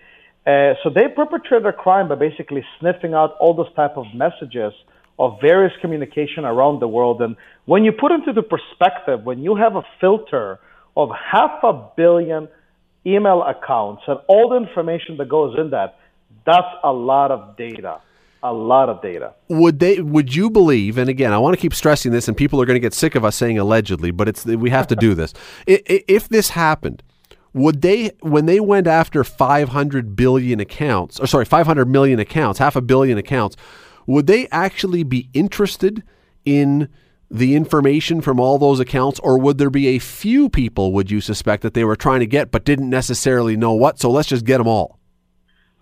Uh, 0.47 0.75
so 0.83 0.89
they 0.89 1.09
perpetrate 1.15 1.67
a 1.67 1.73
crime 1.73 2.09
by 2.09 2.15
basically 2.15 2.65
sniffing 2.79 3.13
out 3.13 3.37
all 3.41 3.55
those 3.55 3.73
type 3.75 3.97
of 3.97 4.07
messages 4.15 4.73
of 5.21 5.39
various 5.41 5.73
communication 5.83 6.47
around 6.47 6.81
the 6.81 6.89
world. 6.89 7.21
And 7.21 7.37
when 7.67 7.85
you 7.85 7.93
put 7.93 8.11
into 8.11 8.33
the 8.33 8.43
perspective, 8.43 9.23
when 9.23 9.41
you 9.41 9.55
have 9.55 9.77
a 9.77 9.83
filter 10.01 10.59
of 10.97 11.11
half 11.11 11.63
a 11.63 11.91
billion 11.95 12.49
email 13.07 13.43
accounts 13.43 14.03
and 14.09 14.19
all 14.29 14.49
the 14.49 14.57
information 14.57 15.19
that 15.19 15.29
goes 15.29 15.57
in 15.59 15.71
that, 15.71 15.99
that's 16.47 16.73
a 16.83 16.93
lot 16.93 17.31
of 17.31 17.57
data 17.57 18.01
a 18.43 18.53
lot 18.55 18.89
of 18.89 19.03
data. 19.03 19.35
Would 19.49 19.81
they? 19.81 20.01
Would 20.01 20.35
you 20.35 20.49
believe? 20.49 20.97
And 20.97 21.11
again, 21.11 21.31
I 21.33 21.37
want 21.37 21.55
to 21.55 21.61
keep 21.61 21.75
stressing 21.75 22.11
this, 22.11 22.27
and 22.27 22.35
people 22.35 22.59
are 22.61 22.65
going 22.65 22.77
to 22.77 22.81
get 22.81 22.95
sick 22.95 23.15
of 23.15 23.23
us 23.23 23.37
saying 23.37 23.59
allegedly, 23.59 24.11
but 24.13 24.29
it's 24.29 24.47
we 24.47 24.71
have 24.71 24.87
to 24.87 24.97
do 24.97 25.15
this. 25.15 25.35
If 25.67 26.29
this 26.31 26.51
happened, 26.51 27.03
would 27.53 27.83
they 27.83 28.13
when 28.21 28.47
they 28.47 28.59
went 28.59 28.87
after 28.87 29.25
500 29.25 30.17
billion 30.17 30.59
accounts, 30.59 31.21
or 31.21 31.27
sorry, 31.27 31.45
500 31.45 31.87
million 31.87 32.19
accounts, 32.19 32.59
half 32.59 32.77
a 32.77 32.81
billion 32.81 33.19
accounts, 33.19 33.57
would 34.11 34.27
they 34.27 34.49
actually 34.49 35.05
be 35.05 35.29
interested 35.33 36.03
in? 36.45 36.89
the 37.31 37.55
information 37.55 38.21
from 38.21 38.41
all 38.41 38.59
those 38.59 38.81
accounts, 38.81 39.21
or 39.21 39.39
would 39.39 39.57
there 39.57 39.71
be 39.71 39.87
a 39.89 40.01
few 40.01 40.49
people, 40.49 40.93
would 40.93 41.11
you 41.11 41.21
suspect, 41.21 41.63
that 41.63 41.75
they 41.75 41.85
were 41.85 41.95
trying 41.95 42.19
to 42.21 42.27
get 42.27 42.51
but 42.51 42.65
didn't 42.65 42.91
necessarily 42.91 43.57
know 43.57 43.73
what? 43.73 44.01
So 44.01 44.11
let's 44.11 44.29
just 44.29 44.45
get 44.45 44.59
them 44.59 44.67
all. 44.67 44.99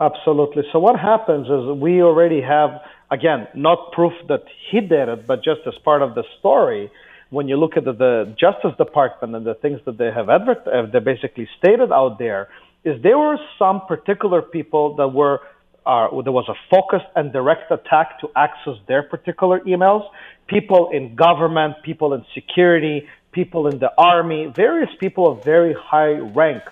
Absolutely. 0.01 0.65
So 0.73 0.79
what 0.79 1.01
happens 1.01 1.47
is 1.47 1.81
we 1.81 2.03
already 2.03 2.41
have, 2.43 2.81
again, 3.11 3.49
not 3.55 3.93
proof 3.93 4.13
that 4.29 4.45
he 4.71 4.81
did 4.81 5.09
it, 5.09 5.27
but 5.27 5.43
just 5.43 5.61
as 5.67 5.75
part 5.85 6.03
of 6.03 6.15
the 6.15 6.25
story. 6.39 6.91
When 7.31 7.49
you 7.49 7.57
look 7.57 7.77
at 7.77 7.85
the, 7.85 7.93
the 7.93 8.37
Justice 8.39 8.77
Department 8.77 9.35
and 9.35 9.45
the 9.45 9.55
things 9.55 9.81
that 9.87 9.99
they 9.99 10.11
have 10.11 10.29
advert- 10.29 10.67
uh, 10.67 10.87
they 10.93 11.01
basically 11.01 11.49
stated 11.59 11.91
out 11.93 12.19
there, 12.19 12.49
is 12.85 13.03
there 13.03 13.19
were 13.19 13.39
some 13.59 13.83
particular 13.87 14.41
people 14.41 14.97
that 14.97 15.09
were 15.09 15.41
uh, 15.89 16.23
there 16.23 16.37
was 16.41 16.49
a 16.49 16.59
focused 16.71 17.11
and 17.17 17.33
direct 17.33 17.73
attack 17.73 18.21
to 18.21 18.29
access 18.37 18.77
their 18.87 19.03
particular 19.03 19.61
emails. 19.61 20.05
People 20.47 20.91
in 20.93 21.17
government, 21.17 21.75
people 21.83 22.15
in 22.15 22.25
security, 22.35 23.09
people 23.33 23.67
in 23.67 23.79
the 23.79 23.91
army, 23.99 24.53
various 24.55 24.91
people 25.01 25.25
of 25.33 25.45
very 25.45 25.75
high 25.91 26.19
rank 26.43 26.63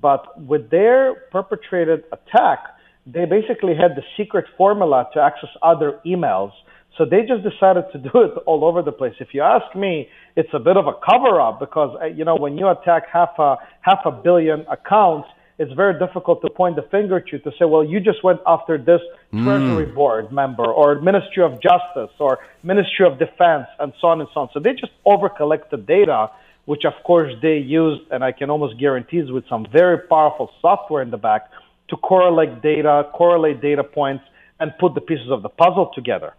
but 0.00 0.40
with 0.40 0.70
their 0.70 1.14
perpetrated 1.30 2.04
attack, 2.12 2.58
they 3.06 3.26
basically 3.26 3.74
had 3.74 3.96
the 3.96 4.02
secret 4.16 4.46
formula 4.56 5.08
to 5.14 5.20
access 5.20 5.50
other 5.62 6.00
emails. 6.04 6.50
So 6.98 7.04
they 7.04 7.22
just 7.22 7.42
decided 7.42 7.84
to 7.92 7.98
do 8.10 8.22
it 8.22 8.32
all 8.46 8.64
over 8.64 8.82
the 8.82 8.92
place. 8.92 9.14
If 9.20 9.28
you 9.32 9.42
ask 9.42 9.74
me, 9.76 10.08
it's 10.36 10.52
a 10.52 10.58
bit 10.58 10.76
of 10.76 10.86
a 10.86 10.94
cover 11.08 11.40
up 11.40 11.60
because, 11.60 11.96
uh, 12.00 12.06
you 12.06 12.24
know, 12.24 12.36
when 12.36 12.58
you 12.58 12.68
attack 12.68 13.04
half 13.12 13.38
a, 13.38 13.56
half 13.82 14.00
a 14.04 14.10
billion 14.10 14.66
accounts, 14.70 15.28
it's 15.58 15.72
very 15.72 15.98
difficult 15.98 16.42
to 16.42 16.50
point 16.50 16.76
the 16.76 16.82
finger 16.82 17.16
at 17.16 17.30
you 17.32 17.38
to 17.40 17.50
say, 17.58 17.64
well, 17.64 17.84
you 17.84 18.00
just 18.00 18.24
went 18.24 18.40
after 18.46 18.76
this 18.76 19.00
mm. 19.32 19.44
Treasury 19.44 19.86
Board 19.86 20.32
member 20.32 20.64
or 20.64 21.00
Ministry 21.00 21.42
of 21.42 21.60
Justice 21.60 22.10
or 22.18 22.40
Ministry 22.62 23.06
of 23.06 23.18
Defense 23.18 23.66
and 23.78 23.92
so 24.00 24.08
on 24.08 24.20
and 24.20 24.28
so 24.34 24.40
on. 24.40 24.48
So 24.52 24.60
they 24.60 24.72
just 24.72 24.92
over 25.04 25.28
collected 25.28 25.86
data 25.86 26.30
which 26.66 26.84
of 26.84 26.94
course 27.04 27.32
they 27.42 27.58
used, 27.58 28.02
and 28.10 28.24
I 28.24 28.32
can 28.32 28.50
almost 28.50 28.78
guarantee 28.78 29.18
is 29.18 29.30
with 29.30 29.46
some 29.48 29.66
very 29.70 29.98
powerful 29.98 30.50
software 30.60 31.02
in 31.02 31.10
the 31.10 31.16
back 31.16 31.50
to 31.88 31.96
correlate 31.96 32.62
data, 32.62 33.08
correlate 33.12 33.60
data 33.60 33.84
points, 33.84 34.24
and 34.60 34.72
put 34.78 34.94
the 34.94 35.00
pieces 35.00 35.30
of 35.30 35.42
the 35.42 35.48
puzzle 35.48 35.90
together. 35.94 36.34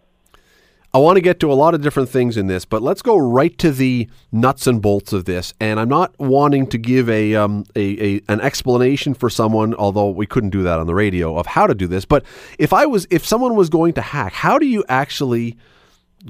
I 0.96 0.98
want 0.98 1.16
to 1.16 1.20
get 1.20 1.40
to 1.40 1.52
a 1.52 1.54
lot 1.54 1.74
of 1.74 1.82
different 1.82 2.08
things 2.08 2.38
in 2.38 2.46
this, 2.46 2.64
but 2.64 2.80
let's 2.80 3.02
go 3.02 3.18
right 3.18 3.56
to 3.58 3.70
the 3.70 4.08
nuts 4.32 4.66
and 4.66 4.80
bolts 4.80 5.12
of 5.12 5.26
this. 5.26 5.52
And 5.60 5.78
I'm 5.78 5.90
not 5.90 6.18
wanting 6.18 6.66
to 6.68 6.78
give 6.78 7.10
a, 7.10 7.34
um, 7.34 7.66
a, 7.76 8.02
a, 8.02 8.22
an 8.30 8.40
explanation 8.40 9.12
for 9.12 9.28
someone, 9.28 9.74
although 9.74 10.08
we 10.08 10.26
couldn't 10.26 10.48
do 10.48 10.62
that 10.62 10.78
on 10.78 10.86
the 10.86 10.94
radio, 10.94 11.36
of 11.36 11.44
how 11.44 11.66
to 11.66 11.74
do 11.74 11.86
this. 11.86 12.06
But 12.06 12.24
if 12.58 12.72
I 12.72 12.86
was 12.86 13.06
if 13.10 13.26
someone 13.26 13.56
was 13.56 13.68
going 13.68 13.92
to 13.92 14.00
hack, 14.00 14.32
how 14.32 14.58
do 14.58 14.64
you 14.64 14.86
actually 14.88 15.58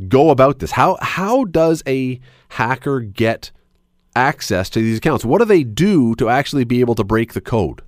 go 0.08 0.30
about 0.30 0.58
this? 0.58 0.72
How 0.72 0.98
how 1.00 1.44
does 1.44 1.84
a 1.86 2.18
hacker 2.48 2.98
get 2.98 3.52
access 4.16 4.68
to 4.70 4.80
these 4.80 4.98
accounts? 4.98 5.24
What 5.24 5.38
do 5.38 5.44
they 5.44 5.62
do 5.62 6.16
to 6.16 6.28
actually 6.28 6.64
be 6.64 6.80
able 6.80 6.96
to 6.96 7.04
break 7.04 7.34
the 7.34 7.40
code? 7.40 7.82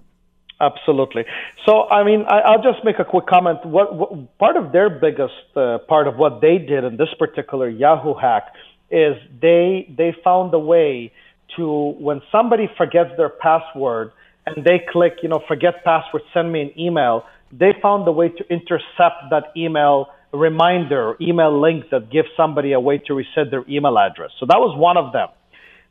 Absolutely. 0.61 1.25
So, 1.67 1.89
I 1.89 2.03
mean, 2.03 2.25
I, 2.29 2.57
will 2.57 2.63
just 2.63 2.85
make 2.85 2.99
a 2.99 3.05
quick 3.05 3.27
comment. 3.27 3.65
What, 3.65 3.95
what 3.95 4.39
part 4.39 4.57
of 4.57 4.73
their 4.73 4.91
biggest 4.91 5.35
uh, 5.55 5.79
part 5.89 6.09
of 6.09 6.17
what 6.17 6.41
they 6.41 6.59
did 6.59 6.83
in 6.83 6.97
this 6.97 7.11
particular 7.17 7.69
Yahoo 7.69 8.15
hack 8.15 8.53
is 8.91 9.15
they 9.41 9.87
they 9.97 10.15
found 10.25 10.53
a 10.55 10.59
way 10.59 11.13
to 11.57 11.95
when 12.01 12.23
somebody 12.33 12.69
forgets 12.77 13.11
their 13.17 13.29
password 13.29 14.13
and 14.47 14.65
they 14.65 14.81
click, 14.91 15.19
you 15.23 15.29
know, 15.29 15.41
forget 15.47 15.85
password, 15.85 16.23
send 16.35 16.51
me 16.51 16.63
an 16.63 16.81
email. 16.81 17.25
They 17.53 17.73
found 17.81 18.09
a 18.09 18.13
way 18.13 18.29
to 18.29 18.45
intercept 18.51 19.31
that 19.31 19.53
email 19.57 20.09
reminder, 20.33 21.17
email 21.21 21.59
link 21.61 21.91
that 21.91 22.11
gives 22.11 22.29
somebody 22.37 22.73
a 22.73 22.81
way 22.81 22.99
to 23.07 23.15
reset 23.15 23.51
their 23.51 23.65
email 23.69 23.99
address. 23.99 24.31
So 24.41 24.47
that 24.47 24.59
was 24.59 24.77
one 24.77 24.97
of 24.97 25.13
them. 25.13 25.29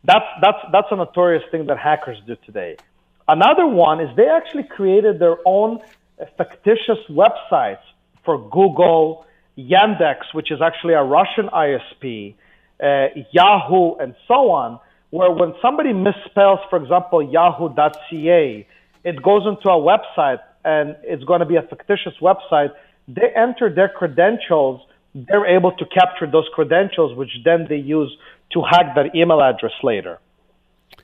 That's, 0.04 0.26
that's, 0.42 0.58
that's 0.72 0.88
a 0.92 0.96
notorious 0.96 1.44
thing 1.52 1.66
that 1.68 1.78
hackers 1.78 2.18
do 2.28 2.36
today. 2.46 2.78
Another 3.28 3.68
one 3.68 4.00
is 4.00 4.16
they 4.16 4.28
actually 4.28 4.64
created 4.64 5.20
their 5.20 5.38
own 5.46 5.80
fictitious 6.38 7.00
websites 7.10 7.84
for 8.24 8.38
Google, 8.50 9.26
Yandex, 9.58 10.34
which 10.34 10.52
is 10.52 10.62
actually 10.62 10.94
a 10.94 11.04
Russian 11.04 11.50
ISP, 11.50 12.36
uh, 12.82 13.08
Yahoo, 13.32 13.96
and 13.96 14.16
so 14.28 14.52
on, 14.52 14.80
where 15.10 15.32
when 15.32 15.54
somebody 15.62 15.92
misspells, 15.92 16.60
for 16.70 16.82
example, 16.82 17.22
yahoo.ca, 17.22 18.68
it 19.04 19.24
goes 19.24 19.44
into 19.46 19.70
a 19.70 19.80
website 19.80 20.40
and 20.64 20.96
it's 21.04 21.24
going 21.24 21.40
to 21.40 21.46
be 21.46 21.56
a 21.56 21.62
fictitious 21.62 22.14
website, 22.22 22.72
they 23.08 23.30
enter 23.36 23.74
their 23.74 23.90
credentials. 23.90 24.82
They're 25.16 25.46
able 25.46 25.72
to 25.72 25.86
capture 25.86 26.28
those 26.30 26.48
credentials, 26.54 27.18
which 27.18 27.32
then 27.46 27.68
they 27.70 27.78
use 27.78 28.16
to 28.52 28.62
hack 28.62 28.96
their 28.96 29.10
email 29.16 29.42
address 29.42 29.72
later. 29.82 30.20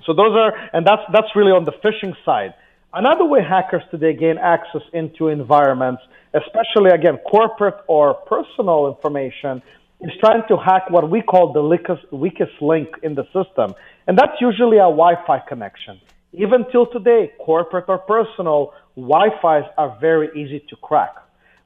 So 0.06 0.14
those 0.14 0.36
are, 0.36 0.54
and 0.74 0.86
that's 0.86 1.02
that's 1.12 1.36
really 1.36 1.52
on 1.52 1.64
the 1.64 1.74
phishing 1.84 2.16
side. 2.26 2.54
Another 2.94 3.26
way 3.26 3.42
hackers 3.42 3.84
today 3.90 4.14
gain 4.14 4.38
access 4.38 4.84
into 4.94 5.28
environments, 5.30 6.02
especially 6.34 6.92
again 6.92 7.18
corporate 7.30 7.78
or 7.88 8.14
personal 8.14 8.88
information, 8.88 9.62
is 10.02 10.12
trying 10.20 10.44
to 10.50 10.58
hack 10.58 10.90
what 10.90 11.10
we 11.10 11.22
call 11.22 11.54
the 11.54 11.64
weakest, 11.64 12.12
weakest 12.12 12.52
link 12.62 12.90
in 13.02 13.16
the 13.16 13.24
system, 13.34 13.74
and 14.08 14.18
that's 14.18 14.40
usually 14.40 14.78
a 14.78 14.92
Wi-Fi 15.00 15.40
connection. 15.48 16.00
Even 16.34 16.66
till 16.72 16.88
today, 16.88 17.32
corporate 17.40 17.86
or 17.88 18.00
personal, 18.00 18.74
Wi-Fi's 18.96 19.64
are 19.78 19.98
very 20.02 20.30
easy 20.40 20.64
to 20.70 20.76
crack. 20.76 21.16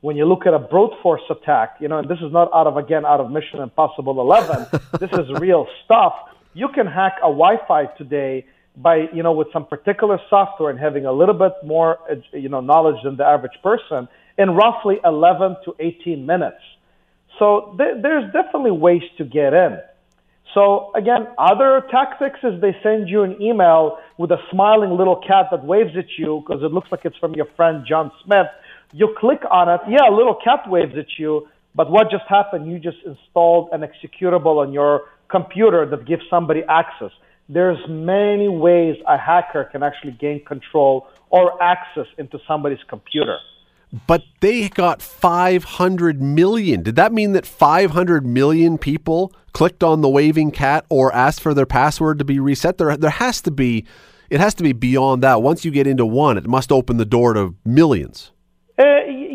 When 0.02 0.16
you 0.16 0.26
look 0.26 0.46
at 0.46 0.54
a 0.54 0.60
brute 0.60 0.92
force 1.02 1.24
attack, 1.30 1.78
you 1.80 1.88
know, 1.88 1.98
and 1.98 2.08
this 2.08 2.20
is 2.20 2.32
not 2.32 2.50
out 2.54 2.68
of 2.68 2.78
again 2.78 3.06
out 3.06 3.20
of 3.20 3.32
Mission 3.32 3.60
Impossible 3.60 4.22
11. 4.22 4.68
this 5.00 5.12
is 5.12 5.28
real 5.40 5.68
stuff. 5.84 6.14
You 6.58 6.70
can 6.74 6.88
hack 6.88 7.18
a 7.20 7.30
Wi-Fi 7.30 7.86
today 8.00 8.44
by 8.76 9.06
you 9.14 9.22
know 9.22 9.32
with 9.32 9.48
some 9.54 9.68
particular 9.68 10.18
software 10.28 10.72
and 10.72 10.80
having 10.80 11.06
a 11.06 11.12
little 11.12 11.36
bit 11.36 11.54
more 11.64 12.00
you 12.34 12.50
know 12.50 12.62
knowledge 12.62 12.96
than 13.04 13.16
the 13.16 13.24
average 13.24 13.58
person 13.62 14.08
in 14.40 14.50
roughly 14.56 14.96
11 15.06 15.58
to 15.66 15.76
18 15.80 16.26
minutes. 16.26 16.64
So 17.38 17.76
th- 17.78 18.02
there's 18.02 18.26
definitely 18.34 18.72
ways 18.72 19.04
to 19.20 19.24
get 19.24 19.54
in. 19.54 19.78
So 20.56 20.92
again, 20.96 21.28
other 21.38 21.84
tactics 21.92 22.40
is 22.42 22.60
they 22.60 22.76
send 22.82 23.08
you 23.08 23.22
an 23.22 23.40
email 23.40 24.00
with 24.18 24.32
a 24.32 24.40
smiling 24.50 24.98
little 24.98 25.22
cat 25.28 25.46
that 25.52 25.64
waves 25.64 25.92
at 25.96 26.10
you 26.18 26.44
because 26.44 26.64
it 26.64 26.72
looks 26.74 26.92
like 26.92 27.02
it's 27.04 27.18
from 27.18 27.36
your 27.36 27.48
friend 27.56 27.86
John 27.88 28.12
Smith. 28.26 28.48
You 28.94 29.16
click 29.20 29.42
on 29.52 29.70
it, 29.70 29.82
yeah, 29.88 30.10
a 30.10 30.16
little 30.16 30.38
cat 30.44 30.62
waves 30.68 30.96
at 30.98 31.20
you, 31.20 31.48
but 31.76 31.92
what 31.92 32.10
just 32.10 32.26
happened? 32.28 32.72
You 32.72 32.80
just 32.80 32.98
installed 33.06 33.70
an 33.74 33.82
executable 33.82 34.58
on 34.66 34.74
your 34.74 35.04
computer 35.30 35.86
that 35.86 36.06
gives 36.06 36.24
somebody 36.30 36.64
access. 36.68 37.12
There's 37.50 37.80
many 37.88 38.50
ways 38.50 38.98
a 39.08 39.18
hacker 39.18 39.66
can 39.66 39.84
actually 39.84 40.14
gain 40.14 40.44
control 40.46 41.08
or 41.30 41.62
access 41.62 42.08
into 42.18 42.40
somebody's 42.48 42.84
computer 42.90 43.38
but 44.06 44.24
they 44.42 44.70
got 44.70 45.02
500 45.02 46.22
million. 46.22 46.84
Did 46.84 46.96
that 46.98 47.14
mean 47.14 47.32
that 47.34 47.46
500 47.46 48.26
million 48.26 48.78
people 48.78 49.34
clicked 49.54 49.84
on 49.84 50.02
the 50.02 50.10
waving 50.10 50.52
cat 50.52 50.86
or 50.90 51.14
asked 51.14 51.42
for 51.42 51.54
their 51.54 51.66
password 51.66 52.20
to 52.20 52.26
be 52.26 52.40
reset? 52.40 52.78
There, 52.78 52.96
there 52.98 53.10
has 53.10 53.42
to 53.44 53.52
be, 53.52 53.86
it 54.30 54.40
has 54.40 54.54
to 54.56 54.64
be 54.64 54.74
beyond 54.74 55.24
that. 55.24 55.42
Once 55.42 55.64
you 55.64 55.72
get 55.72 55.88
into 55.88 56.06
one, 56.06 56.38
it 56.38 56.48
must 56.48 56.72
open 56.72 56.98
the 56.98 57.06
door 57.06 57.34
to 57.34 57.56
millions. 57.64 58.32
Uh, 58.78 58.84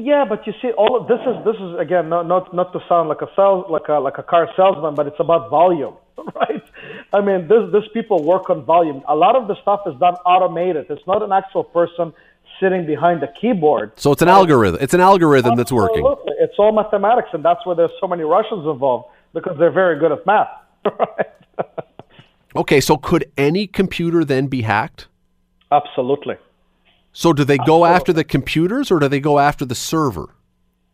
yeah, 0.04 0.24
but 0.28 0.46
you 0.46 0.52
see, 0.60 0.70
all 0.72 1.00
of 1.00 1.06
this 1.06 1.20
is 1.20 1.44
this 1.44 1.56
is 1.56 1.78
again 1.78 2.08
not 2.08 2.26
not 2.26 2.54
not 2.54 2.72
to 2.72 2.80
sound 2.88 3.08
like 3.08 3.22
a 3.22 3.28
sales 3.36 3.66
like 3.70 3.88
a 3.88 3.94
like 3.94 4.18
a 4.18 4.22
car 4.22 4.48
salesman, 4.56 4.94
but 4.94 5.06
it's 5.06 5.20
about 5.20 5.50
volume, 5.50 5.94
right? 6.34 6.62
I 7.12 7.20
mean, 7.20 7.48
this 7.48 7.70
this 7.72 7.84
people 7.92 8.22
work 8.24 8.50
on 8.50 8.64
volume. 8.64 9.02
A 9.08 9.14
lot 9.14 9.36
of 9.36 9.48
the 9.48 9.56
stuff 9.62 9.80
is 9.86 9.94
done 9.98 10.14
automated. 10.26 10.86
It's 10.90 11.06
not 11.06 11.22
an 11.22 11.32
actual 11.32 11.64
person 11.64 12.12
sitting 12.60 12.86
behind 12.86 13.22
the 13.22 13.28
keyboard. 13.40 13.92
So 13.96 14.12
it's 14.12 14.22
an 14.22 14.28
algorithm. 14.28 14.80
It's 14.80 14.94
an 14.94 15.00
algorithm 15.00 15.56
that's 15.56 15.72
working. 15.72 16.04
It's 16.40 16.54
all 16.58 16.72
mathematics, 16.72 17.28
and 17.32 17.44
that's 17.44 17.64
why 17.64 17.74
there's 17.74 17.90
so 18.00 18.06
many 18.06 18.24
Russians 18.24 18.66
involved 18.66 19.08
because 19.32 19.56
they're 19.58 19.70
very 19.72 19.98
good 19.98 20.12
at 20.12 20.26
math. 20.26 20.48
Right? 20.98 21.26
okay, 22.56 22.80
so 22.80 22.96
could 22.96 23.30
any 23.36 23.66
computer 23.66 24.24
then 24.24 24.48
be 24.48 24.62
hacked? 24.62 25.06
Absolutely. 25.70 26.36
So 27.12 27.32
do 27.32 27.44
they 27.44 27.58
go 27.58 27.84
after 27.84 28.12
the 28.12 28.24
computers 28.24 28.90
or 28.90 28.98
do 28.98 29.08
they 29.08 29.20
go 29.20 29.38
after 29.38 29.64
the 29.64 29.74
server? 29.74 30.34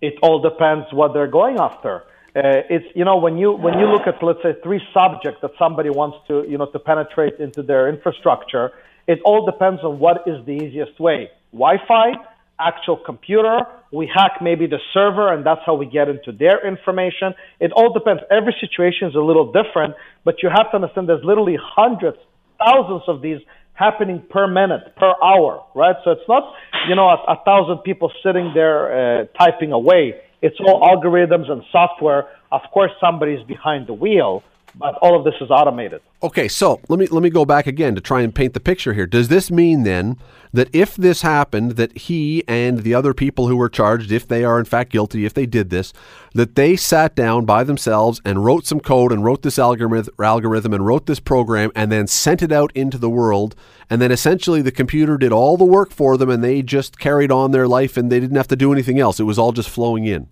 It 0.01 0.15
all 0.23 0.41
depends 0.41 0.87
what 0.93 1.15
they're 1.15 1.31
going 1.31 1.59
after. 1.59 2.05
Uh, 2.37 2.63
it's 2.69 2.85
you 2.95 3.05
know 3.05 3.17
when 3.17 3.39
you 3.39 3.53
when 3.53 3.79
you 3.79 3.87
look 3.87 4.07
at 4.07 4.23
let's 4.23 4.43
say 4.43 4.55
three 4.63 4.81
subjects 4.93 5.41
that 5.43 5.51
somebody 5.59 5.91
wants 5.91 6.19
to 6.29 6.45
you 6.49 6.59
know 6.59 6.67
to 6.67 6.79
penetrate 6.79 7.35
into 7.41 7.63
their 7.63 7.89
infrastructure, 7.89 8.71
it 9.07 9.19
all 9.25 9.47
depends 9.47 9.83
on 9.83 9.99
what 9.99 10.19
is 10.27 10.45
the 10.45 10.53
easiest 10.53 11.01
way. 11.01 11.31
Wi-Fi, 11.53 12.13
actual 12.61 12.97
computer. 12.97 13.61
We 13.91 14.11
hack 14.15 14.43
maybe 14.43 14.67
the 14.67 14.79
server, 14.93 15.33
and 15.33 15.45
that's 15.45 15.63
how 15.65 15.75
we 15.75 15.87
get 15.87 16.09
into 16.09 16.31
their 16.31 16.67
information. 16.67 17.33
It 17.59 17.73
all 17.73 17.93
depends. 17.93 18.23
Every 18.31 18.55
situation 18.61 19.09
is 19.09 19.15
a 19.15 19.21
little 19.21 19.51
different, 19.51 19.95
but 20.25 20.43
you 20.43 20.51
have 20.51 20.71
to 20.73 20.77
understand 20.77 21.09
there's 21.09 21.25
literally 21.25 21.59
hundreds, 21.61 22.19
thousands 22.63 23.03
of 23.09 23.23
these 23.23 23.41
happening 23.79 24.23
per 24.29 24.49
minute, 24.49 24.95
per 24.97 25.13
hour, 25.23 25.65
right? 25.75 25.95
So 26.05 26.11
it's 26.11 26.29
not, 26.29 26.53
you 26.89 26.97
know, 26.97 27.09
a, 27.09 27.19
a 27.29 27.37
thousand 27.45 27.79
people 27.85 28.11
sitting 28.25 28.51
there 28.53 29.21
uh, 29.21 29.25
typing 29.39 29.73
away. 29.73 30.15
It's 30.43 30.57
all 30.61 30.83
algorithms 30.83 31.51
and 31.51 31.63
software. 31.71 32.29
Of 32.51 32.63
course, 32.73 32.91
somebody's 33.01 33.45
behind 33.47 33.87
the 33.87 33.93
wheel, 33.95 34.43
but 34.79 34.95
all 35.03 35.19
of 35.19 35.25
this 35.25 35.35
is 35.41 35.51
automated. 35.51 36.01
Okay, 36.23 36.47
so 36.49 36.81
let 36.89 36.99
me 36.99 37.07
let 37.09 37.23
me 37.23 37.31
go 37.31 37.45
back 37.45 37.67
again 37.67 37.95
to 37.95 38.01
try 38.01 38.21
and 38.23 38.35
paint 38.35 38.55
the 38.55 38.61
picture 38.61 38.95
here. 38.95 39.07
Does 39.07 39.29
this 39.29 39.51
mean 39.51 39.83
then 39.83 40.17
that 40.53 40.69
if 40.73 40.95
this 40.95 41.23
happened, 41.23 41.73
that 41.73 41.97
he 41.97 42.45
and 42.49 42.79
the 42.79 42.95
other 42.95 43.13
people 43.13 43.49
who 43.49 43.57
were 43.57 43.69
charged, 43.69 44.13
if 44.13 44.27
they 44.27 44.45
are 44.45 44.59
in 44.59 44.65
fact 44.65 44.93
guilty, 44.93 45.25
if 45.25 45.35
they 45.35 45.47
did 45.47 45.71
this, 45.71 45.93
that 46.33 46.55
they 46.55 46.77
sat 46.77 47.15
down 47.15 47.45
by 47.45 47.65
themselves 47.65 48.21
and 48.25 48.45
wrote 48.45 48.67
some 48.67 48.81
code 48.81 49.13
and 49.13 49.25
wrote 49.25 49.43
this 49.43 49.59
algorithm, 49.59 50.15
algorithm 50.19 50.73
and 50.73 50.87
wrote 50.87 51.07
this 51.07 51.21
program 51.21 51.71
and 51.75 51.91
then 51.93 52.07
sent 52.07 52.43
it 52.43 52.53
out 52.53 52.73
into 52.75 52.99
the 52.99 53.11
world, 53.11 53.55
and 53.91 54.01
then 54.01 54.13
essentially 54.13 54.63
the 54.63 54.73
computer 54.73 55.19
did 55.19 55.33
all 55.33 55.57
the 55.57 55.65
work 55.65 55.91
for 55.91 56.17
them 56.17 56.31
and 56.31 56.43
they 56.43 56.63
just 56.63 56.99
carried 56.99 57.33
on 57.33 57.51
their 57.51 57.69
life 57.69 57.97
and 57.97 58.11
they 58.11 58.21
didn't 58.21 58.37
have 58.37 58.49
to 58.49 58.57
do 58.57 58.73
anything 58.73 58.99
else. 58.99 59.19
It 59.19 59.25
was 59.25 59.39
all 59.39 59.53
just 59.53 59.69
flowing 59.69 60.05
in. 60.05 60.29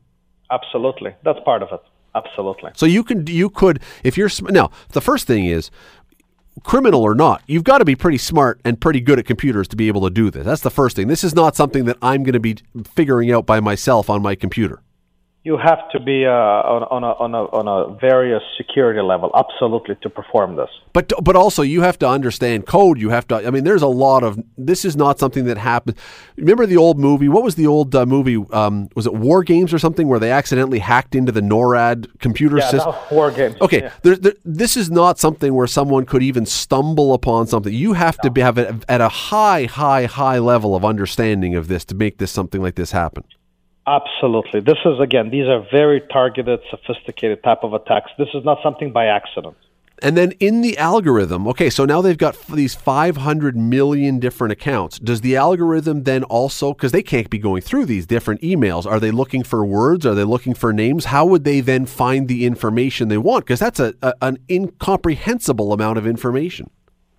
Absolutely, 0.51 1.15
that's 1.25 1.41
part 1.45 1.63
of 1.63 1.69
it. 1.73 1.81
Absolutely. 2.17 2.71
So 2.75 2.87
you 2.87 3.05
can 3.05 3.27
you 3.27 3.51
could 3.51 3.81
if 4.03 4.17
you're 4.17 4.31
now 4.43 4.71
the 4.93 5.03
first 5.03 5.27
thing 5.27 5.45
is 5.45 5.71
criminal 6.63 7.03
or 7.03 7.15
not, 7.15 7.43
you've 7.47 7.65
got 7.65 7.79
to 7.79 7.85
be 7.85 7.95
pretty 7.95 8.17
smart 8.17 8.59
and 8.65 8.81
pretty 8.81 9.01
good 9.01 9.19
at 9.19 9.27
computers 9.27 9.69
to 9.69 9.77
be 9.77 9.89
able 9.89 10.01
to 10.03 10.11
do 10.11 10.31
this. 10.31 10.47
That's 10.47 10.63
the 10.63 10.71
first 10.71 10.97
thing. 10.97 11.09
This 11.09 11.23
is 11.23 11.35
not 11.35 11.55
something 11.55 11.85
that 11.85 11.99
I'm 12.01 12.23
going 12.23 12.33
to 12.33 12.41
be 12.41 12.57
figuring 12.95 13.31
out 13.31 13.45
by 13.45 13.61
myself 13.61 14.09
on 14.09 14.23
my 14.23 14.35
computer 14.35 14.81
you 15.47 15.57
have 15.57 15.89
to 15.91 16.01
be 16.01 16.27
uh, 16.27 16.31
on, 16.33 16.83
on, 16.91 17.05
a, 17.05 17.13
on, 17.23 17.33
a, 17.33 17.45
on 17.55 17.69
a 17.69 17.97
various 18.01 18.43
security 18.57 19.01
level, 19.01 19.31
absolutely, 19.33 19.95
to 20.03 20.11
perform 20.11 20.57
this. 20.57 20.69
But 20.93 21.13
but 21.23 21.37
also 21.37 21.63
you 21.63 21.83
have 21.83 21.97
to 22.01 22.09
understand 22.09 22.67
code. 22.67 22.99
You 22.99 23.11
have 23.11 23.29
to. 23.29 23.37
I 23.37 23.51
mean, 23.51 23.63
there's 23.63 23.83
a 23.83 23.87
lot 23.87 24.25
of. 24.25 24.43
This 24.59 24.85
is 24.85 24.97
not 24.97 25.21
something 25.21 25.45
that 25.45 25.57
happens. 25.57 25.99
Remember 26.37 26.67
the 26.67 26.77
old 26.77 26.99
movie? 26.99 27.29
What 27.29 27.45
was 27.45 27.55
the 27.55 27.69
old 27.69 27.95
uh, 27.95 28.05
movie? 28.07 28.45
Um, 28.53 28.89
was 28.97 29.07
it 29.07 29.15
War 29.15 29.45
Games 29.45 29.73
or 29.73 29.79
something 29.79 30.09
where 30.09 30.19
they 30.19 30.33
accidentally 30.33 30.81
hacked 30.81 31.15
into 31.15 31.31
the 31.31 31.43
NORAD 31.43 32.19
computer 32.19 32.59
yeah, 32.59 32.71
system? 32.71 32.95
War 33.13 33.31
Games. 33.31 33.55
Okay, 33.61 33.83
yeah. 33.83 33.93
there, 34.03 34.17
there, 34.17 34.35
this 34.45 34.77
is 34.77 34.91
not 34.91 35.21
something 35.21 35.55
where 35.55 35.69
someone 35.69 36.07
could 36.07 36.25
even 36.25 36.45
stumble 36.45 37.15
upon 37.15 37.47
something. 37.47 37.73
You 37.73 37.93
have 37.93 38.19
no. 38.19 38.29
to 38.29 38.31
be, 38.33 38.41
have 38.41 38.59
it 38.59 38.85
at 38.89 39.01
a 39.01 39.09
high, 39.09 39.67
high, 39.67 40.07
high 40.07 40.41
level 40.41 40.75
of 40.75 40.85
understanding 40.85 41.55
of 41.55 41.69
this 41.69 41.85
to 41.85 41.95
make 41.95 42.19
this 42.19 42.33
something 42.33 42.61
like 42.61 42.75
this 42.75 42.91
happen. 42.91 43.23
Absolutely. 43.87 44.61
This 44.61 44.79
is 44.85 44.99
again, 45.01 45.31
these 45.31 45.47
are 45.47 45.65
very 45.71 46.01
targeted, 46.13 46.61
sophisticated 46.71 47.43
type 47.45 47.63
of 47.63 47.73
attacks. 47.73 48.11
This 48.19 48.29
is 48.35 48.45
not 48.45 48.59
something 48.63 48.93
by 48.93 49.07
accident. 49.07 49.57
And 50.03 50.17
then 50.17 50.33
in 50.33 50.61
the 50.61 50.77
algorithm, 50.77 51.47
okay, 51.49 51.71
so 51.71 51.87
now 51.87 52.03
they've 52.03 52.19
got 52.19 52.37
these 52.49 52.75
500 52.75 53.57
million 53.57 54.19
different 54.19 54.53
accounts. 54.53 54.99
Does 54.99 55.23
the 55.23 55.37
algorithm 55.37 56.03
then 56.03 56.23
also, 56.25 56.75
because 56.75 56.93
they 56.93 57.03
can't 57.03 57.31
be 57.31 57.39
going 57.39 57.63
through 57.63 57.87
these 57.87 58.07
different 58.07 58.43
emails, 58.43 58.85
are 58.85 59.01
they 59.01 59.11
looking 59.11 59.43
for 59.43 59.65
words? 59.65 60.05
Are 60.05 60.15
they 60.15 60.25
looking 60.25 60.53
for 60.53 60.73
names? 60.73 61.07
How 61.07 61.25
would 61.25 61.45
they 61.45 61.61
then 61.61 61.87
find 61.87 62.29
the 62.29 62.45
information 62.45 63.09
they 63.09 63.17
want? 63.17 63.47
Because 63.47 63.61
that's 63.61 63.81
a, 63.81 63.95
a, 64.03 64.13
an 64.21 64.39
incomprehensible 64.51 65.73
amount 65.73 65.97
of 65.97 66.07
information. 66.07 66.69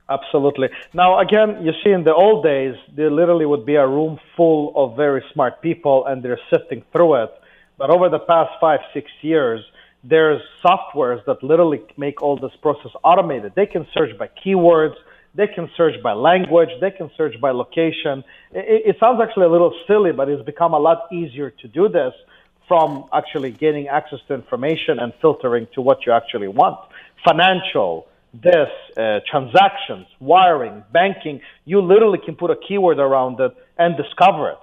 Absolutely. 0.09 0.69
Now, 0.93 1.19
again, 1.19 1.65
you 1.65 1.73
see, 1.83 1.91
in 1.91 2.03
the 2.03 2.13
old 2.13 2.43
days, 2.43 2.75
there 2.95 3.11
literally 3.11 3.45
would 3.45 3.65
be 3.65 3.75
a 3.75 3.85
room 3.85 4.19
full 4.37 4.71
of 4.75 4.95
very 4.95 5.21
smart 5.33 5.61
people 5.61 6.05
and 6.05 6.23
they're 6.23 6.39
sifting 6.53 6.83
through 6.93 7.23
it. 7.23 7.31
But 7.77 7.89
over 7.89 8.09
the 8.09 8.19
past 8.19 8.51
five, 8.61 8.79
six 8.93 9.11
years, 9.21 9.61
there's 10.03 10.41
softwares 10.65 11.23
that 11.25 11.43
literally 11.43 11.81
make 11.97 12.21
all 12.21 12.37
this 12.37 12.55
process 12.61 12.91
automated. 13.03 13.53
They 13.55 13.65
can 13.65 13.85
search 13.93 14.17
by 14.17 14.29
keywords, 14.45 14.95
they 15.35 15.47
can 15.47 15.69
search 15.75 16.01
by 16.01 16.13
language, 16.13 16.69
they 16.79 16.91
can 16.91 17.11
search 17.17 17.39
by 17.41 17.51
location. 17.51 18.23
It, 18.51 18.83
it 18.85 18.95
sounds 18.99 19.19
actually 19.21 19.45
a 19.45 19.49
little 19.49 19.73
silly, 19.87 20.13
but 20.13 20.29
it's 20.29 20.43
become 20.43 20.73
a 20.73 20.79
lot 20.79 21.11
easier 21.11 21.51
to 21.51 21.67
do 21.67 21.89
this 21.89 22.13
from 22.67 23.05
actually 23.13 23.51
getting 23.51 23.87
access 23.87 24.19
to 24.27 24.33
information 24.33 24.99
and 24.99 25.13
filtering 25.21 25.67
to 25.73 25.81
what 25.81 26.05
you 26.05 26.11
actually 26.13 26.47
want. 26.47 26.77
Financial, 27.27 28.07
this, 28.43 28.69
uh, 28.97 29.19
transactions, 29.29 30.07
wiring, 30.19 30.83
banking, 30.91 31.41
you 31.65 31.81
literally 31.81 32.19
can 32.23 32.35
put 32.35 32.51
a 32.51 32.55
keyword 32.67 32.99
around 32.99 33.39
it 33.39 33.51
and 33.77 33.95
discover 33.97 34.51
it. 34.51 34.57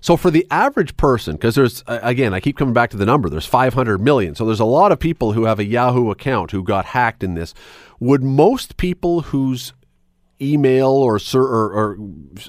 So 0.00 0.16
for 0.16 0.30
the 0.30 0.46
average 0.50 0.96
person, 0.96 1.34
because 1.34 1.56
there's 1.56 1.82
again, 1.88 2.32
I 2.32 2.38
keep 2.38 2.56
coming 2.56 2.74
back 2.74 2.90
to 2.90 2.96
the 2.96 3.06
number. 3.06 3.28
There's 3.28 3.46
500 3.46 3.98
million. 3.98 4.36
So 4.36 4.44
there's 4.44 4.60
a 4.60 4.64
lot 4.64 4.92
of 4.92 5.00
people 5.00 5.32
who 5.32 5.46
have 5.46 5.58
a 5.58 5.64
Yahoo 5.64 6.10
account 6.10 6.52
who 6.52 6.62
got 6.62 6.84
hacked 6.84 7.24
in 7.24 7.34
this. 7.34 7.54
Would 7.98 8.22
most 8.22 8.76
people 8.76 9.22
whose 9.22 9.72
email 10.40 10.88
or 10.88 11.18
or, 11.34 11.72
or 11.72 11.98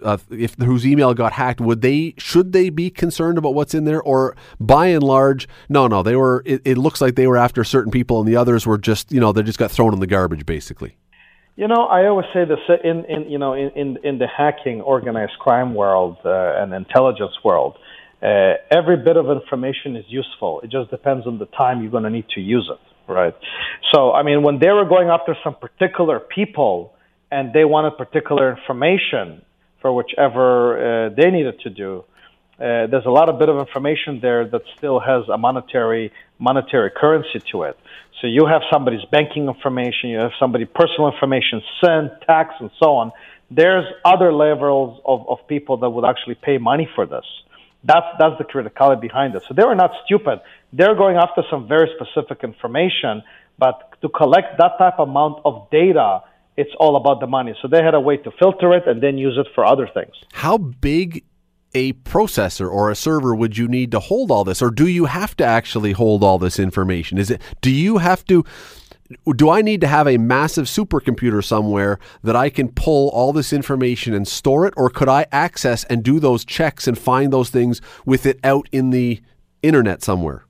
uh, 0.04 0.18
if 0.30 0.56
whose 0.56 0.86
email 0.86 1.14
got 1.14 1.34
hacked, 1.34 1.62
would 1.62 1.82
they 1.82 2.14
should 2.18 2.52
they 2.54 2.70
be 2.70 2.90
concerned 2.90 3.38
about 3.38 3.54
what's 3.54 3.74
in 3.74 3.86
there, 3.86 4.02
or 4.02 4.36
by 4.60 4.88
and 4.88 5.04
large, 5.04 5.48
no, 5.70 5.88
no, 5.88 6.04
they 6.04 6.16
were. 6.16 6.44
It, 6.46 6.62
it 6.66 6.78
looks 6.78 7.02
like 7.02 7.16
they 7.16 7.28
were 7.28 7.38
after 7.38 7.64
certain 7.64 7.92
people, 7.92 8.20
and 8.20 8.28
the 8.28 8.36
others 8.36 8.66
were 8.66 8.78
just 8.78 9.12
you 9.12 9.20
know 9.20 9.32
they 9.32 9.44
just 9.44 9.60
got 9.60 9.72
thrown 9.72 9.94
in 9.94 10.00
the 10.00 10.08
garbage, 10.08 10.46
basically. 10.46 10.98
You 11.56 11.68
know, 11.68 11.86
I 11.86 12.06
always 12.06 12.28
say 12.34 12.46
this 12.46 12.60
in, 12.84 13.06
in 13.06 13.30
you 13.30 13.40
know 13.40 13.54
in, 13.54 13.70
in, 13.76 13.98
in 14.04 14.18
the 14.20 14.28
hacking, 14.28 14.82
organized 14.82 15.40
crime 15.40 15.74
world 15.74 16.18
uh, 16.26 16.62
and 16.62 16.74
intelligence 16.74 17.34
world. 17.44 17.78
Uh, 18.22 18.54
every 18.72 18.98
bit 18.98 19.16
of 19.16 19.30
information 19.30 19.96
is 19.96 20.06
useful. 20.08 20.60
It 20.62 20.72
just 20.72 20.90
depends 20.90 21.28
on 21.28 21.38
the 21.38 21.46
time 21.46 21.84
you're 21.84 21.92
going 21.92 22.04
to 22.04 22.10
need 22.10 22.28
to 22.34 22.42
use 22.42 22.68
it, 22.72 23.12
right? 23.12 23.36
So, 23.94 24.12
I 24.12 24.24
mean, 24.24 24.42
when 24.42 24.58
they 24.58 24.72
were 24.72 24.86
going 24.86 25.10
after 25.10 25.38
some 25.44 25.54
particular 25.54 26.20
people 26.20 26.94
and 27.32 27.54
they 27.54 27.66
wanted 27.66 27.98
particular 27.98 28.56
information 28.56 29.42
for 29.82 29.94
whichever 29.94 31.08
uh, 31.08 31.10
they 31.10 31.30
needed 31.30 31.60
to 31.62 31.70
do, 31.70 32.04
uh, 32.60 32.88
there's 32.88 33.06
a 33.06 33.12
lot 33.12 33.30
of 33.30 33.38
bit 33.38 33.50
of 33.50 33.58
information 33.60 34.20
there 34.20 34.48
that 34.48 34.62
still 34.78 35.00
has 35.00 35.24
a 35.30 35.38
monetary 35.38 36.12
monetary 36.40 36.90
currency 36.90 37.40
to 37.52 37.64
it. 37.64 37.78
So 38.20 38.26
you 38.26 38.48
have 38.48 38.62
somebody's 38.72 39.06
banking 39.12 39.48
information, 39.48 40.10
you 40.10 40.18
have 40.18 40.32
somebody's 40.40 40.68
personal 40.74 41.12
information, 41.12 41.62
sent, 41.84 42.22
tax, 42.26 42.56
and 42.60 42.72
so 42.82 42.96
on. 42.96 43.12
There's 43.52 43.86
other 44.04 44.34
levels 44.34 45.00
of, 45.06 45.30
of 45.30 45.48
people 45.48 45.78
that 45.78 45.90
would 45.92 46.04
actually 46.04 46.36
pay 46.36 46.58
money 46.58 46.90
for 46.96 47.06
this. 47.06 47.26
That's 47.84 48.08
that's 48.20 48.38
the 48.40 48.44
criticality 48.44 49.02
behind 49.02 49.36
it. 49.36 49.44
So 49.48 49.54
they 49.54 49.64
were 49.64 49.76
not 49.76 49.92
stupid. 50.04 50.42
They're 50.74 50.96
going 50.96 51.16
after 51.16 51.44
some 51.52 51.68
very 51.68 51.90
specific 51.96 52.44
information, 52.44 53.22
but 53.60 53.94
to 54.02 54.10
collect 54.10 54.58
that 54.58 54.80
type 54.80 54.98
amount 54.98 55.42
of 55.46 55.70
data, 55.70 56.24
it's 56.58 56.72
all 56.80 56.96
about 56.96 57.20
the 57.20 57.28
money. 57.28 57.56
So 57.62 57.68
they 57.68 57.84
had 57.84 57.94
a 57.94 58.02
way 58.02 58.18
to 58.18 58.32
filter 58.32 58.74
it 58.74 58.88
and 58.88 59.02
then 59.02 59.18
use 59.18 59.38
it 59.38 59.48
for 59.54 59.66
other 59.66 59.88
things. 59.94 60.14
How 60.34 60.58
big 60.58 61.24
a 61.74 61.94
processor 61.94 62.70
or 62.70 62.90
a 62.90 62.96
server 62.96 63.36
would 63.36 63.58
you 63.58 63.68
need 63.68 63.92
to 63.92 64.00
hold 64.00 64.32
all 64.32 64.44
this 64.44 64.62
or 64.62 64.72
do 64.72 64.88
you 64.88 65.06
have 65.06 65.36
to 65.36 65.44
actually 65.44 65.92
hold 65.92 66.24
all 66.24 66.40
this 66.40 66.60
information 66.60 67.18
is 67.18 67.30
it 67.30 67.42
do 67.62 67.70
you 67.70 67.98
have 67.98 68.24
to 68.26 68.44
do 69.36 69.50
I 69.50 69.62
need 69.62 69.82
to 69.82 69.88
have 69.88 70.08
a 70.08 70.18
massive 70.18 70.66
supercomputer 70.66 71.44
somewhere 71.44 72.00
that 72.24 72.36
I 72.36 72.50
can 72.50 72.70
pull 72.70 73.10
all 73.10 73.32
this 73.32 73.54
information 73.54 74.14
and 74.14 74.28
store 74.28 74.68
it, 74.68 74.74
or 74.76 74.90
could 74.90 75.08
I 75.08 75.28
access 75.32 75.86
and 75.86 76.04
do 76.04 76.20
those 76.20 76.44
checks 76.44 76.88
and 76.88 76.98
find 76.98 77.32
those 77.32 77.50
things 77.50 77.82
with 78.06 78.26
it 78.26 78.40
out 78.44 78.68
in 78.72 78.90
the 78.90 79.22
internet 79.62 80.04
somewhere? 80.04 80.47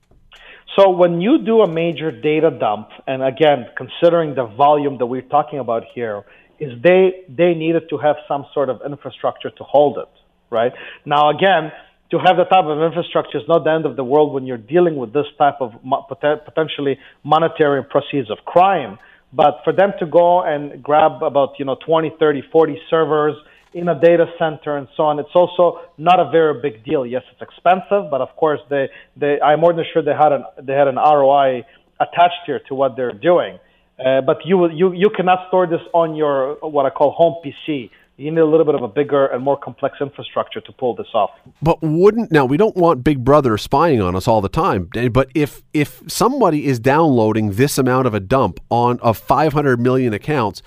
So 0.78 0.92
when 0.92 1.22
you 1.22 1.40
do 1.44 1.62
a 1.62 1.70
major 1.70 2.12
data 2.12 2.52
dump, 2.52 2.90
and 3.08 3.24
again, 3.24 3.66
considering 3.76 4.36
the 4.36 4.46
volume 4.46 5.00
that 5.00 5.08
we're 5.08 5.22
talking 5.24 5.60
about 5.60 5.84
here, 5.96 6.24
is 6.60 6.72
they 6.84 7.24
they 7.30 7.54
needed 7.54 7.84
to 7.90 7.98
have 7.98 8.16
some 8.28 8.46
sort 8.54 8.70
of 8.70 8.82
infrastructure 8.86 9.50
to 9.50 9.64
hold 9.64 9.98
it, 9.98 10.10
right? 10.52 10.74
Now 11.06 11.30
again, 11.30 11.72
to 12.12 12.18
have 12.20 12.38
the 12.38 12.46
type 12.46 12.66
of 12.66 12.82
infrastructure 12.82 13.38
is 13.38 13.44
not 13.48 13.64
the 13.64 13.72
end 13.72 13.86
of 13.86 13.96
the 13.96 14.04
world 14.04 14.34
when 14.34 14.46
you're 14.46 14.58
dealing 14.76 14.96
with 14.96 15.14
this 15.14 15.26
type 15.38 15.56
of 15.60 15.74
potentially 16.46 16.98
monetary 17.24 17.84
proceeds 17.84 18.30
of 18.32 18.38
crime. 18.46 18.98
But 19.34 19.60
for 19.64 19.74
them 19.74 19.92
to 20.00 20.06
go 20.06 20.42
and 20.42 20.82
grab 20.82 21.22
about, 21.22 21.60
you 21.60 21.66
know, 21.66 21.78
20, 21.86 22.14
30, 22.18 22.44
40 22.50 22.82
servers 22.90 23.36
in 23.74 23.88
a 23.90 24.00
data 24.00 24.26
center 24.40 24.78
and 24.78 24.88
so 24.96 25.04
on, 25.04 25.20
it's 25.20 25.36
also 25.36 25.82
not 25.98 26.20
a 26.20 26.30
very 26.30 26.62
big 26.62 26.84
deal. 26.84 27.06
Yes, 27.06 27.24
it's 27.32 27.42
expensive, 27.42 28.10
but 28.10 28.22
of 28.22 28.36
course 28.36 28.60
they, 28.70 28.90
they 29.16 29.40
I'm 29.42 29.60
more 29.60 29.74
than 29.74 29.86
sure 29.94 30.02
they 30.02 30.14
had 30.14 30.32
an, 30.32 30.44
they 30.62 30.74
had 30.74 30.88
an 30.88 30.96
ROI 30.96 31.66
attached 32.00 32.44
here 32.46 32.62
to 32.68 32.76
what 32.76 32.96
they're 32.96 33.14
doing. 33.14 33.60
Uh, 34.00 34.22
but 34.22 34.46
you, 34.46 34.70
you, 34.72 34.94
you 34.94 35.10
cannot 35.16 35.48
store 35.48 35.66
this 35.66 35.82
on 35.94 36.16
your, 36.16 36.56
what 36.62 36.86
I 36.86 36.92
call 36.92 37.12
home 37.12 37.36
PC 37.44 37.90
you 38.18 38.32
need 38.32 38.40
a 38.40 38.46
little 38.46 38.66
bit 38.66 38.74
of 38.74 38.82
a 38.82 38.88
bigger 38.88 39.28
and 39.28 39.44
more 39.44 39.58
complex 39.58 39.98
infrastructure 40.02 40.60
to 40.60 40.72
pull 40.72 40.96
this 40.96 41.08
off. 41.14 41.30
But 41.62 41.82
wouldn't 41.82 42.32
now 42.32 42.46
we 42.46 42.58
don't 42.58 42.76
want 42.76 43.04
Big 43.04 43.24
Brother 43.24 43.58
spying 43.60 44.02
on 44.02 44.16
us 44.16 44.28
all 44.28 44.42
the 44.42 44.50
time. 44.50 44.90
But 45.12 45.30
if 45.36 45.62
if 45.74 46.02
somebody 46.08 46.66
is 46.66 46.80
downloading 46.80 47.54
this 47.54 47.78
amount 47.78 48.08
of 48.08 48.16
a 48.16 48.20
dump 48.20 48.60
on 48.70 49.00
of 49.02 49.18
500 49.18 49.80
million 49.80 50.14
accounts, 50.14 50.64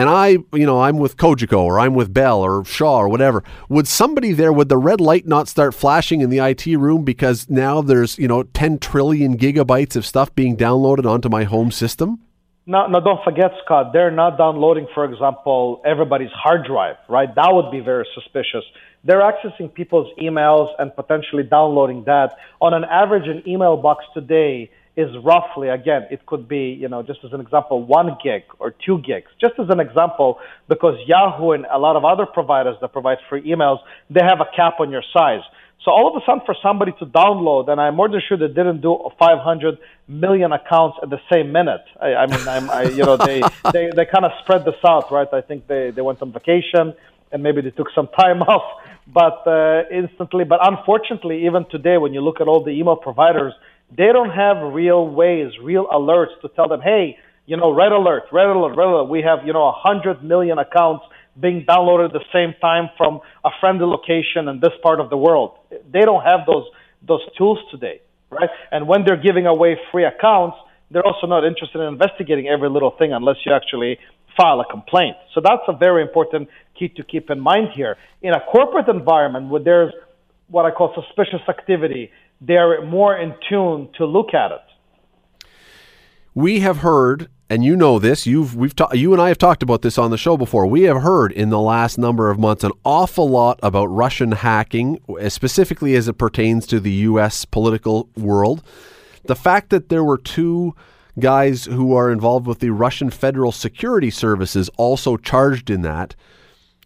and 0.00 0.10
I, 0.10 0.28
you 0.56 0.66
know, 0.66 0.80
I'm 0.80 0.98
with 0.98 1.16
Cogeco 1.16 1.58
or 1.58 1.78
I'm 1.78 1.94
with 1.94 2.12
Bell 2.12 2.40
or 2.40 2.64
Shaw 2.64 2.98
or 2.98 3.08
whatever, 3.08 3.44
would 3.68 3.88
somebody 3.88 4.32
there 4.32 4.52
would 4.52 4.68
the 4.68 4.78
red 4.78 5.00
light 5.00 5.26
not 5.26 5.48
start 5.48 5.74
flashing 5.74 6.20
in 6.20 6.30
the 6.30 6.38
IT 6.38 6.66
room 6.66 7.04
because 7.04 7.48
now 7.48 7.82
there's 7.82 8.18
you 8.18 8.28
know 8.28 8.42
10 8.42 8.78
trillion 8.78 9.36
gigabytes 9.36 9.96
of 9.96 10.06
stuff 10.06 10.34
being 10.34 10.56
downloaded 10.56 11.06
onto 11.06 11.28
my 11.28 11.44
home 11.44 11.70
system? 11.70 12.20
No, 12.66 12.86
no, 12.86 13.00
don't 13.00 13.24
forget, 13.24 13.50
Scott, 13.64 13.92
they're 13.92 14.12
not 14.12 14.38
downloading, 14.38 14.86
for 14.94 15.04
example, 15.04 15.82
everybody's 15.84 16.30
hard 16.30 16.64
drive, 16.64 16.96
right? 17.08 17.34
That 17.34 17.48
would 17.52 17.70
be 17.72 17.80
very 17.80 18.06
suspicious. 18.14 18.62
They're 19.02 19.22
accessing 19.22 19.72
people's 19.72 20.12
emails 20.22 20.68
and 20.78 20.94
potentially 20.94 21.42
downloading 21.42 22.04
that. 22.04 22.36
On 22.60 22.72
an 22.74 22.84
average, 22.84 23.26
an 23.26 23.42
email 23.48 23.76
box 23.76 24.04
today 24.14 24.70
is 24.96 25.08
roughly, 25.24 25.68
again, 25.68 26.06
it 26.10 26.26
could 26.26 26.48
be, 26.48 26.76
you 26.80 26.88
know, 26.88 27.02
just 27.02 27.20
as 27.24 27.32
an 27.32 27.40
example, 27.40 27.82
one 27.82 28.16
gig 28.22 28.42
or 28.58 28.74
two 28.84 28.98
gigs. 28.98 29.30
Just 29.40 29.54
as 29.58 29.68
an 29.70 29.80
example, 29.80 30.38
because 30.68 30.96
Yahoo 31.06 31.52
and 31.52 31.64
a 31.72 31.78
lot 31.78 31.96
of 31.96 32.04
other 32.04 32.26
providers 32.26 32.76
that 32.80 32.92
provide 32.92 33.18
free 33.28 33.42
emails, 33.42 33.78
they 34.10 34.20
have 34.22 34.40
a 34.40 34.56
cap 34.56 34.74
on 34.80 34.90
your 34.90 35.04
size. 35.12 35.42
So 35.84 35.90
all 35.90 36.14
of 36.14 36.22
a 36.22 36.26
sudden, 36.26 36.42
for 36.44 36.54
somebody 36.62 36.92
to 36.98 37.06
download, 37.06 37.70
and 37.70 37.80
I'm 37.80 37.96
more 37.96 38.08
than 38.08 38.20
sure 38.28 38.36
they 38.36 38.48
didn't 38.48 38.82
do 38.82 38.98
500 39.18 39.78
million 40.08 40.52
accounts 40.52 40.98
at 41.02 41.08
the 41.08 41.20
same 41.32 41.52
minute. 41.52 41.84
I, 41.98 42.14
I 42.14 42.26
mean, 42.26 42.46
I'm, 42.46 42.68
I, 42.68 42.82
you 42.82 43.02
know, 43.02 43.16
they 43.16 43.40
they, 43.72 43.90
they 43.96 44.04
kind 44.04 44.26
of 44.26 44.32
spread 44.42 44.66
this 44.66 44.74
out, 44.86 45.10
right? 45.10 45.28
I 45.32 45.40
think 45.40 45.66
they 45.68 45.90
they 45.90 46.02
went 46.02 46.20
on 46.20 46.32
vacation 46.32 46.92
and 47.32 47.42
maybe 47.42 47.62
they 47.62 47.70
took 47.70 47.88
some 47.94 48.08
time 48.08 48.42
off, 48.54 48.82
but 49.06 49.46
uh, 49.46 49.84
instantly. 49.90 50.44
But 50.44 50.60
unfortunately, 50.62 51.46
even 51.46 51.64
today, 51.70 51.96
when 51.96 52.12
you 52.12 52.20
look 52.20 52.42
at 52.42 52.48
all 52.48 52.62
the 52.62 52.72
email 52.72 52.96
providers, 52.96 53.54
they 53.96 54.12
don't 54.12 54.30
have 54.30 54.72
real 54.72 55.08
ways, 55.08 55.52
real 55.62 55.86
alerts 55.86 56.40
to 56.42 56.48
tell 56.48 56.68
them, 56.68 56.80
hey, 56.80 57.16
you 57.46 57.56
know, 57.56 57.72
red 57.72 57.92
alert, 57.92 58.24
red 58.30 58.46
alert, 58.46 58.76
red 58.76 58.86
alert. 58.86 59.08
We 59.08 59.22
have 59.22 59.40
you 59.44 59.52
know 59.52 59.64
100 59.64 60.22
million 60.22 60.58
accounts 60.58 61.04
being 61.38 61.64
downloaded 61.66 62.06
at 62.06 62.12
the 62.12 62.24
same 62.32 62.54
time 62.60 62.90
from 62.96 63.20
a 63.44 63.50
friendly 63.60 63.86
location 63.86 64.48
in 64.48 64.60
this 64.60 64.72
part 64.82 65.00
of 65.00 65.10
the 65.10 65.16
world. 65.16 65.58
They 65.92 66.00
don't 66.00 66.22
have 66.22 66.40
those 66.46 66.66
those 67.06 67.22
tools 67.36 67.58
today, 67.70 68.00
right? 68.30 68.50
And 68.70 68.86
when 68.86 69.04
they're 69.04 69.20
giving 69.20 69.46
away 69.46 69.78
free 69.90 70.04
accounts, 70.04 70.56
they're 70.90 71.06
also 71.06 71.26
not 71.26 71.44
interested 71.44 71.80
in 71.80 71.88
investigating 71.88 72.48
every 72.48 72.68
little 72.68 72.92
thing 72.98 73.12
unless 73.12 73.36
you 73.44 73.52
actually 73.52 73.98
file 74.36 74.60
a 74.60 74.64
complaint. 74.70 75.16
So 75.34 75.40
that's 75.42 75.62
a 75.66 75.76
very 75.76 76.02
important 76.02 76.48
key 76.78 76.88
to 76.88 77.02
keep 77.02 77.30
in 77.30 77.40
mind 77.40 77.68
here. 77.74 77.96
In 78.22 78.32
a 78.32 78.40
corporate 78.40 78.88
environment 78.88 79.48
where 79.48 79.62
there's 79.62 79.92
what 80.48 80.66
I 80.66 80.70
call 80.72 80.92
suspicious 80.94 81.42
activity, 81.48 82.10
they're 82.40 82.84
more 82.84 83.16
in 83.16 83.34
tune 83.48 83.88
to 83.98 84.06
look 84.06 84.34
at 84.34 84.52
it. 84.52 85.48
We 86.34 86.60
have 86.60 86.78
heard 86.78 87.28
and 87.50 87.64
you 87.64 87.74
know 87.74 87.98
this. 87.98 88.26
You've 88.28 88.54
we've 88.54 88.74
ta- 88.74 88.92
you 88.92 89.12
and 89.12 89.20
I 89.20 89.26
have 89.28 89.36
talked 89.36 89.64
about 89.64 89.82
this 89.82 89.98
on 89.98 90.12
the 90.12 90.16
show 90.16 90.36
before. 90.36 90.66
We 90.68 90.82
have 90.82 91.02
heard 91.02 91.32
in 91.32 91.50
the 91.50 91.58
last 91.58 91.98
number 91.98 92.30
of 92.30 92.38
months 92.38 92.62
an 92.62 92.70
awful 92.84 93.28
lot 93.28 93.58
about 93.62 93.86
Russian 93.86 94.32
hacking, 94.32 95.00
specifically 95.28 95.96
as 95.96 96.06
it 96.06 96.16
pertains 96.16 96.66
to 96.68 96.78
the 96.78 96.92
U.S. 96.92 97.44
political 97.44 98.08
world. 98.16 98.62
The 99.24 99.34
fact 99.34 99.70
that 99.70 99.88
there 99.88 100.04
were 100.04 100.16
two 100.16 100.76
guys 101.18 101.64
who 101.64 101.92
are 101.92 102.10
involved 102.10 102.46
with 102.46 102.60
the 102.60 102.70
Russian 102.70 103.10
Federal 103.10 103.50
Security 103.50 104.10
Services 104.10 104.70
also 104.76 105.16
charged 105.16 105.68
in 105.70 105.82
that. 105.82 106.14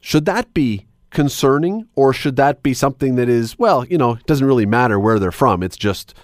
Should 0.01 0.25
that 0.25 0.55
be 0.55 0.87
concerning, 1.15 1.89
or 1.95 2.13
should 2.13 2.37
that 2.37 2.63
be 2.63 2.75
something 2.75 3.15
that 3.17 3.31
is 3.31 3.59
well, 3.59 3.87
you 3.87 3.97
know, 3.97 4.13
it 4.13 4.27
doesn't 4.27 4.47
really 4.47 4.67
matter 4.67 5.01
where 5.01 5.19
they're 5.19 5.33
from. 5.33 5.63
It's 5.63 5.79
just 5.79 6.15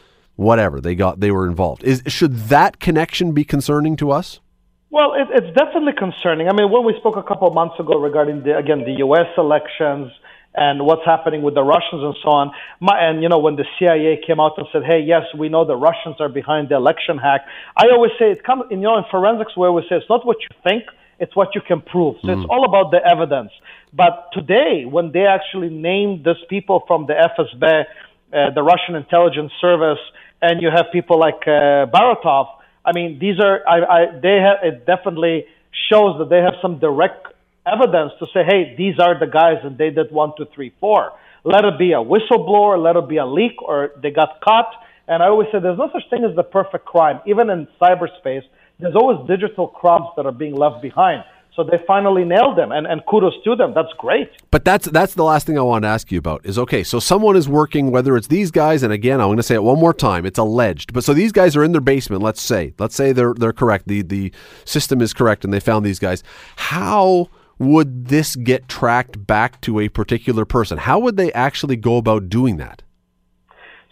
whatever 0.40 0.80
they 0.80 0.94
got 0.94 1.20
they 1.20 1.30
were 1.30 1.46
involved 1.46 1.84
is 1.84 2.02
should 2.06 2.34
that 2.48 2.80
connection 2.80 3.32
be 3.32 3.44
concerning 3.44 3.94
to 3.94 4.10
us 4.10 4.40
well 4.88 5.12
it, 5.12 5.28
it's 5.34 5.54
definitely 5.54 5.92
concerning 5.92 6.48
i 6.48 6.52
mean 6.54 6.70
when 6.70 6.82
we 6.82 6.94
spoke 6.98 7.16
a 7.16 7.22
couple 7.22 7.46
of 7.46 7.52
months 7.52 7.74
ago 7.78 8.00
regarding 8.00 8.42
the 8.42 8.56
again 8.56 8.78
the 8.86 9.04
us 9.04 9.28
elections 9.36 10.10
and 10.54 10.84
what's 10.86 11.04
happening 11.04 11.42
with 11.42 11.52
the 11.54 11.62
russians 11.62 12.02
and 12.02 12.16
so 12.22 12.30
on 12.30 12.50
my, 12.80 12.98
and 12.98 13.22
you 13.22 13.28
know 13.28 13.38
when 13.38 13.54
the 13.56 13.66
cia 13.78 14.18
came 14.26 14.40
out 14.40 14.52
and 14.56 14.66
said 14.72 14.82
hey 14.82 15.00
yes 15.04 15.24
we 15.36 15.50
know 15.50 15.66
the 15.66 15.76
russians 15.76 16.16
are 16.20 16.30
behind 16.30 16.70
the 16.70 16.74
election 16.74 17.18
hack 17.18 17.42
i 17.76 17.84
always 17.92 18.12
say 18.18 18.30
it 18.30 18.42
comes 18.42 18.62
you 18.70 18.78
know 18.78 18.96
in 18.96 19.04
forensics 19.10 19.54
where 19.58 19.70
we 19.70 19.82
say 19.90 19.96
it's 19.96 20.08
not 20.08 20.24
what 20.24 20.38
you 20.40 20.48
think 20.64 20.84
it's 21.20 21.36
what 21.36 21.54
you 21.54 21.60
can 21.60 21.80
prove 21.80 22.16
so 22.22 22.28
mm. 22.28 22.36
it's 22.36 22.48
all 22.50 22.64
about 22.64 22.90
the 22.90 23.00
evidence 23.14 23.52
but 23.92 24.28
today 24.32 24.84
when 24.84 25.12
they 25.12 25.26
actually 25.26 25.70
named 25.70 26.24
these 26.24 26.42
people 26.48 26.82
from 26.88 27.06
the 27.06 27.14
fsb 27.14 27.84
uh, 28.32 28.50
the 28.54 28.62
russian 28.62 28.94
intelligence 28.94 29.52
service 29.60 30.02
and 30.42 30.62
you 30.62 30.70
have 30.74 30.86
people 30.92 31.18
like 31.18 31.42
uh, 31.46 31.86
Baratov. 31.86 32.48
I 32.84 32.92
mean, 32.92 33.18
these 33.18 33.38
are 33.40 33.60
I, 33.68 33.78
I, 33.78 34.20
they 34.20 34.38
have 34.40 34.58
it 34.62 34.86
definitely 34.86 35.46
shows 35.90 36.18
that 36.18 36.30
they 36.30 36.38
have 36.38 36.54
some 36.62 36.78
direct 36.78 37.26
evidence 37.66 38.12
to 38.18 38.26
say, 38.32 38.40
hey, 38.46 38.74
these 38.76 38.98
are 38.98 39.18
the 39.18 39.26
guys 39.26 39.58
and 39.62 39.76
they 39.76 39.90
did 39.90 40.10
one, 40.10 40.32
two, 40.36 40.46
three, 40.54 40.72
four. 40.80 41.12
Let 41.44 41.64
it 41.64 41.78
be 41.78 41.92
a 41.92 42.02
whistleblower, 42.02 42.82
let 42.82 42.96
it 42.96 43.08
be 43.08 43.16
a 43.16 43.26
leak, 43.26 43.62
or 43.62 43.92
they 44.02 44.10
got 44.10 44.40
caught. 44.42 44.70
And 45.08 45.22
I 45.22 45.26
always 45.26 45.48
say 45.52 45.58
there's 45.60 45.78
no 45.78 45.90
such 45.92 46.08
thing 46.10 46.24
as 46.24 46.36
the 46.36 46.42
perfect 46.42 46.84
crime. 46.84 47.20
Even 47.26 47.50
in 47.50 47.66
cyberspace, 47.80 48.44
there's 48.80 48.96
always 48.96 49.26
digital 49.28 49.68
crumbs 49.68 50.08
that 50.16 50.26
are 50.26 50.32
being 50.32 50.54
left 50.54 50.82
behind. 50.82 51.24
So 51.56 51.64
they 51.64 51.78
finally 51.84 52.24
nailed 52.24 52.56
them, 52.56 52.70
and, 52.70 52.86
and 52.86 53.02
kudos 53.06 53.34
to 53.44 53.56
them. 53.56 53.72
That's 53.74 53.92
great. 53.98 54.30
But 54.50 54.64
that's 54.64 54.88
that's 54.88 55.14
the 55.14 55.24
last 55.24 55.46
thing 55.46 55.58
I 55.58 55.62
want 55.62 55.82
to 55.82 55.88
ask 55.88 56.12
you 56.12 56.18
about 56.18 56.46
is 56.46 56.58
okay. 56.58 56.84
So 56.84 57.00
someone 57.00 57.36
is 57.36 57.48
working, 57.48 57.90
whether 57.90 58.16
it's 58.16 58.28
these 58.28 58.52
guys, 58.52 58.84
and 58.84 58.92
again, 58.92 59.20
I'm 59.20 59.26
going 59.26 59.36
to 59.36 59.42
say 59.42 59.56
it 59.56 59.62
one 59.62 59.78
more 59.78 59.92
time. 59.92 60.24
It's 60.24 60.38
alleged, 60.38 60.92
but 60.92 61.02
so 61.02 61.12
these 61.12 61.32
guys 61.32 61.56
are 61.56 61.64
in 61.64 61.72
their 61.72 61.80
basement. 61.80 62.22
Let's 62.22 62.40
say, 62.40 62.72
let's 62.78 62.94
say 62.94 63.12
they're 63.12 63.34
they're 63.34 63.52
correct. 63.52 63.88
The 63.88 64.02
the 64.02 64.32
system 64.64 65.00
is 65.00 65.12
correct, 65.12 65.44
and 65.44 65.52
they 65.52 65.60
found 65.60 65.84
these 65.84 65.98
guys. 65.98 66.22
How 66.56 67.28
would 67.58 68.06
this 68.06 68.36
get 68.36 68.68
tracked 68.68 69.26
back 69.26 69.60
to 69.62 69.80
a 69.80 69.88
particular 69.88 70.44
person? 70.44 70.78
How 70.78 71.00
would 71.00 71.16
they 71.16 71.32
actually 71.32 71.76
go 71.76 71.96
about 71.96 72.28
doing 72.28 72.58
that? 72.58 72.82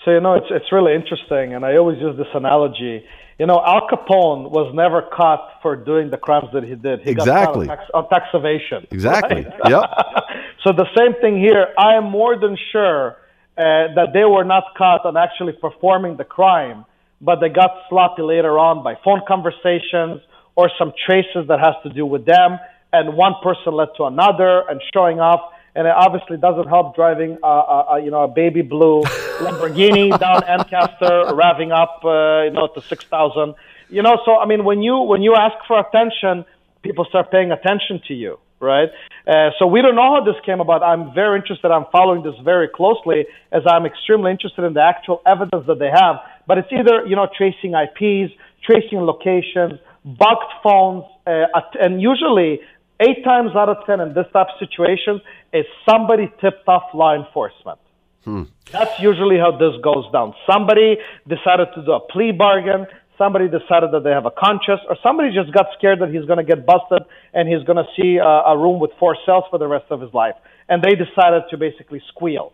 So 0.05 0.13
you 0.13 0.21
know, 0.21 0.35
it's 0.35 0.47
it's 0.51 0.73
really 0.73 0.95
interesting, 0.95 1.55
and 1.55 1.67
I 1.67 1.77
always 1.77 1.99
use 1.99 2.17
this 2.17 2.29
analogy. 2.35 3.05
You 3.39 3.47
know, 3.47 3.63
Al 3.65 3.87
Capone 3.87 4.51
was 4.51 4.75
never 4.75 5.03
caught 5.03 5.63
for 5.63 5.77
doing 5.77 6.11
the 6.11 6.17
crimes 6.17 6.49
that 6.53 6.65
he 6.65 6.75
did. 6.75 7.03
He 7.03 7.11
exactly. 7.11 7.69
got 7.69 7.79
caught 7.79 7.95
on 7.95 8.09
tax, 8.09 8.25
on 8.25 8.25
tax 8.25 8.27
evasion. 8.35 8.87
Exactly. 8.91 9.47
Right? 9.65 9.71
Yep. 9.71 9.85
so 10.65 10.73
the 10.73 10.87
same 10.97 11.15
thing 11.21 11.39
here. 11.39 11.69
I 11.79 11.95
am 11.95 12.05
more 12.11 12.37
than 12.37 12.57
sure 12.73 13.17
uh, 13.57 13.95
that 13.95 14.09
they 14.13 14.25
were 14.25 14.45
not 14.45 14.65
caught 14.77 15.07
on 15.07 15.17
actually 15.17 15.53
performing 15.53 16.17
the 16.17 16.25
crime, 16.25 16.85
but 17.21 17.41
they 17.41 17.49
got 17.49 17.71
sloppy 17.89 18.23
later 18.23 18.59
on 18.59 18.83
by 18.83 18.97
phone 19.05 19.21
conversations 19.27 20.21
or 20.57 20.69
some 20.77 20.93
traces 21.07 21.47
that 21.47 21.61
has 21.61 21.75
to 21.85 21.91
do 21.91 22.05
with 22.05 22.27
them, 22.27 22.59
and 22.93 23.17
one 23.17 23.35
person 23.43 23.73
led 23.73 23.89
to 23.97 24.05
another 24.05 24.65
and 24.69 24.81
showing 24.93 25.21
off 25.21 25.53
and 25.75 25.87
it 25.87 25.95
obviously 25.95 26.37
doesn't 26.37 26.69
help 26.69 26.97
driving 26.97 27.39
a, 27.43 27.47
a, 27.47 27.87
a 27.93 28.01
you 28.03 28.11
know 28.11 28.23
a 28.23 28.29
baby 28.29 28.63
blue 28.63 29.03
Lamborghini 29.41 30.19
down 30.25 30.43
Ancaster, 30.45 31.33
revving 31.33 31.73
up 31.73 32.01
uh, 32.05 32.45
you 32.45 32.51
know 32.51 32.69
to 32.75 32.81
six 32.81 33.05
thousand. 33.05 33.55
You 33.91 34.03
know, 34.03 34.19
so 34.25 34.37
I 34.37 34.47
mean, 34.47 34.65
when 34.65 34.83
you 34.83 34.99
when 34.99 35.23
you 35.23 35.35
ask 35.35 35.57
for 35.67 35.79
attention, 35.81 36.45
people 36.83 37.05
start 37.07 37.31
paying 37.31 37.53
attention 37.53 38.01
to 38.09 38.15
you, 38.15 38.39
right? 38.61 38.91
Uh, 39.27 39.51
so 39.59 39.67
we 39.67 39.83
don't 39.83 39.95
know 39.95 40.15
how 40.15 40.25
this 40.25 40.37
came 40.45 40.61
about. 40.61 40.83
I'm 40.83 41.15
very 41.15 41.39
interested. 41.39 41.71
I'm 41.71 41.87
following 41.93 42.23
this 42.23 42.35
very 42.45 42.69
closely 42.69 43.27
as 43.53 43.63
I'm 43.67 43.87
extremely 43.87 44.31
interested 44.31 44.65
in 44.65 44.75
the 44.75 44.83
actual 44.83 45.23
evidence 45.27 45.67
that 45.67 45.79
they 45.79 45.91
have. 45.93 46.17
But 46.47 46.59
it's 46.59 46.73
either 46.73 47.07
you 47.07 47.17
know 47.17 47.29
tracing 47.37 47.73
IPs, 47.75 48.33
tracing 48.65 49.01
locations, 49.01 49.81
bugged 50.05 50.53
phones, 50.63 51.05
uh, 51.27 51.61
and 51.81 52.01
usually 52.01 52.61
eight 53.01 53.25
times 53.25 53.51
out 53.55 53.69
of 53.69 53.85
ten 53.87 54.01
in 54.01 54.15
this 54.15 54.27
type 54.33 54.49
of 54.49 54.59
situation 54.59 55.21
is 55.53 55.65
somebody 55.89 56.31
tipped 56.41 56.67
off 56.67 56.85
law 56.95 57.15
enforcement. 57.15 57.79
Hmm. 58.25 58.45
That's 58.73 58.99
usually 59.01 59.39
how 59.39 59.53
this 59.53 59.81
goes 59.83 60.11
down. 60.13 60.35
Somebody 60.51 60.99
decided 61.27 61.69
to 61.75 61.85
do 61.85 61.93
a 61.93 62.01
plea 62.01 62.33
bargain. 62.33 62.87
Somebody 63.17 63.49
decided 63.49 63.91
that 63.93 64.05
they 64.05 64.11
have 64.11 64.27
a 64.27 64.31
conscience, 64.31 64.81
or 64.89 64.97
somebody 65.03 65.35
just 65.35 65.53
got 65.53 65.67
scared 65.77 66.01
that 66.01 66.11
he's 66.11 66.25
going 66.25 66.39
to 66.39 66.45
get 66.45 66.65
busted 66.65 67.03
and 67.35 67.49
he's 67.49 67.65
going 67.65 67.79
to 67.79 67.89
see 67.97 68.19
a, 68.19 68.53
a, 68.53 68.57
room 68.57 68.79
with 68.79 68.93
four 69.01 69.17
cells 69.27 69.43
for 69.51 69.59
the 69.59 69.67
rest 69.67 69.87
of 69.91 70.01
his 70.01 70.15
life. 70.15 70.37
And 70.69 70.85
they 70.85 70.95
decided 70.95 71.43
to 71.51 71.57
basically 71.57 72.01
squeal. 72.09 72.53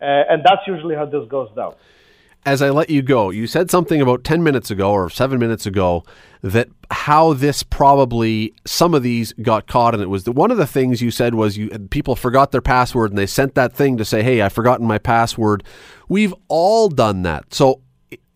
Uh, 0.00 0.04
and 0.04 0.42
that's 0.42 0.62
usually 0.66 0.94
how 0.94 1.04
this 1.04 1.28
goes 1.28 1.50
down 1.54 1.74
as 2.46 2.62
I 2.62 2.70
let 2.70 2.90
you 2.90 3.02
go, 3.02 3.30
you 3.30 3.48
said 3.48 3.72
something 3.72 4.00
about 4.00 4.22
10 4.22 4.42
minutes 4.42 4.70
ago 4.70 4.92
or 4.92 5.10
seven 5.10 5.40
minutes 5.40 5.66
ago 5.66 6.04
that 6.42 6.68
how 6.92 7.32
this 7.32 7.64
probably 7.64 8.54
some 8.64 8.94
of 8.94 9.02
these 9.02 9.32
got 9.42 9.66
caught 9.66 9.94
and 9.94 10.02
it 10.02 10.06
was 10.08 10.22
the, 10.22 10.32
one 10.32 10.52
of 10.52 10.56
the 10.56 10.66
things 10.66 11.02
you 11.02 11.10
said 11.10 11.34
was 11.34 11.58
you 11.58 11.68
people 11.90 12.14
forgot 12.14 12.52
their 12.52 12.60
password 12.60 13.10
and 13.10 13.18
they 13.18 13.26
sent 13.26 13.56
that 13.56 13.72
thing 13.72 13.96
to 13.96 14.04
say 14.04 14.22
hey 14.22 14.40
i've 14.40 14.52
forgotten 14.52 14.86
my 14.86 14.98
password. 14.98 15.64
We've 16.08 16.32
all 16.46 16.88
done 16.88 17.22
that. 17.22 17.52
So 17.52 17.82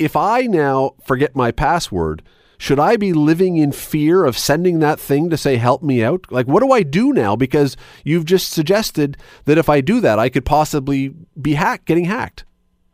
if 0.00 0.16
i 0.16 0.42
now 0.42 0.94
forget 1.04 1.36
my 1.36 1.52
password 1.52 2.24
should 2.58 2.80
i 2.80 2.96
be 2.96 3.12
living 3.12 3.58
in 3.58 3.70
fear 3.70 4.24
of 4.24 4.36
sending 4.36 4.80
that 4.80 4.98
thing 4.98 5.30
to 5.30 5.36
say 5.36 5.56
help 5.56 5.84
me 5.84 6.02
out 6.02 6.26
like 6.32 6.48
what 6.48 6.60
do 6.60 6.72
i 6.72 6.82
do 6.82 7.12
now? 7.12 7.36
Because 7.36 7.76
you've 8.02 8.24
just 8.24 8.50
suggested 8.50 9.16
that 9.44 9.58
if 9.58 9.68
i 9.68 9.80
do 9.80 10.00
that 10.00 10.18
i 10.18 10.28
could 10.28 10.44
possibly 10.44 11.14
be 11.40 11.54
hacked 11.54 11.84
getting 11.84 12.06
hacked 12.06 12.44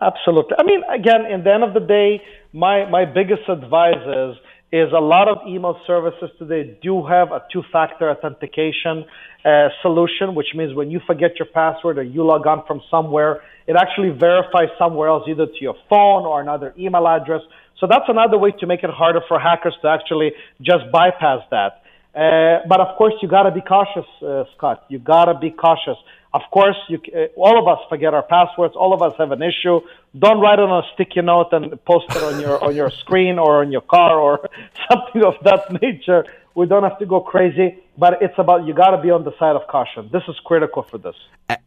Absolutely. 0.01 0.57
I 0.59 0.63
mean, 0.63 0.83
again, 0.93 1.25
in 1.31 1.43
the 1.43 1.53
end 1.53 1.65
of 1.65 1.73
the 1.73 1.81
day, 1.81 2.21
my, 2.53 2.89
my 2.91 3.05
biggest 3.05 3.49
advice 3.49 3.97
is, 3.97 4.37
is 4.73 4.93
a 4.93 5.01
lot 5.01 5.29
of 5.29 5.39
email 5.49 5.81
services 5.87 6.29
today 6.39 6.79
do 6.83 7.07
have 7.07 7.33
a 7.33 7.43
two-factor 7.53 8.11
authentication 8.11 9.05
uh, 9.45 9.69
solution, 9.81 10.35
which 10.35 10.49
means 10.55 10.75
when 10.75 10.91
you 10.91 11.01
forget 11.07 11.39
your 11.39 11.47
password 11.47 11.99
or 11.99 12.03
you 12.03 12.25
log 12.25 12.47
on 12.47 12.63
from 12.67 12.83
somewhere, 12.91 13.41
it 13.67 13.77
actually 13.77 14.11
verifies 14.11 14.69
somewhere 14.79 15.09
else, 15.09 15.25
either 15.29 15.47
to 15.47 15.61
your 15.61 15.77
phone 15.89 16.27
or 16.27 16.43
another 16.43 16.75
email 16.79 17.07
address. 17.07 17.41
So 17.81 17.87
that's 17.89 18.05
another 18.09 18.39
way 18.39 18.53
to 18.61 18.67
make 18.67 18.83
it 18.83 18.91
harder 18.91 19.21
for 19.29 19.39
hackers 19.39 19.75
to 19.83 19.89
actually 19.89 20.33
just 20.61 20.91
bypass 20.93 21.41
that. 21.51 21.83
Uh, 22.17 22.61
but 22.67 22.81
of 22.81 22.97
course, 22.97 23.13
you 23.21 23.29
got 23.29 23.43
to 23.43 23.51
be 23.51 23.61
cautious, 23.61 24.07
uh, 24.23 24.45
Scott. 24.57 24.87
You 24.89 24.99
got 24.99 25.27
to 25.27 25.39
be 25.39 25.51
cautious. 25.51 25.99
Of 26.33 26.41
course, 26.51 26.77
you, 26.89 26.99
uh, 27.15 27.27
all 27.37 27.59
of 27.61 27.69
us 27.69 27.85
forget 27.91 28.15
our 28.15 28.23
passwords. 28.23 28.75
All 28.75 28.95
of 28.95 29.03
us 29.03 29.13
have 29.19 29.33
an 29.33 29.43
issue. 29.43 29.81
Don't 30.19 30.41
write 30.41 30.59
it 30.59 30.63
on 30.63 30.83
a 30.83 30.87
sticky 30.95 31.21
note 31.21 31.53
and 31.53 31.65
post 31.85 32.07
it 32.11 32.23
on 32.23 32.41
your 32.41 32.63
on 32.65 32.75
your 32.75 32.91
screen 32.91 33.39
or 33.39 33.61
on 33.63 33.71
your 33.71 33.83
car 33.83 34.19
or 34.19 34.49
something 34.91 35.25
of 35.25 35.35
that 35.45 35.71
nature. 35.83 36.25
We 36.55 36.65
don't 36.67 36.85
have 36.85 36.99
to 37.01 37.07
go 37.07 37.21
crazy, 37.21 37.79
but 37.99 38.23
it's 38.23 38.39
about 38.39 38.67
you 38.67 38.73
got 38.73 38.93
to 38.97 39.03
be 39.03 39.11
on 39.11 39.25
the 39.25 39.33
side 39.39 39.57
of 39.57 39.67
caution. 39.69 40.09
This 40.11 40.23
is 40.27 40.37
critical 40.47 40.83
for 40.83 40.97
this. 40.97 41.17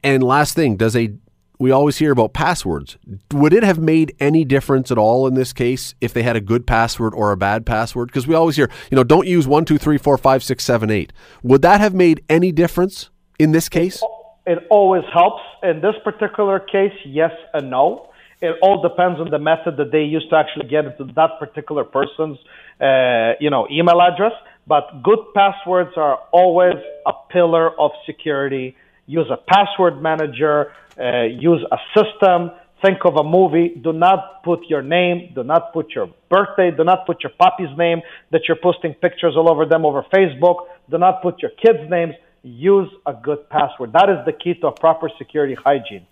And 0.03 0.23
last 0.23 0.55
thing, 0.55 0.77
does 0.77 0.95
a 0.95 1.13
we 1.59 1.71
always 1.71 1.97
hear 1.97 2.11
about 2.11 2.33
passwords. 2.33 2.97
Would 3.33 3.53
it 3.53 3.63
have 3.63 3.77
made 3.77 4.15
any 4.19 4.45
difference 4.45 4.91
at 4.91 4.97
all 4.97 5.27
in 5.27 5.33
this 5.33 5.51
case 5.51 5.93
if 5.99 6.13
they 6.13 6.23
had 6.23 6.37
a 6.37 6.41
good 6.41 6.65
password 6.65 7.13
or 7.13 7.33
a 7.33 7.37
bad 7.37 7.65
password? 7.65 8.07
Because 8.07 8.25
we 8.25 8.33
always 8.33 8.55
hear, 8.55 8.69
you 8.89 8.95
know, 8.95 9.03
don't 9.03 9.27
use 9.27 9.45
one, 9.45 9.65
two, 9.65 9.77
three, 9.77 9.97
four, 9.97 10.17
five, 10.17 10.41
six, 10.41 10.63
seven, 10.63 10.89
eight. 10.89 11.11
Would 11.43 11.61
that 11.63 11.81
have 11.81 11.93
made 11.93 12.23
any 12.29 12.53
difference 12.53 13.09
in 13.37 13.51
this 13.51 13.67
case? 13.67 14.01
It 14.47 14.59
always 14.69 15.03
helps. 15.13 15.43
In 15.61 15.81
this 15.81 15.95
particular 16.03 16.59
case, 16.59 16.93
yes 17.05 17.31
and 17.53 17.69
no. 17.69 18.09
It 18.41 18.55
all 18.61 18.81
depends 18.81 19.19
on 19.19 19.29
the 19.29 19.37
method 19.37 19.75
that 19.77 19.91
they 19.91 20.03
use 20.03 20.25
to 20.29 20.37
actually 20.37 20.69
get 20.69 20.85
into 20.85 21.13
that 21.13 21.31
particular 21.39 21.83
person's, 21.83 22.37
uh, 22.79 23.33
you 23.41 23.49
know, 23.49 23.67
email 23.69 24.01
address. 24.01 24.31
But 24.65 25.03
good 25.03 25.19
passwords 25.35 25.91
are 25.97 26.19
always 26.31 26.75
a 27.05 27.11
pillar 27.29 27.77
of 27.77 27.91
security. 28.05 28.77
Use 29.09 29.29
a 29.31 29.37
password 29.37 30.01
manager. 30.01 30.71
Uh, 30.99 31.23
use 31.23 31.65
a 31.71 31.77
system. 31.97 32.51
Think 32.83 32.99
of 33.03 33.15
a 33.15 33.23
movie. 33.23 33.75
Do 33.83 33.91
not 33.91 34.43
put 34.43 34.59
your 34.69 34.83
name. 34.83 35.31
Do 35.33 35.43
not 35.43 35.73
put 35.73 35.87
your 35.95 36.09
birthday. 36.29 36.69
Do 36.71 36.83
not 36.83 37.05
put 37.07 37.23
your 37.23 37.33
puppy's 37.37 37.75
name 37.77 38.01
that 38.31 38.41
you're 38.47 38.61
posting 38.61 38.93
pictures 38.93 39.33
all 39.35 39.49
over 39.49 39.65
them 39.65 39.83
over 39.83 40.05
Facebook. 40.13 40.67
Do 40.89 40.97
not 40.97 41.23
put 41.23 41.41
your 41.41 41.51
kids' 41.63 41.89
names 41.89 42.13
use 42.43 42.89
a 43.05 43.13
good 43.13 43.49
password. 43.49 43.93
That 43.93 44.09
is 44.09 44.23
the 44.25 44.33
key 44.33 44.53
to 44.61 44.67
a 44.67 44.71
proper 44.71 45.09
security 45.17 45.55
hygiene. 45.55 46.05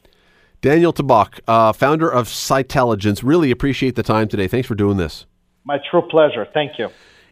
Daniel 0.62 0.92
Tobok, 0.92 1.40
uh, 1.48 1.72
founder 1.72 2.10
of 2.10 2.28
Cytelligence, 2.28 3.24
really 3.24 3.52
appreciate 3.52 3.96
the 3.96 4.04
time 4.04 4.28
today. 4.28 4.48
Thanks 4.48 4.68
for 4.68 4.76
doing 4.76 4.98
this. 4.98 5.26
My 5.64 5.78
true 5.90 6.02
pleasure. 6.10 6.48
Thank 6.54 6.80
you. 6.80 6.90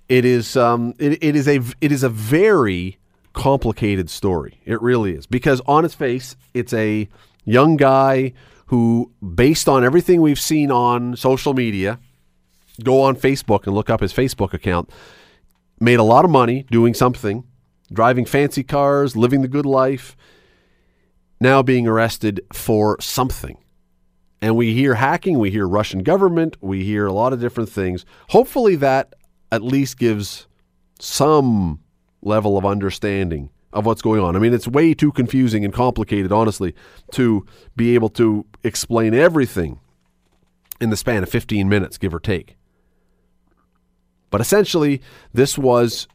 It 0.07 0.25
is 0.25 0.55
um, 0.55 0.93
it, 0.99 1.23
it 1.23 1.35
is 1.35 1.47
a 1.47 1.59
it 1.81 1.91
is 1.91 2.03
a 2.03 2.09
very 2.09 2.99
complicated 3.35 4.09
story. 4.09 4.61
It 4.65 4.81
really 4.81 5.13
is 5.13 5.27
because 5.27 5.61
on 5.67 5.85
its 5.85 5.93
face, 5.93 6.35
it's 6.53 6.73
a 6.73 7.07
young 7.43 7.77
guy 7.77 8.33
who, 8.67 9.11
based 9.35 9.69
on 9.69 9.83
everything 9.83 10.21
we've 10.21 10.39
seen 10.39 10.71
on 10.71 11.15
social 11.15 11.53
media, 11.53 11.99
go 12.83 13.01
on 13.01 13.15
Facebook 13.15 13.67
and 13.67 13.75
look 13.75 13.89
up 13.89 14.01
his 14.01 14.13
Facebook 14.13 14.53
account, 14.53 14.89
made 15.79 15.99
a 15.99 16.03
lot 16.03 16.25
of 16.25 16.31
money 16.31 16.65
doing 16.71 16.93
something 16.93 17.43
driving 17.91 18.25
fancy 18.25 18.63
cars, 18.63 19.15
living 19.15 19.41
the 19.41 19.47
good 19.47 19.65
life, 19.65 20.15
now 21.39 21.61
being 21.61 21.87
arrested 21.87 22.41
for 22.53 22.97
something. 22.99 23.57
And 24.41 24.55
we 24.55 24.73
hear 24.73 24.95
hacking, 24.95 25.39
we 25.39 25.51
hear 25.51 25.67
Russian 25.67 26.03
government, 26.03 26.57
we 26.61 26.83
hear 26.83 27.05
a 27.05 27.13
lot 27.13 27.33
of 27.33 27.39
different 27.39 27.69
things. 27.69 28.05
Hopefully, 28.29 28.75
that 28.77 29.13
at 29.51 29.61
least 29.61 29.97
gives 29.97 30.47
some 30.99 31.79
level 32.25 32.57
of 32.57 32.65
understanding 32.65 33.49
of 33.71 33.85
what's 33.85 34.01
going 34.01 34.21
on. 34.21 34.35
I 34.35 34.39
mean, 34.39 34.53
it's 34.53 34.67
way 34.67 34.93
too 34.93 35.11
confusing 35.11 35.63
and 35.63 35.73
complicated, 35.73 36.31
honestly, 36.31 36.73
to 37.11 37.45
be 37.75 37.95
able 37.95 38.09
to 38.09 38.45
explain 38.63 39.13
everything 39.13 39.79
in 40.81 40.89
the 40.89 40.97
span 40.97 41.23
of 41.23 41.29
15 41.29 41.69
minutes, 41.69 41.97
give 41.97 42.13
or 42.13 42.19
take. 42.19 42.57
But 44.29 44.41
essentially, 44.41 45.01
this 45.33 45.57
was 45.57 46.07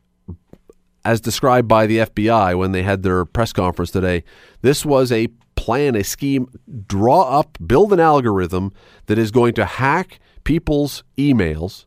as 1.04 1.20
described 1.20 1.68
by 1.68 1.86
the 1.86 1.98
FBI 1.98 2.58
when 2.58 2.72
they 2.72 2.82
had 2.82 3.02
their 3.02 3.24
press 3.24 3.52
conference 3.52 3.90
today, 3.90 4.24
this 4.62 4.84
was 4.84 5.10
a 5.10 5.28
plan, 5.56 5.94
a 5.94 6.04
scheme, 6.04 6.48
draw 6.86 7.22
up, 7.22 7.58
build 7.64 7.92
an 7.92 8.00
algorithm 8.00 8.72
that 9.06 9.18
is 9.18 9.30
going 9.30 9.54
to 9.54 9.64
hack 9.64 10.20
people's 10.44 11.04
emails, 11.16 11.86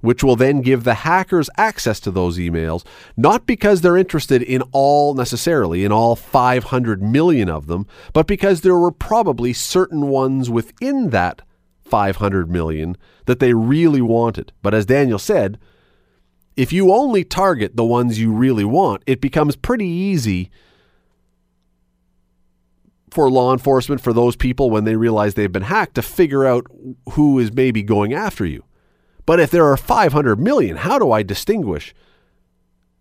which 0.00 0.24
will 0.24 0.36
then 0.36 0.60
give 0.60 0.84
the 0.84 0.94
hackers 0.94 1.50
access 1.56 2.00
to 2.00 2.10
those 2.10 2.38
emails, 2.38 2.84
not 3.16 3.46
because 3.46 3.80
they're 3.80 3.96
interested 3.96 4.42
in 4.42 4.62
all 4.72 5.14
necessarily, 5.14 5.84
in 5.84 5.92
all 5.92 6.16
500 6.16 7.02
million 7.02 7.48
of 7.48 7.66
them, 7.66 7.86
but 8.12 8.26
because 8.26 8.60
there 8.60 8.76
were 8.76 8.92
probably 8.92 9.52
certain 9.52 10.08
ones 10.08 10.48
within 10.48 11.10
that 11.10 11.42
500 11.84 12.50
million 12.50 12.96
that 13.26 13.40
they 13.40 13.52
really 13.52 14.00
wanted. 14.00 14.52
But 14.62 14.74
as 14.74 14.86
Daniel 14.86 15.18
said, 15.18 15.58
if 16.56 16.72
you 16.72 16.92
only 16.92 17.24
target 17.24 17.76
the 17.76 17.84
ones 17.84 18.20
you 18.20 18.32
really 18.32 18.64
want, 18.64 19.02
it 19.06 19.20
becomes 19.20 19.56
pretty 19.56 19.86
easy 19.86 20.50
for 23.10 23.28
law 23.28 23.52
enforcement, 23.52 24.00
for 24.00 24.12
those 24.12 24.36
people 24.36 24.70
when 24.70 24.84
they 24.84 24.94
realize 24.94 25.34
they've 25.34 25.50
been 25.50 25.62
hacked, 25.62 25.96
to 25.96 26.02
figure 26.02 26.46
out 26.46 26.66
who 27.12 27.38
is 27.38 27.52
maybe 27.52 27.82
going 27.82 28.12
after 28.12 28.46
you. 28.46 28.62
But 29.26 29.40
if 29.40 29.50
there 29.50 29.66
are 29.66 29.76
500 29.76 30.38
million, 30.38 30.76
how 30.76 30.98
do 30.98 31.12
I 31.12 31.22
distinguish 31.22 31.94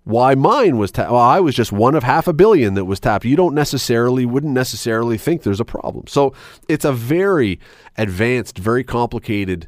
why 0.10 0.34
mine 0.34 0.78
was 0.78 0.92
tapped? 0.92 1.12
Well, 1.12 1.22
I 1.22 1.40
was 1.40 1.54
just 1.54 1.72
one 1.72 1.94
of 1.94 2.04
half 2.04 2.28
a 2.28 2.34
billion 2.34 2.74
that 2.74 2.86
was 2.86 3.00
tapped. 3.00 3.26
You 3.26 3.36
don't 3.36 3.54
necessarily, 3.54 4.26
wouldn't 4.26 4.54
necessarily 4.54 5.18
think 5.18 5.44
there's 5.44 5.60
a 5.60 5.66
problem. 5.66 6.08
So 6.08 6.34
it's 6.68 6.86
a 6.86 6.92
very 6.92 7.60
advanced, 7.96 8.58
very 8.58 8.84
complicated 8.84 9.68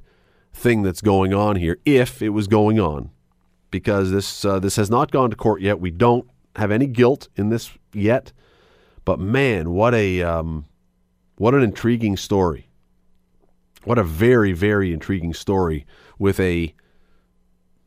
thing 0.53 0.81
that's 0.81 1.01
going 1.01 1.33
on 1.33 1.57
here, 1.57 1.77
if 1.85 2.21
it 2.21 2.29
was 2.29 2.47
going 2.47 2.79
on, 2.79 3.11
because 3.69 4.11
this 4.11 4.43
uh, 4.43 4.59
this 4.59 4.75
has 4.77 4.89
not 4.89 5.11
gone 5.11 5.29
to 5.29 5.35
court 5.35 5.61
yet. 5.61 5.79
We 5.79 5.91
don't 5.91 6.27
have 6.55 6.71
any 6.71 6.87
guilt 6.87 7.27
in 7.35 7.49
this 7.49 7.71
yet. 7.93 8.33
But 9.05 9.19
man, 9.19 9.71
what 9.71 9.93
a 9.93 10.21
um, 10.23 10.65
what 11.37 11.53
an 11.53 11.61
intriguing 11.61 12.17
story. 12.17 12.67
What 13.83 13.97
a 13.97 14.03
very 14.03 14.53
very 14.53 14.91
intriguing 14.91 15.33
story 15.33 15.85
with 16.22 16.39
a 16.39 16.74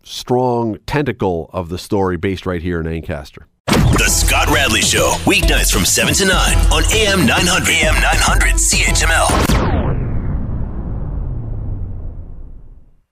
strong 0.02 0.76
tentacle 0.86 1.48
of 1.52 1.68
the 1.68 1.78
story 1.78 2.16
based 2.16 2.44
right 2.44 2.60
here 2.60 2.80
in 2.80 2.86
Ancaster. 2.86 3.46
The 3.68 4.08
Scott 4.10 4.48
Radley 4.48 4.82
Show, 4.82 5.14
weeknights 5.24 5.72
from 5.72 5.84
7 5.84 6.12
to 6.14 6.24
9 6.26 6.32
on 6.72 6.82
AM 6.92 7.26
900. 7.26 7.68
AM 7.68 7.94
900 7.94 8.54
CHML. 8.54 9.63